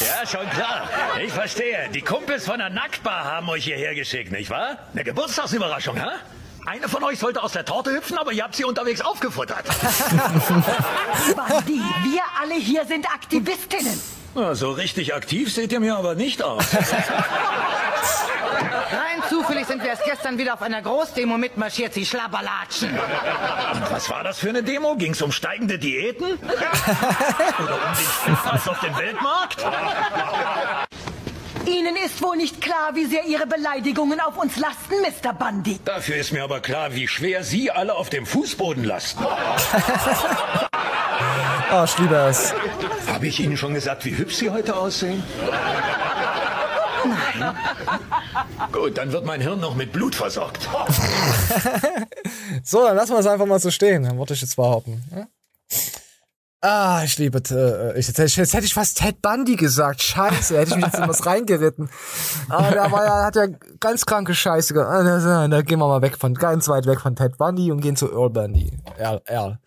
[0.00, 0.88] Ja, schon klar.
[1.22, 1.88] Ich verstehe.
[1.92, 4.78] Die Kumpels von der Nacktbar haben euch hierher geschickt, nicht wahr?
[4.92, 6.08] Eine Geburtstagsüberraschung, hä?
[6.66, 9.64] Eine von euch sollte aus der Torte hüpfen, aber ihr habt sie unterwegs aufgefuttert.
[11.36, 14.00] Bandi, wir alle hier sind Aktivistinnen.
[14.34, 16.64] Na, so richtig aktiv seht ihr mir aber nicht aus.
[18.90, 22.90] Rein zufällig sind wir erst gestern wieder auf einer Großdemo mitmarschiert, Sie Schlabberlatschen.
[22.90, 24.96] Und was war das für eine Demo?
[24.96, 26.24] Ging's um steigende Diäten?
[27.62, 29.64] Oder um den Spritpreis auf dem Weltmarkt?
[31.66, 35.34] Ihnen ist wohl nicht klar, wie sehr Ihre Beleidigungen auf uns lasten, Mr.
[35.34, 35.78] Bundy.
[35.84, 39.24] Dafür ist mir aber klar, wie schwer Sie alle auf dem Fußboden lasten.
[41.84, 42.54] Ich liebe es.
[43.06, 45.22] Habe ich Ihnen schon gesagt, wie hübsch Sie heute aussehen?
[48.72, 50.68] Gut, dann wird mein Hirn noch mit Blut versorgt.
[52.64, 54.02] So, dann lassen wir es einfach mal so stehen.
[54.02, 55.02] Dann wollte ich jetzt behaupten.
[55.14, 55.26] Ja?
[56.60, 60.02] Ah, ich liebe, äh, jetzt, hätte ich- jetzt hätte ich fast Ted Bundy gesagt.
[60.02, 61.88] Scheiße, hätte ich mich jetzt in was reingeritten.
[62.48, 63.46] Aber der war ja, hat ja
[63.80, 64.90] ganz kranke Scheiße gemacht.
[64.90, 67.96] Ah, da gehen wir mal weg von, ganz weit weg von Ted Bundy und gehen
[67.96, 68.76] zu Earl Bundy.
[68.98, 69.58] Earl, Earl.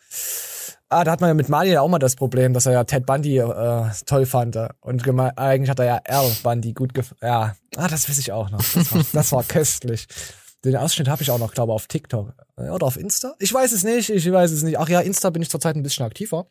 [0.92, 2.84] Ah, da hat man ja mit Mali ja auch mal das Problem, dass er ja
[2.84, 4.58] Ted Bundy äh, toll fand.
[4.82, 7.20] Und eigentlich hat er ja Earl Bundy gut gefallen.
[7.22, 8.60] Ja, ah, das weiß ich auch noch.
[8.60, 10.08] Das war, das war köstlich.
[10.66, 12.34] Den Ausschnitt habe ich auch noch, glaube ich, auf TikTok.
[12.58, 13.36] Äh, Oder auf Insta?
[13.40, 14.78] Ich weiß es nicht, ich weiß es nicht.
[14.80, 16.48] Ach ja, Insta bin ich zurzeit ein bisschen aktiver.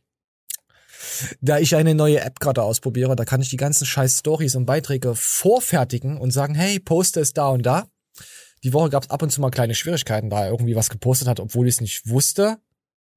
[1.43, 4.65] Da ich eine neue App gerade ausprobiere, da kann ich die ganzen scheiß Stories und
[4.65, 7.89] Beiträge vorfertigen und sagen, hey, poste es da und da.
[8.65, 11.29] Die Woche gab es ab und zu mal kleine Schwierigkeiten, da er irgendwie was gepostet
[11.29, 12.59] hat, obwohl ich es nicht wusste.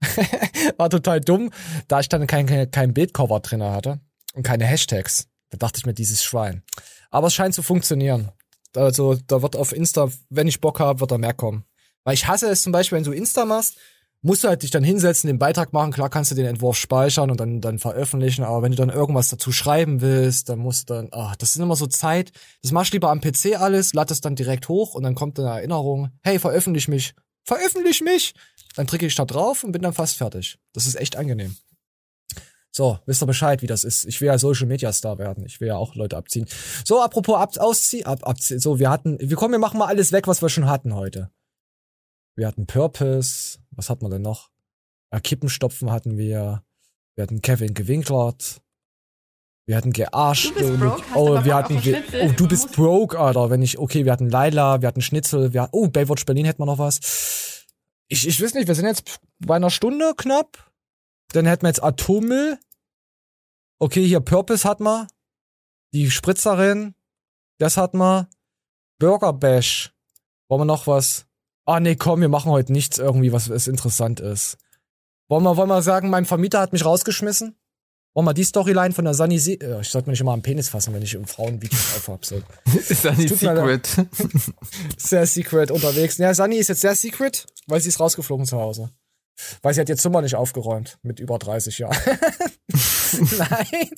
[0.78, 1.52] War total dumm,
[1.88, 4.00] da ich dann kein, kein, Bildcover drinne hatte
[4.34, 5.28] und keine Hashtags.
[5.50, 6.64] Da dachte ich mir, dieses Schwein.
[7.12, 8.32] Aber es scheint zu funktionieren.
[8.76, 11.64] Also da wird auf Insta, wenn ich Bock habe, wird da mehr kommen.
[12.04, 13.78] Weil ich hasse es zum Beispiel, wenn du Insta machst,
[14.24, 15.92] musst du halt dich dann hinsetzen, den Beitrag machen.
[15.92, 19.28] Klar kannst du den Entwurf speichern und dann, dann veröffentlichen, aber wenn du dann irgendwas
[19.28, 22.32] dazu schreiben willst, dann musst du dann, ah, das ist immer so Zeit.
[22.62, 25.40] Das machst du lieber am PC alles, lad es dann direkt hoch und dann kommt
[25.40, 27.14] eine Erinnerung, hey, veröffentlich mich.
[27.44, 28.34] Veröffentlich mich!
[28.76, 30.58] Dann drücke ich da drauf und bin dann fast fertig.
[30.74, 31.56] Das ist echt angenehm.
[32.76, 34.06] So, wisst ihr Bescheid, wie das ist.
[34.06, 35.46] Ich will ja Social Media Star werden.
[35.46, 36.48] Ich will ja auch Leute abziehen.
[36.84, 38.60] So, apropos ab, ausziehen, ab, abziehen.
[38.60, 41.30] So, wir hatten, wir kommen, wir machen mal alles weg, was wir schon hatten heute.
[42.36, 43.60] Wir hatten Purpose.
[43.72, 44.50] Was hatten wir denn noch?
[45.12, 46.64] Ja, Kippenstopfen hatten wir.
[47.16, 48.62] Wir hatten Kevin gewinklert.
[49.66, 50.54] Wir hatten gearscht.
[50.56, 51.82] Bist broke, oh, wir hatten
[52.22, 53.50] oh, du bist broke, Alter.
[53.50, 56.66] Wenn ich, okay, wir hatten Laila, wir hatten Schnitzel, wir oh, Baywatch Berlin hätten wir
[56.66, 57.66] noch was.
[58.10, 60.72] Ich, ich weiß nicht, wir sind jetzt bei einer Stunde knapp.
[61.32, 62.60] Dann hätten wir jetzt Atommüll.
[63.80, 65.08] Okay, hier Purpose hat man.
[65.94, 66.96] Die Spritzerin.
[67.58, 68.28] Das hat man.
[69.00, 69.94] Burger Bash.
[70.50, 71.26] Wollen wir noch was?
[71.66, 74.58] Ah, nee, komm, wir machen heute nichts irgendwie, was, was interessant ist.
[75.30, 77.58] Wollen wir, wollen wir sagen, mein Vermieter hat mich rausgeschmissen?
[78.16, 80.70] Wollen wir die Storyline von der Sunny Se äh, Ich sollte mich immer am Penis
[80.70, 82.24] fassen, wenn ich im Frauenvideos aufhab.
[82.26, 82.42] So.
[82.82, 83.28] Sunny.
[83.28, 83.90] Secret.
[84.98, 86.18] Sehr secret unterwegs.
[86.20, 88.92] Ja, Sunny ist jetzt sehr secret, weil sie ist rausgeflogen zu Hause.
[89.62, 91.98] Weil sie hat ihr Zimmer nicht aufgeräumt mit über 30 Jahren.
[93.38, 93.90] nein.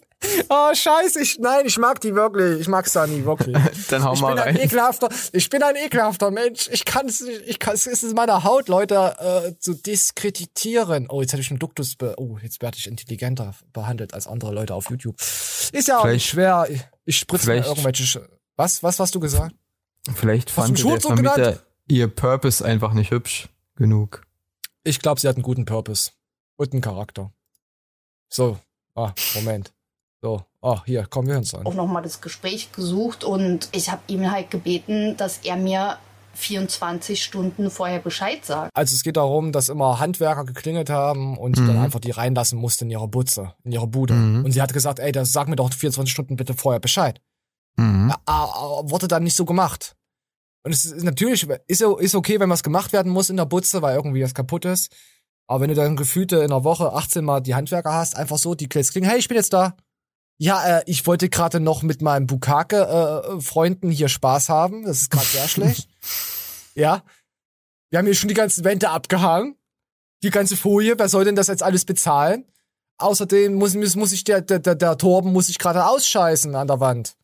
[0.49, 1.21] Oh, scheiße.
[1.21, 2.61] Ich, nein, ich mag die wirklich.
[2.61, 3.55] Ich mag Sunny wirklich.
[3.89, 4.63] Dann hau ich mal bin ein rein.
[4.65, 6.69] ekelhafter, ich bin ein ekelhafter Mensch.
[6.71, 11.07] Ich kann es nicht, ich kann es ist in meiner Haut, Leute äh, zu diskreditieren.
[11.09, 14.53] Oh, jetzt hätte ich einen Duktus, be oh, jetzt werde ich intelligenter behandelt als andere
[14.53, 15.19] Leute auf YouTube.
[15.19, 16.67] Ist ja auch nicht schwer.
[16.69, 19.55] Ich, ich spritze mir irgendwelche, Sch- was, was, was du gesagt?
[20.13, 24.21] Vielleicht Hast fand der Vermieter ihr Purpose einfach nicht hübsch genug.
[24.85, 26.11] Ich glaube, sie hat einen guten Purpose.
[26.57, 27.31] Und einen Charakter.
[28.29, 28.57] So,
[28.95, 29.73] ah, Moment.
[30.21, 31.65] So, ah, hier, komm, wir hören uns an.
[31.65, 35.97] auch nochmal das Gespräch gesucht und ich habe ihm halt gebeten, dass er mir
[36.33, 38.71] 24 Stunden vorher Bescheid sagt.
[38.75, 41.67] Also es geht darum, dass immer Handwerker geklingelt haben und Mhm.
[41.67, 44.13] dann einfach die reinlassen musste in ihre Butze, in ihre Bude.
[44.13, 44.45] Mhm.
[44.45, 47.21] Und sie hat gesagt, ey, das sag mir doch 24 Stunden bitte vorher Bescheid.
[47.77, 48.13] Mhm.
[48.27, 49.94] Wurde dann nicht so gemacht.
[50.65, 53.83] Und es ist natürlich, ist, ist okay, wenn was gemacht werden muss in der Butze,
[53.83, 54.91] weil irgendwie was kaputt ist.
[55.45, 58.55] Aber wenn du dann gefühlte in einer Woche 18 Mal die Handwerker hast, einfach so,
[58.55, 59.77] die jetzt klingen, hey, ich bin jetzt da.
[60.39, 64.83] Ja, äh, ich wollte gerade noch mit meinem Bukake-Freunden hier Spaß haben.
[64.83, 65.87] Das ist gerade sehr schlecht.
[66.77, 67.05] Ja.
[67.89, 69.55] Wir haben hier schon die ganzen Wände abgehangen.
[70.23, 72.43] Die ganze Folie, wer soll denn das jetzt alles bezahlen?
[72.97, 76.67] Außerdem muss, muss, muss ich der, der, der, der Torben muss ich gerade ausscheißen an
[76.67, 77.15] der Wand.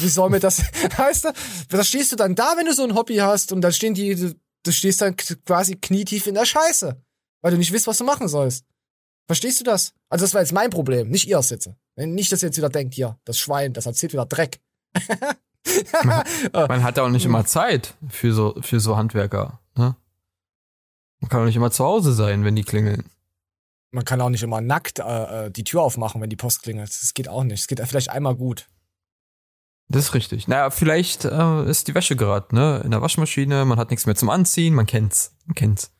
[0.00, 0.60] Wie soll mir das,
[0.96, 1.32] weißt du,
[1.68, 4.14] da stehst du dann da, wenn du so ein Hobby hast und dann stehen die,
[4.14, 7.00] du, du stehst dann quasi knietief in der Scheiße,
[7.42, 8.64] weil du nicht weißt, was du machen sollst.
[9.26, 9.92] Verstehst du das?
[10.08, 11.76] Also das war jetzt mein Problem, nicht ihr Sitze.
[11.96, 14.60] Nicht, dass ihr jetzt wieder denkt, hier, das Schwein, das erzählt wieder Dreck.
[16.52, 19.60] Man hat ja auch nicht immer Zeit für so, für so Handwerker.
[19.76, 19.94] Ne?
[21.20, 23.04] Man kann auch nicht immer zu Hause sein, wenn die klingeln.
[23.92, 26.88] Man kann auch nicht immer nackt äh, äh, die Tür aufmachen, wenn die Post klingelt.
[26.88, 27.60] Das geht auch nicht.
[27.60, 28.66] Es geht vielleicht einmal gut.
[29.92, 30.46] Das ist richtig.
[30.46, 32.80] Naja, vielleicht äh, ist die Wäsche gerade, ne?
[32.84, 35.34] In der Waschmaschine, man hat nichts mehr zum Anziehen, man kennt's.
[35.46, 35.90] Man kennt's.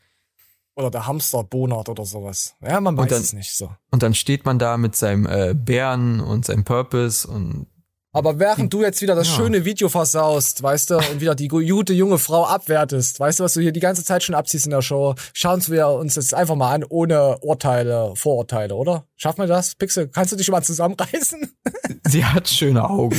[0.77, 2.55] Oder der Hamster bonert oder sowas.
[2.63, 3.75] Ja, man weiß dann- es nicht so.
[3.91, 7.67] Und dann steht man da mit seinem äh, Bären und seinem Purpose und
[8.13, 9.37] Aber während du jetzt wieder das Ja.
[9.37, 13.53] schöne Video versaust, weißt du, und wieder die gute junge Frau abwertest, weißt du, was
[13.53, 16.57] du hier die ganze Zeit schon abziehst in der Show, schauen wir uns jetzt einfach
[16.57, 19.07] mal an, ohne Urteile, Vorurteile, oder?
[19.15, 19.77] Schaffen wir das?
[19.77, 21.57] Pixel, kannst du dich mal zusammenreißen?
[22.09, 23.17] sie hat schöne Augen.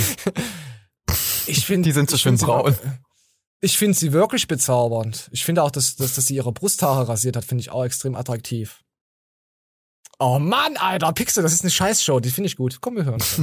[1.48, 2.76] Ich finde, die sind so schön braun.
[3.62, 5.30] Ich finde sie wirklich bezaubernd.
[5.32, 8.16] Ich finde auch, dass, dass, dass sie ihre Brusthaare rasiert hat, finde ich auch extrem
[8.16, 8.82] attraktiv.
[10.24, 12.78] Oh Mann, Alter, Pixel, das ist eine Scheißshow, die finde ich gut.
[12.80, 13.24] Komm, wir hören.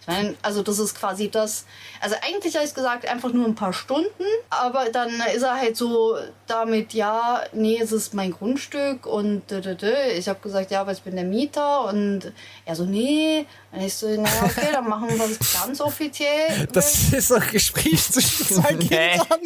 [0.00, 1.64] Ich meine, also das ist quasi das.
[1.98, 5.78] Also eigentlich habe ich gesagt, einfach nur ein paar Stunden, aber dann ist er halt
[5.78, 11.00] so damit, ja, nee, es ist mein Grundstück und ich habe gesagt, ja, aber ich
[11.00, 12.32] bin der Mieter und
[12.66, 13.46] er so, nee.
[13.72, 16.68] Und ich so, na okay, dann machen wir das ganz offiziell.
[16.70, 19.40] Das ist ein Gespräch zwischen zwei Kindern.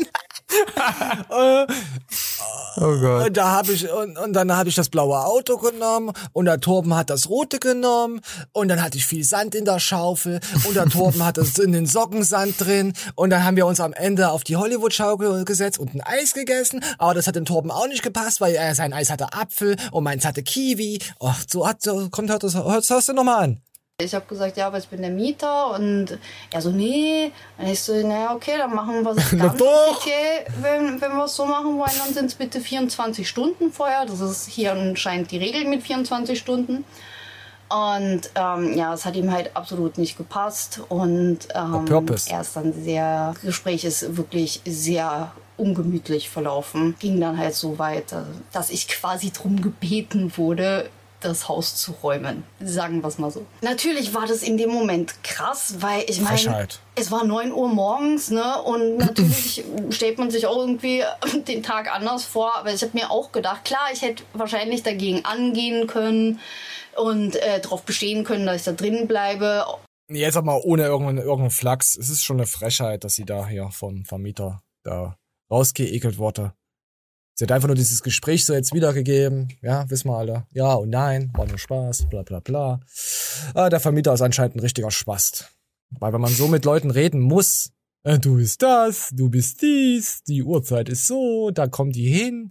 [1.31, 1.67] Äh,
[2.81, 3.27] Oh Gott.
[3.27, 6.61] Und da habe ich und, und dann habe ich das blaue Auto genommen und der
[6.61, 8.21] Torben hat das rote genommen
[8.53, 11.71] und dann hatte ich viel Sand in der Schaufel und der Torben hat das in
[11.71, 15.45] den Socken Sand drin und dann haben wir uns am Ende auf die Hollywood Schaukel
[15.45, 18.75] gesetzt und ein Eis gegessen, aber das hat dem Torben auch nicht gepasst, weil er
[18.75, 20.99] sein Eis hatte Apfel und meins hatte Kiwi.
[21.21, 23.61] Ach, so hat so kommt hört das hörst, du noch mal an.
[24.01, 26.21] Ich habe gesagt, ja, aber ich bin der Mieter und
[26.53, 27.33] er so, nee.
[27.59, 29.91] Und ich so, naja, okay, dann machen wir es ganz doch.
[29.91, 30.47] offiziell.
[30.61, 34.07] Wenn, wenn wir es so machen wollen, dann sind es bitte 24 Stunden vorher.
[34.07, 36.85] Das ist hier anscheinend die Regel mit 24 Stunden.
[37.71, 40.81] Und ähm, ja, es hat ihm halt absolut nicht gepasst.
[40.89, 41.85] Und ähm,
[42.29, 46.95] er ist dann sehr, das Gespräch ist wirklich sehr ungemütlich verlaufen.
[47.01, 48.15] Ging dann halt so weit,
[48.53, 50.89] dass ich quasi drum gebeten wurde,
[51.21, 52.45] das Haus zu räumen.
[52.61, 53.45] Sagen wir es mal so.
[53.63, 58.31] Natürlich war das in dem Moment krass, weil ich meine, es war 9 Uhr morgens,
[58.31, 58.63] ne?
[58.63, 61.03] Und natürlich stellt man sich auch irgendwie
[61.49, 62.57] den Tag anders vor.
[62.57, 66.41] Aber ich habe mir auch gedacht, klar, ich hätte wahrscheinlich dagegen angehen können
[66.97, 69.65] und äh, darauf bestehen können, dass ich da drin bleibe.
[70.11, 71.97] Jetzt aber ohne irgendeinen, irgendeinen Flachs.
[71.97, 75.17] Es ist schon eine Frechheit, dass sie da hier vom Vermieter da
[75.51, 76.53] rausgeekelt wurde.
[77.39, 79.47] Sie hat einfach nur dieses Gespräch so jetzt wiedergegeben.
[79.63, 80.45] Ja, wissen wir alle.
[80.51, 82.81] Ja und nein, war nur Spaß, bla bla bla.
[83.55, 85.49] Ah, der Vermieter ist anscheinend ein richtiger Spast.
[86.01, 87.71] Weil wenn man so mit Leuten reden muss,
[88.03, 92.51] äh, du bist das, du bist dies, die Uhrzeit ist so, da kommen die hin.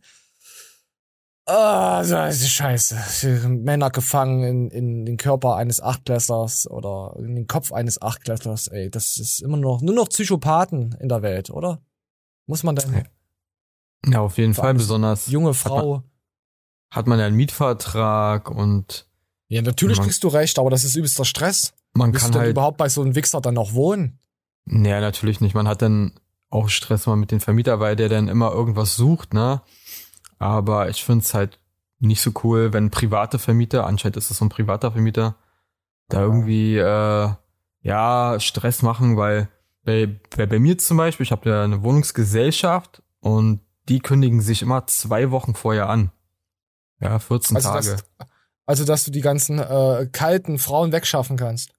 [1.45, 3.49] Ah, das ist scheiße.
[3.49, 8.69] Männer gefangen in, in den Körper eines Achtklässlers oder in den Kopf eines Achtklässlers.
[8.69, 11.81] Ey, das ist immer noch, nur noch Psychopathen in der Welt, oder?
[12.45, 13.03] Muss man dann.
[14.05, 15.27] Ja, auf jeden Fall besonders.
[15.27, 15.93] junge Hat Frau.
[15.95, 16.03] man,
[16.91, 19.07] hat man ja einen Mietvertrag und
[19.47, 21.73] Ja, natürlich man, kriegst du recht, aber das ist übelster Stress.
[21.93, 22.51] man Willst kann du denn halt.
[22.51, 24.19] überhaupt bei so einem Wichser dann noch wohnen?
[24.65, 25.55] Nee, natürlich nicht.
[25.55, 26.13] Man hat dann
[26.49, 29.61] auch Stress mal mit dem Vermieter, weil der dann immer irgendwas sucht, ne?
[30.39, 31.59] Aber ich find's halt
[31.99, 35.35] nicht so cool, wenn private Vermieter, anscheinend ist es so ein privater Vermieter,
[36.09, 37.29] da irgendwie äh,
[37.81, 39.49] ja Stress machen, weil
[39.83, 44.61] bei, bei, bei mir zum Beispiel, ich habe ja eine Wohnungsgesellschaft und die kündigen sich
[44.61, 46.11] immer zwei Wochen vorher an.
[46.99, 47.91] Ja, 14 Also, Tage.
[47.91, 48.03] dass,
[48.65, 51.71] also, dass du die ganzen äh, kalten Frauen wegschaffen kannst.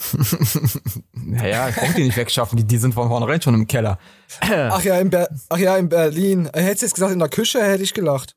[1.12, 3.98] naja, ich brauch die nicht wegschaffen, die, die sind von vornherein schon im Keller.
[4.40, 6.46] Ach ja, in, Ber Ach ja, in Berlin.
[6.52, 8.36] Äh, Hättest du jetzt gesagt, in der Küche hätte ich gelacht.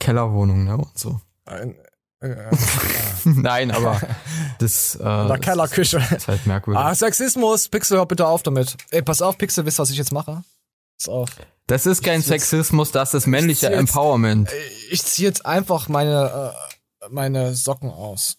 [0.00, 0.76] Kellerwohnung, ne?
[0.76, 1.20] Und so.
[1.44, 1.76] Ein,
[2.20, 2.50] äh,
[3.24, 4.00] Nein, aber
[4.58, 5.98] das, äh, in der Kellerküche.
[6.16, 6.82] ist halt merkwürdig.
[6.82, 7.68] Ah, Sexismus.
[7.68, 8.76] Pixel, hör bitte auf damit.
[8.90, 10.42] Ey, pass auf, Pixel, wisst ihr, was ich jetzt mache?
[10.98, 11.28] Pass auf.
[11.72, 14.50] Das ist kein Ich Sexismus, das ist männlicher zieh jetzt- Empowerment.
[14.90, 16.52] Ich ziehe jetzt einfach meine,
[17.00, 18.36] äh, meine Socken aus.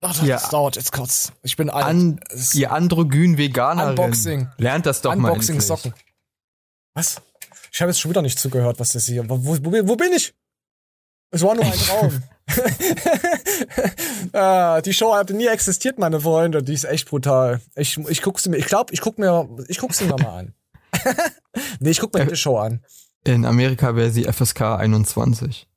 [0.00, 0.38] Ach, das, Ja.
[0.48, 1.30] dauert jetzt kurz.
[1.42, 1.84] Ich bin alt.
[1.84, 2.20] An,
[2.54, 3.90] ihr androgyn Veganerin.
[3.90, 4.48] Unboxing.
[4.56, 5.60] Lernt das doch mal Unboxing.
[5.60, 5.92] Socken.
[6.94, 7.20] Was?
[7.70, 9.28] Ich habe jetzt schon wieder nicht zugehört, was das hier.
[9.28, 10.32] Wo, wo, wo, bin ich?
[11.32, 12.22] Es war nur ein Traum.
[14.32, 16.62] ah, die Show hatte nie existiert, meine Freunde.
[16.62, 17.60] Die ist echt brutal.
[17.74, 20.38] Ich, ich guck sie mir, ich glaube, ich guck mir, ich guck sie mir mal
[20.38, 20.54] an.
[21.80, 22.84] Nee, ich guck mir die Show an.
[23.24, 25.68] In Amerika wäre sie FSK 21.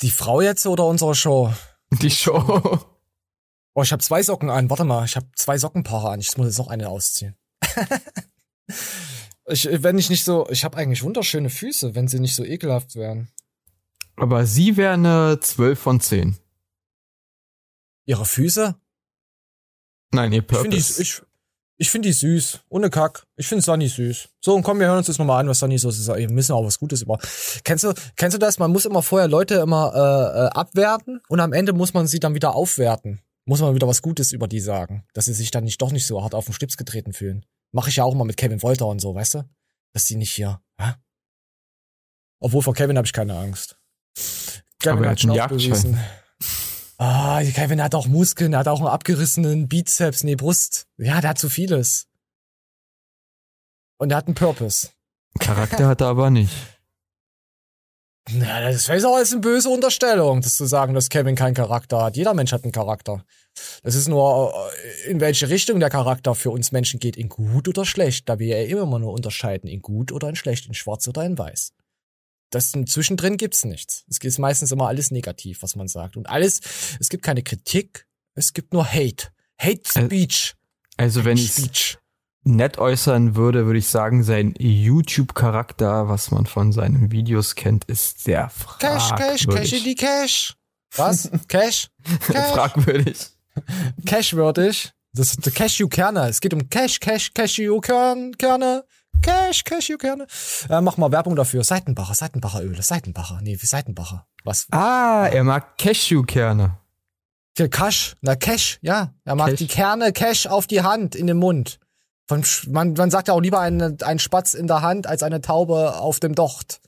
[0.00, 1.52] Die Frau jetzt oder unsere Show?
[1.90, 2.80] Die Show.
[3.74, 4.68] Oh, ich habe zwei Socken an.
[4.68, 6.20] Warte mal, ich habe zwei Sockenpaare an.
[6.20, 7.36] Ich muss jetzt noch eine ausziehen.
[9.46, 12.96] ich, wenn ich nicht so, ich habe eigentlich wunderschöne Füße, wenn sie nicht so ekelhaft
[12.96, 13.30] wären.
[14.16, 16.36] Aber sie wäre eine 12 von 10.
[18.06, 18.74] Ihre Füße?
[20.12, 20.76] Nein, ihr Purpose.
[20.76, 21.22] ich, ich
[21.88, 22.60] find die süß.
[22.68, 23.26] Ohne Kack.
[23.36, 24.28] Ich finde Sunny süß.
[24.44, 26.18] So, und komm, wir hören uns jetzt nochmal an, was Sunny so sagt.
[26.18, 27.18] Wir müssen auch was Gutes über.
[27.64, 28.58] Kennst du, kennst du das?
[28.58, 32.20] Man muss immer vorher Leute immer äh, äh, abwerten und am Ende muss man sie
[32.20, 33.22] dann wieder aufwerten.
[33.46, 35.06] Muss man wieder was Gutes über die sagen.
[35.14, 37.46] Dass sie sich dann nicht doch nicht so hart auf den Schlips getreten fühlen.
[37.72, 39.48] Mache ich ja auch mal mit Kevin Wolter und so, weißt du?
[39.94, 40.60] Dass die nicht hier.
[40.78, 40.92] Hä?
[42.40, 43.78] Obwohl vor Kevin habe ich keine Angst.
[44.80, 45.98] Kevin Aber er hat schon Jagdschein.
[47.02, 50.86] Ah, Kevin hat auch Muskeln, er hat auch einen abgerissenen Bizeps, nee, Brust.
[50.98, 52.08] Ja, der hat zu vieles.
[53.96, 54.90] Und er hat einen Purpose.
[55.38, 56.52] Charakter hat er aber nicht.
[58.30, 62.02] Na, das ist auch als eine böse Unterstellung, das zu sagen, dass Kevin keinen Charakter
[62.02, 62.18] hat.
[62.18, 63.24] Jeder Mensch hat einen Charakter.
[63.82, 64.52] Das ist nur,
[65.06, 68.38] äh, in welche Richtung der Charakter für uns Menschen geht, in gut oder schlecht, da
[68.38, 71.72] wir ja immer nur unterscheiden, in gut oder in schlecht, in schwarz oder in weiß.
[72.50, 74.04] Das zwischendrin gibt's nichts.
[74.08, 76.16] Es ist meistens immer alles negativ, was man sagt.
[76.16, 76.60] Und alles,
[76.98, 79.28] es gibt keine Kritik, es gibt nur Hate.
[79.58, 80.54] Hate Speech.
[80.96, 81.98] Also wenn ich
[82.42, 88.24] nett äußern würde, würde ich sagen, sein YouTube-Charakter, was man von seinen Videos kennt, ist
[88.24, 89.84] sehr Cash, Cash, Cash in fragwürdig.
[89.84, 90.54] die Cash.
[90.96, 91.30] Was?
[91.48, 91.88] Cash?
[92.26, 92.52] Cash?
[92.52, 93.18] Fragwürdig.
[94.06, 94.92] Cashwürdig.
[95.12, 96.28] Das ist Cashew-Kerne.
[96.28, 98.84] Es geht um Cash, Cash, Cashew-Kerne.
[99.22, 100.26] Cash, Cashew-Kerne.
[100.68, 101.64] Äh, mach mal Werbung dafür.
[101.64, 102.82] Seitenbacher, Seitenbacher Öle.
[102.82, 103.40] Seitenbacher.
[103.42, 104.26] Nee, wie Seitenbacher.
[104.44, 104.66] Was?
[104.70, 106.78] Ah, er mag Cashewkerne.
[107.70, 108.16] Cash.
[108.22, 109.12] Na, Cash, ja.
[109.24, 109.58] Er mag Cash.
[109.58, 111.78] die Kerne Cash auf die Hand, in den Mund.
[112.26, 115.40] Von, man, man sagt ja auch lieber ein, ein Spatz in der Hand als eine
[115.40, 116.80] Taube auf dem Docht.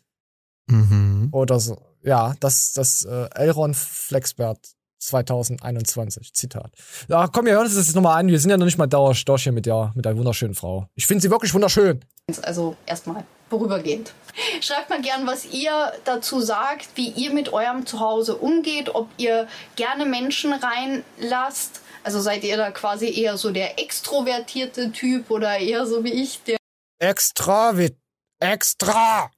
[0.68, 1.28] Mhm.
[1.32, 1.84] Oder so.
[2.02, 6.33] Ja, das, das äh, Elron Flexbert 2021.
[6.33, 6.73] Zitat.
[7.09, 8.29] Ja, komm, wir hören uns das jetzt nochmal an.
[8.29, 10.87] Wir sind ja noch nicht mal dauer durch hier mit der, mit der wunderschönen Frau.
[10.95, 12.05] Ich finde sie wirklich wunderschön.
[12.43, 14.12] Also erstmal vorübergehend.
[14.61, 19.49] Schreibt mal gern, was ihr dazu sagt, wie ihr mit eurem Zuhause umgeht, ob ihr
[19.77, 21.81] gerne Menschen reinlasst.
[22.05, 26.43] Also seid ihr da quasi eher so der extrovertierte Typ oder eher so wie ich,
[26.45, 26.57] der
[26.99, 27.97] Extra, wie,
[28.39, 29.31] extra.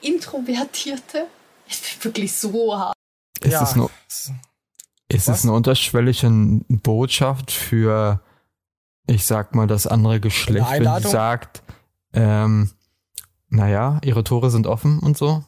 [0.00, 1.26] introvertierte?
[1.66, 2.94] Ich bin wirklich so hart.
[3.44, 3.90] Ist es nur,
[5.08, 6.30] ist es eine unterschwellige
[6.68, 8.22] Botschaft für,
[9.06, 11.62] ich sag mal, das andere Geschlecht, wenn sie sagt,
[12.12, 12.70] ähm,
[13.48, 15.44] naja, ihre Tore sind offen und so?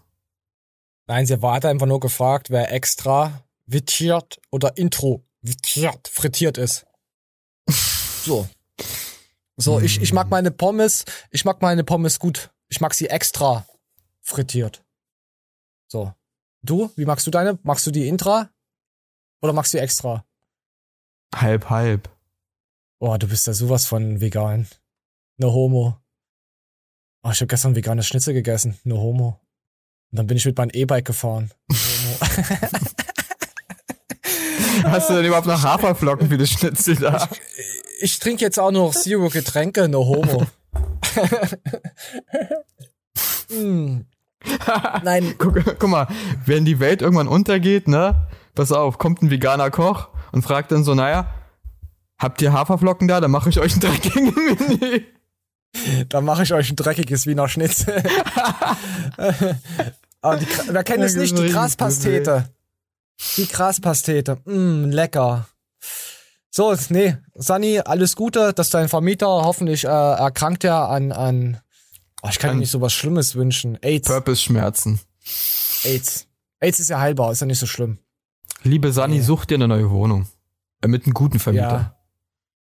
[1.06, 6.86] Nein, sie hat einfach nur gefragt, wer extra vitiert oder intro vitiert, frittiert ist.
[8.24, 8.48] So.
[9.56, 12.50] So, ich, ich mag meine Pommes, ich mag meine Pommes gut.
[12.68, 13.66] Ich mag sie extra
[14.22, 14.82] frittiert.
[15.88, 16.14] So.
[16.64, 17.58] Du, wie magst du deine?
[17.62, 18.48] Magst du die intra?
[19.42, 20.24] Oder magst du die extra?
[21.34, 22.08] Halb, halb.
[23.00, 24.66] Oh, du bist ja sowas von vegan.
[25.36, 25.98] Ne Homo.
[27.22, 28.78] Oh, ich habe gestern veganes Schnitzel gegessen.
[28.84, 29.38] Ne Homo.
[30.10, 31.50] Und dann bin ich mit meinem E-Bike gefahren.
[31.68, 32.18] Ne Homo.
[34.84, 37.28] Hast du denn überhaupt noch Haferflocken für das Schnitzel da?
[38.00, 40.46] ich trinke jetzt auch nur noch Zero Getränke, no homo.
[43.50, 44.06] Hm.
[45.02, 45.34] Nein.
[45.38, 46.08] Guck, guck mal,
[46.44, 48.28] wenn die Welt irgendwann untergeht, ne?
[48.54, 51.26] Pass auf, kommt ein veganer Koch und fragt dann so, naja,
[52.18, 53.20] habt ihr Haferflocken da?
[53.20, 55.02] Dann mache ich euch ein dreckiges Menü.
[56.08, 58.00] Dann mache ich euch ein dreckiges Wiener Schnitzel.
[60.20, 61.36] Aber die, wer kennt es Ja, nicht?
[61.36, 62.48] Die richtig Graspastete.
[63.36, 64.38] Die Graspastete.
[64.44, 65.46] Mm, lecker.
[66.50, 71.60] So, nee, Sunny, alles Gute, dass dein Vermieter hoffentlich äh, erkrankt er an, an
[72.24, 73.78] oh, ich kann An- nicht so was Schlimmes wünschen.
[73.82, 74.08] AIDS.
[74.08, 75.00] Purpose-Schmerzen.
[75.84, 76.26] AIDS.
[76.60, 77.98] AIDS ist ja heilbar, ist ja nicht so schlimm.
[78.62, 80.26] Liebe Sani, such dir eine neue Wohnung.
[80.80, 81.68] Äh, Mit einem guten Vermieter.
[81.70, 81.96] Ja.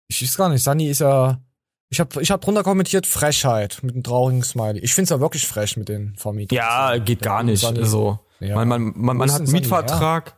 [0.09, 1.41] Ich weiß gar nicht, Sunny ist ja.
[1.89, 4.81] Ich hab, ich hab drunter kommentiert Frechheit mit einem traurigen Smiley.
[4.81, 6.57] Ich find's ja wirklich frech mit den Vermietern.
[6.57, 7.65] Ja, geht gar nicht.
[7.65, 8.57] Also, Ja.
[8.57, 10.36] man, man, man, man hat einen Mietvertrag.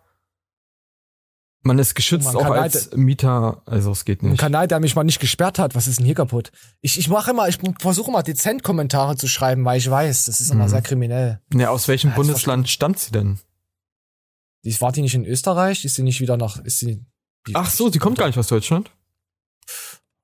[1.62, 3.62] Man ist geschützt Man auch als Mieter.
[3.66, 4.40] Also, es geht Ein nicht.
[4.40, 5.74] Kanal, der mich mal nicht gesperrt hat.
[5.74, 6.52] Was ist denn hier kaputt?
[6.80, 10.40] Ich, ich mache immer, ich versuche immer dezent Kommentare zu schreiben, weil ich weiß, das
[10.40, 10.68] ist immer Mhm.
[10.68, 11.40] sehr kriminell.
[11.52, 13.38] Ja, aus welchem Ja, Bundesland stammt sie denn?
[14.64, 15.84] Die, war die nicht in Österreich?
[15.84, 17.04] Ist sie nicht wieder nach, ist sie,
[17.46, 18.90] die, Ach so, sie kommt gar nicht aus Deutschland?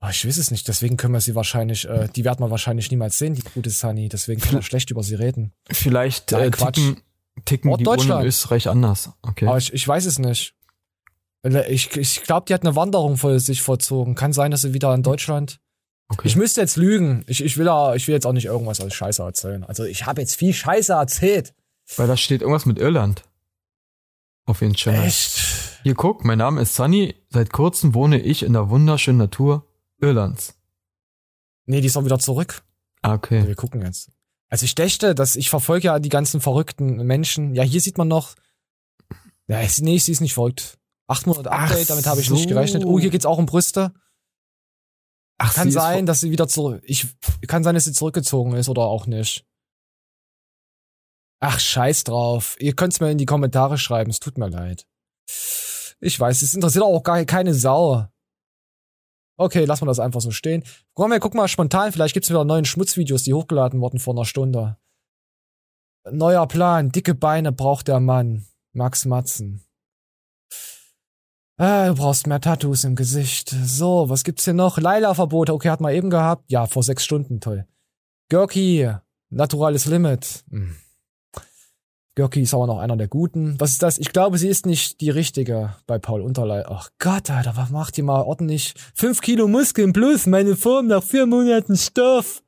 [0.01, 2.91] Ah, ich weiß es nicht, deswegen können wir sie wahrscheinlich, äh, die werden wir wahrscheinlich
[2.91, 5.53] niemals sehen, die gute Sunny, deswegen können wir schlecht über sie reden.
[5.71, 6.75] Vielleicht Nein, äh, Quatsch.
[6.77, 7.01] ticken,
[7.47, 9.11] ticken Ort die Uhren in Österreich anders.
[9.23, 9.47] Okay.
[9.47, 10.55] Aber ich, ich weiß es nicht.
[11.69, 14.15] Ich, ich glaube, die hat eine Wanderung vor sich vollzogen.
[14.15, 15.61] Kann sein, dass sie wieder in Deutschland.
[16.09, 16.27] Okay.
[16.29, 17.25] Ich müsste jetzt lügen.
[17.27, 19.63] Ich, ich, will, ja- ich will jetzt auch nicht irgendwas als Scheiße erzählen.
[19.65, 21.55] Also ich habe jetzt viel Scheiße erzählt.
[21.97, 23.25] Weil da steht irgendwas mit Irland.
[24.47, 25.05] auf ihren Channel.
[25.07, 25.81] Echt?
[25.83, 27.15] Hier guck, mein Name ist Sunny.
[27.29, 29.67] Seit kurzem wohne ich in der wunderschönen Natur
[30.01, 30.55] Irlands.
[31.67, 32.63] Nee, die ist auch wieder zurück.
[33.03, 33.47] Ah, okay.
[33.47, 34.11] Wir gucken jetzt.
[34.49, 37.55] Also ich dächte, dass ich verfolge ja die ganzen verrückten Menschen.
[37.55, 38.35] Ja, hier sieht man noch.
[39.47, 40.79] Ja, nee, sie ist nicht verrückt.
[41.07, 42.49] Acht Monate Update, damit habe ich nicht so.
[42.49, 42.85] gerechnet.
[42.85, 43.93] Oh, hier geht's auch um Brüste.
[45.39, 46.83] Ach, kann sein, dass sie wieder zurück.
[46.87, 47.07] Ich
[47.47, 49.45] kann sein, dass sie zurückgezogen ist oder auch nicht.
[51.41, 52.57] Ach, scheiß drauf.
[52.59, 54.11] Ihr könnt's mir in die Kommentare schreiben.
[54.11, 54.87] Es tut mir leid.
[56.01, 58.07] Ich weiß, es interessiert auch gar keine Sau.
[59.37, 60.65] Okay, lassen wir das einfach so stehen.
[60.95, 61.93] Komm mal, guck mal spontan.
[61.93, 64.79] Vielleicht gibt's wieder neuen Schmutzvideos, die hochgeladen wurden vor einer Stunde.
[66.11, 66.93] Neuer Plan.
[66.93, 68.47] Dicke Beine braucht der Mann.
[68.73, 69.67] Max Matzen.
[71.57, 73.51] Ah, du brauchst mehr Tattoos im Gesicht.
[73.51, 74.79] So, was gibt's hier noch?
[74.79, 75.55] Laila-Verbote.
[75.55, 76.51] Okay, hat man eben gehabt.
[76.51, 77.41] Ja, vor sechs Stunden.
[77.41, 77.67] Toll.
[78.29, 78.91] Görki.
[79.31, 80.45] Naturales Limit.
[80.51, 80.75] Hm.
[82.17, 83.59] Görki ist aber noch einer der Guten.
[83.59, 83.99] Was ist das?
[83.99, 86.65] Ich glaube, sie ist nicht die richtige bei Paul Unterlei.
[86.67, 88.75] Ach Gott, Alter, was macht ihr mal ordentlich?
[88.95, 92.43] Fünf Kilo Muskeln plus meine Form nach vier Monaten Stoff.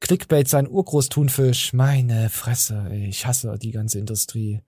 [0.00, 1.72] Clickbait sein Urgroßtunfisch.
[1.72, 4.60] Meine Fresse, ey, ich hasse die ganze Industrie.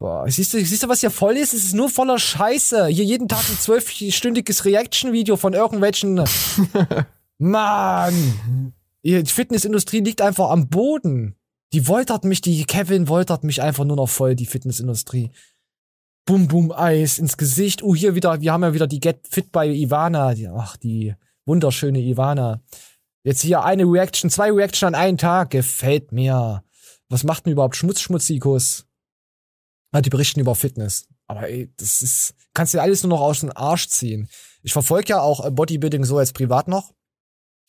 [0.00, 1.54] Boah, siehst du, siehst du, was hier voll ist?
[1.54, 2.86] Es ist nur voller Scheiße.
[2.86, 6.22] Hier jeden Tag ein zwölfstündiges Reaction-Video von irgendwelchen.
[7.38, 8.72] Mann!
[9.02, 11.34] Die Fitnessindustrie liegt einfach am Boden.
[11.72, 15.30] Die woltert mich, die Kevin woltert mich einfach nur noch voll, die Fitnessindustrie.
[16.24, 17.82] Bum, bum, Eis ins Gesicht.
[17.82, 20.34] Oh, hier wieder, wir haben ja wieder die Get Fit bei Ivana.
[20.56, 21.14] Ach, die
[21.44, 22.60] wunderschöne Ivana.
[23.24, 25.50] Jetzt hier eine Reaction, zwei Reaction an einen Tag.
[25.50, 26.62] Gefällt mir.
[27.08, 28.87] Was macht denn überhaupt Schmutz-Schmutzikus?
[29.90, 31.08] Ah, die berichten über Fitness.
[31.26, 34.28] Aber ey, das ist, kannst dir alles nur noch aus dem Arsch ziehen.
[34.62, 36.94] Ich verfolge ja auch äh, Bodybuilding so als privat noch.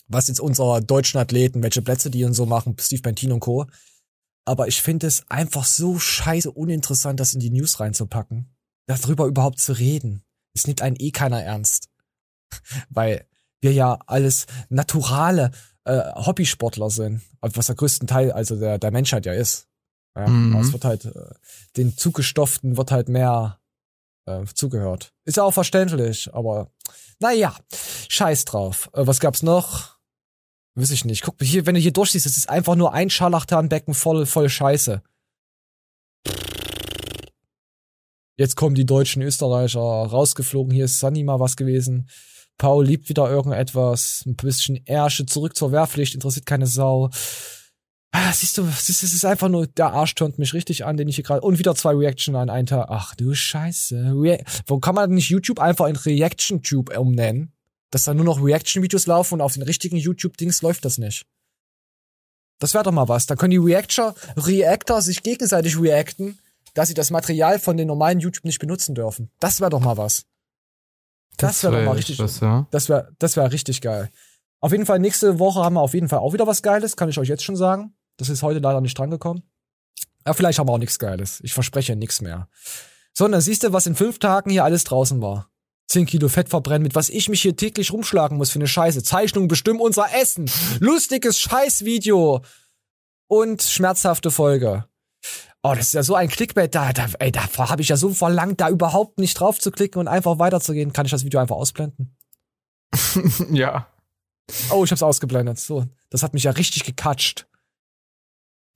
[0.07, 3.67] Was jetzt unsere deutschen Athleten, welche Plätze die und so machen, Steve Bentin und Co.
[4.43, 8.55] Aber ich finde es einfach so scheiße uninteressant, das in die News reinzupacken.
[8.87, 10.23] Darüber überhaupt zu reden.
[10.55, 11.89] Es nimmt einen eh keiner ernst.
[12.89, 13.27] Weil
[13.61, 15.51] wir ja alles naturale
[15.83, 17.21] äh, Hobbysportler sind.
[17.41, 19.68] Was der größten Teil also der, der Menschheit ja ist.
[20.19, 20.53] Ja, Mhm.
[20.55, 21.33] aber Es wird halt, äh,
[21.77, 23.59] den Zugestofften wird halt mehr
[24.25, 25.13] äh, zugehört.
[25.25, 26.71] Ist ja auch verständlich, aber
[27.19, 27.55] naja,
[28.09, 28.89] scheiß drauf.
[28.93, 29.97] Äh, was gab's noch?
[30.75, 31.23] Weiß ich nicht.
[31.23, 35.01] Guck, hier, wenn du hier durchsiehst, es ist einfach nur ein Scharlachtanbecken voll, voll Scheiße.
[38.37, 40.73] Jetzt kommen die deutschen Österreicher rausgeflogen.
[40.73, 42.07] Hier ist Sunny mal was gewesen.
[42.57, 44.23] Paul liebt wieder irgendetwas.
[44.25, 46.13] Ein bisschen Ärsche zurück zur Wehrpflicht.
[46.13, 47.09] Interessiert keine Sau.
[48.11, 51.15] Ah, siehst du, es ist, einfach nur, der Arsch turnt mich richtig an, den ich
[51.15, 51.41] hier gerade.
[51.41, 52.87] Und wieder zwei Reaction an einen Tag.
[52.89, 54.13] Ach du Scheiße.
[54.15, 57.53] Rea Wo kann man nicht YouTube einfach in Reaction-Tube umnennen?
[57.91, 61.25] Dass da nur noch Reaction-Videos laufen und auf den richtigen YouTube-Dings läuft das nicht.
[62.59, 63.25] Das wäre doch mal was.
[63.25, 66.39] Da können die Reactor, Reactor sich gegenseitig reacten,
[66.73, 69.29] dass sie das Material von den normalen YouTube nicht benutzen dürfen.
[69.39, 70.25] Das wäre doch mal was.
[71.37, 72.23] Das, Das wäre doch wär mal echt richtig.
[72.23, 72.67] was, ja.
[72.71, 74.09] Das wäre das wär richtig geil.
[74.59, 77.07] Auf jeden Fall, nächste Woche haben wir auf jeden Fall auch wieder was Geiles, kann
[77.07, 77.93] ich euch jetzt schon sagen.
[78.19, 79.43] Das ist heute leider nicht drangekommen.
[80.25, 81.39] Aber vielleicht haben wir auch nichts Geiles.
[81.41, 82.49] Ich verspreche nichts mehr.
[83.13, 85.49] Sondern siehst du, was in fünf Tagen hier alles draußen war?
[85.87, 89.03] 10 Kilo Fett verbrennen, mit was ich mich hier täglich rumschlagen muss für eine Scheiße.
[89.03, 90.51] Zeichnung bestimmen unser Essen.
[90.79, 92.41] Lustiges Scheißvideo.
[93.27, 94.85] Und schmerzhafte Folge.
[95.63, 96.75] Oh, das ist ja so ein Clickbait.
[96.75, 99.99] Da, da, ey, da habe ich ja so verlangt, da überhaupt nicht drauf zu klicken
[99.99, 100.91] und einfach weiterzugehen.
[100.91, 102.17] Kann ich das Video einfach ausblenden?
[103.51, 103.87] ja.
[104.71, 105.59] Oh, ich hab's ausgeblendet.
[105.59, 107.48] So, das hat mich ja richtig gekatscht.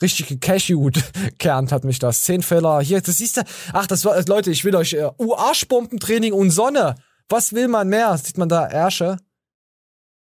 [0.04, 1.02] Richtig gecashewt.
[1.40, 2.22] Kernt hat mich das.
[2.24, 2.82] Zehn Fehler.
[2.82, 3.42] Hier, das siehst du.
[3.72, 6.96] Ach, das war, Leute, ich will euch, äh, uh, Arschbombentraining und Sonne.
[7.30, 8.18] Was will man mehr?
[8.18, 9.18] Sieht man da Ärsche?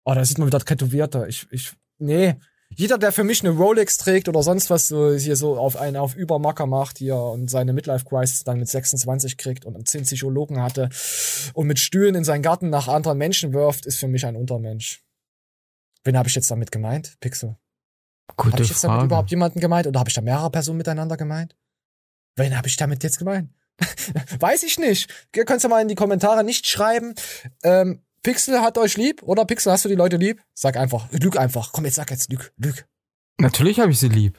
[0.06, 1.26] Oh, da sieht man wieder Tätowierte.
[1.28, 2.36] Ich, ich, nee.
[2.70, 5.98] Jeder, der für mich eine Rolex trägt oder sonst was so hier so auf einen
[5.98, 10.62] auf Übermacker macht hier und seine Midlife Crisis dann mit 26 kriegt und 10 Psychologen
[10.62, 10.88] hatte
[11.52, 15.04] und mit Stühlen in seinen Garten nach anderen Menschen wirft, ist für mich ein Untermensch.
[16.02, 17.16] Wen habe ich jetzt damit gemeint?
[17.20, 17.56] Pixel.
[18.36, 19.06] Gute Habe ich jetzt damit Frage.
[19.06, 21.56] überhaupt jemanden gemeint oder habe ich da mehrere Personen miteinander gemeint?
[22.36, 23.50] Wen habe ich damit jetzt gemeint?
[24.40, 25.10] Weiß ich nicht.
[25.34, 27.14] Ihr könnt ja mal in die Kommentare nicht schreiben.
[27.62, 30.42] Ähm, Pixel hat euch lieb oder Pixel hast du die Leute lieb?
[30.54, 31.72] Sag einfach, lüg einfach.
[31.72, 32.86] Komm jetzt sag jetzt lüg, lüg.
[33.38, 34.38] Natürlich habe ich sie lieb.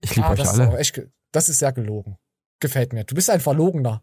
[0.00, 0.70] Ich liebe ah, euch das Ist alle.
[0.70, 1.02] auch echt,
[1.32, 2.16] das ist sehr gelogen.
[2.60, 3.04] Gefällt mir.
[3.04, 4.02] Du bist ein Verlogener.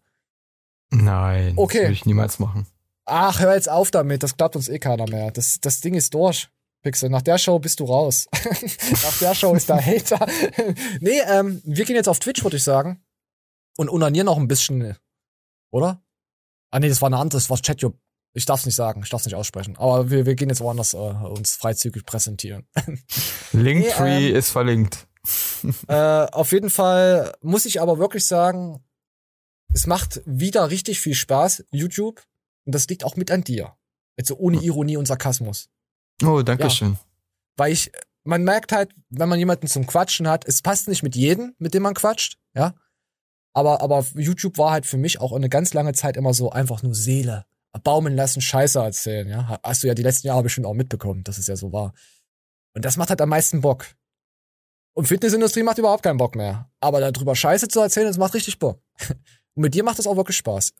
[0.92, 1.78] Nein, Okay.
[1.80, 2.68] das würde ich niemals machen.
[3.06, 4.24] Ach, hör jetzt auf damit.
[4.24, 5.32] Das glaubt uns eh keiner mehr.
[5.32, 6.50] Das, das Ding ist durch.
[6.84, 8.28] Pixel, nach der Show bist du raus.
[9.04, 10.26] nach der Show ist der Hater.
[11.00, 13.04] nee, ähm, wir gehen jetzt auf Twitch, würde ich sagen.
[13.78, 14.96] Und unanieren noch ein bisschen.
[15.72, 16.04] Oder?
[16.70, 17.94] Ah, nee, das war eine andere, das war Chatjo.
[18.36, 19.78] Ich darf's nicht sagen, ich darf's nicht aussprechen.
[19.78, 22.68] Aber wir, wir gehen jetzt woanders äh, uns freizügig präsentieren.
[23.54, 25.08] Linktree Nee, ähm, ist verlinkt.
[25.88, 28.84] äh, auf jeden Fall muss ich aber wirklich sagen,
[29.74, 32.22] es macht wieder richtig viel Spaß, YouTube.
[32.66, 33.76] Und das liegt auch mit an dir.
[34.18, 35.70] Also ohne Ironie und Sarkasmus.
[36.22, 36.98] Oh, danke schön.
[37.58, 37.92] Weil ich,
[38.24, 41.74] man merkt halt, wenn man jemanden zum Quatschen hat, es passt nicht mit jedem, mit
[41.74, 42.76] dem man quatscht, ja.
[43.56, 46.82] Aber, aber YouTube war halt für mich auch eine ganz lange Zeit immer so einfach
[46.82, 47.46] nur Seele.
[47.84, 49.60] Baumeln lassen, Scheiße erzählen, ja.
[49.64, 51.94] Hast du ja die letzten Jahre bestimmt auch mitbekommen, dass es ja so war.
[52.76, 53.86] Und das macht halt am meisten Bock.
[54.96, 56.72] Und Fitnessindustrie macht überhaupt keinen Bock mehr.
[56.80, 58.80] Aber darüber Scheiße zu erzählen, das macht richtig Bock.
[59.56, 60.74] Und mit dir macht das auch wirklich Spaß.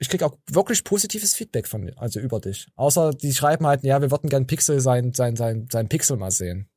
[0.00, 2.68] Ich krieg auch wirklich positives Feedback von dir, also über dich.
[2.74, 6.30] Außer die schreiben halt, ja, wir würden gern Pixel sein, sein, sein, sein Pixel mal
[6.30, 6.68] sehen.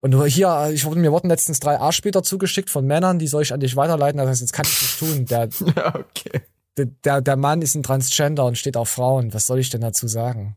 [0.00, 3.52] Und hier, ich wurde mir wurden letztens drei Arschbilder zugeschickt von Männern, die soll ich
[3.52, 4.18] an dich weiterleiten.
[4.18, 5.26] Das heißt, jetzt kann ich nicht tun.
[5.26, 5.44] Der,
[5.94, 6.42] okay.
[6.76, 9.32] der, der Mann ist ein Transgender und steht auf Frauen.
[9.32, 10.56] Was soll ich denn dazu sagen?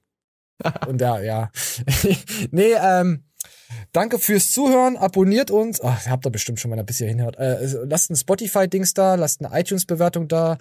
[0.87, 1.51] und der, ja.
[2.51, 3.23] nee, ähm,
[3.91, 5.81] Danke fürs Zuhören, abonniert uns.
[5.81, 7.37] Ach, habt ihr bestimmt schon mal ein bisschen hinhört.
[7.37, 10.57] Äh, lasst ein Spotify-Dings da, lasst eine iTunes-Bewertung da.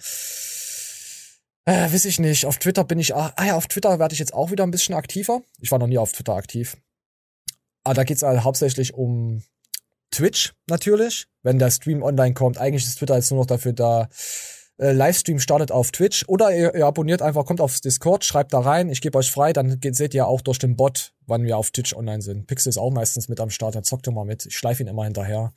[1.65, 2.45] Äh, weiß ich nicht.
[2.45, 3.15] Auf Twitter bin ich.
[3.15, 5.41] Ah ja, auf Twitter werde ich jetzt auch wieder ein bisschen aktiver.
[5.59, 6.77] Ich war noch nie auf Twitter aktiv.
[7.83, 9.43] Aber da geht's halt hauptsächlich um
[10.11, 11.27] Twitch natürlich.
[11.43, 14.09] Wenn der Stream online kommt, eigentlich ist Twitter jetzt nur noch dafür da.
[14.77, 18.59] Äh, Livestream startet auf Twitch oder ihr, ihr abonniert einfach, kommt aufs Discord, schreibt da
[18.59, 21.57] rein, ich gebe euch frei, dann geht, seht ihr auch durch den Bot, wann wir
[21.57, 22.45] auf Twitch online sind.
[22.47, 24.45] Pixel ist auch meistens mit am Start, er zockt immer mit.
[24.45, 25.53] Ich schleife ihn immer hinterher.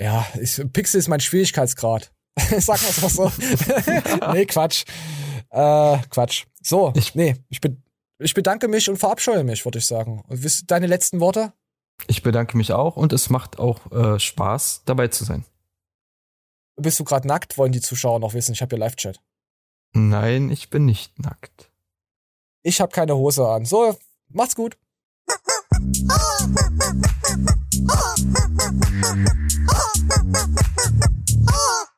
[0.00, 2.10] Ja, ich, Pixel ist mein Schwierigkeitsgrad.
[2.58, 3.32] Sag mal was so.
[4.32, 4.84] nee, Quatsch.
[5.50, 6.46] Äh, Quatsch.
[6.62, 7.76] So, ich, nee, ich, be
[8.18, 10.22] ich bedanke mich und verabscheue mich, würde ich sagen.
[10.66, 11.52] Deine letzten Worte?
[12.06, 15.44] Ich bedanke mich auch und es macht auch äh, Spaß, dabei zu sein.
[16.76, 17.58] Bist du gerade nackt?
[17.58, 18.52] Wollen die Zuschauer noch wissen?
[18.52, 19.20] Ich habe ja Live-Chat.
[19.92, 21.70] Nein, ich bin nicht nackt.
[22.62, 23.64] Ich habe keine Hose an.
[23.64, 23.96] So,
[24.28, 24.76] macht's gut.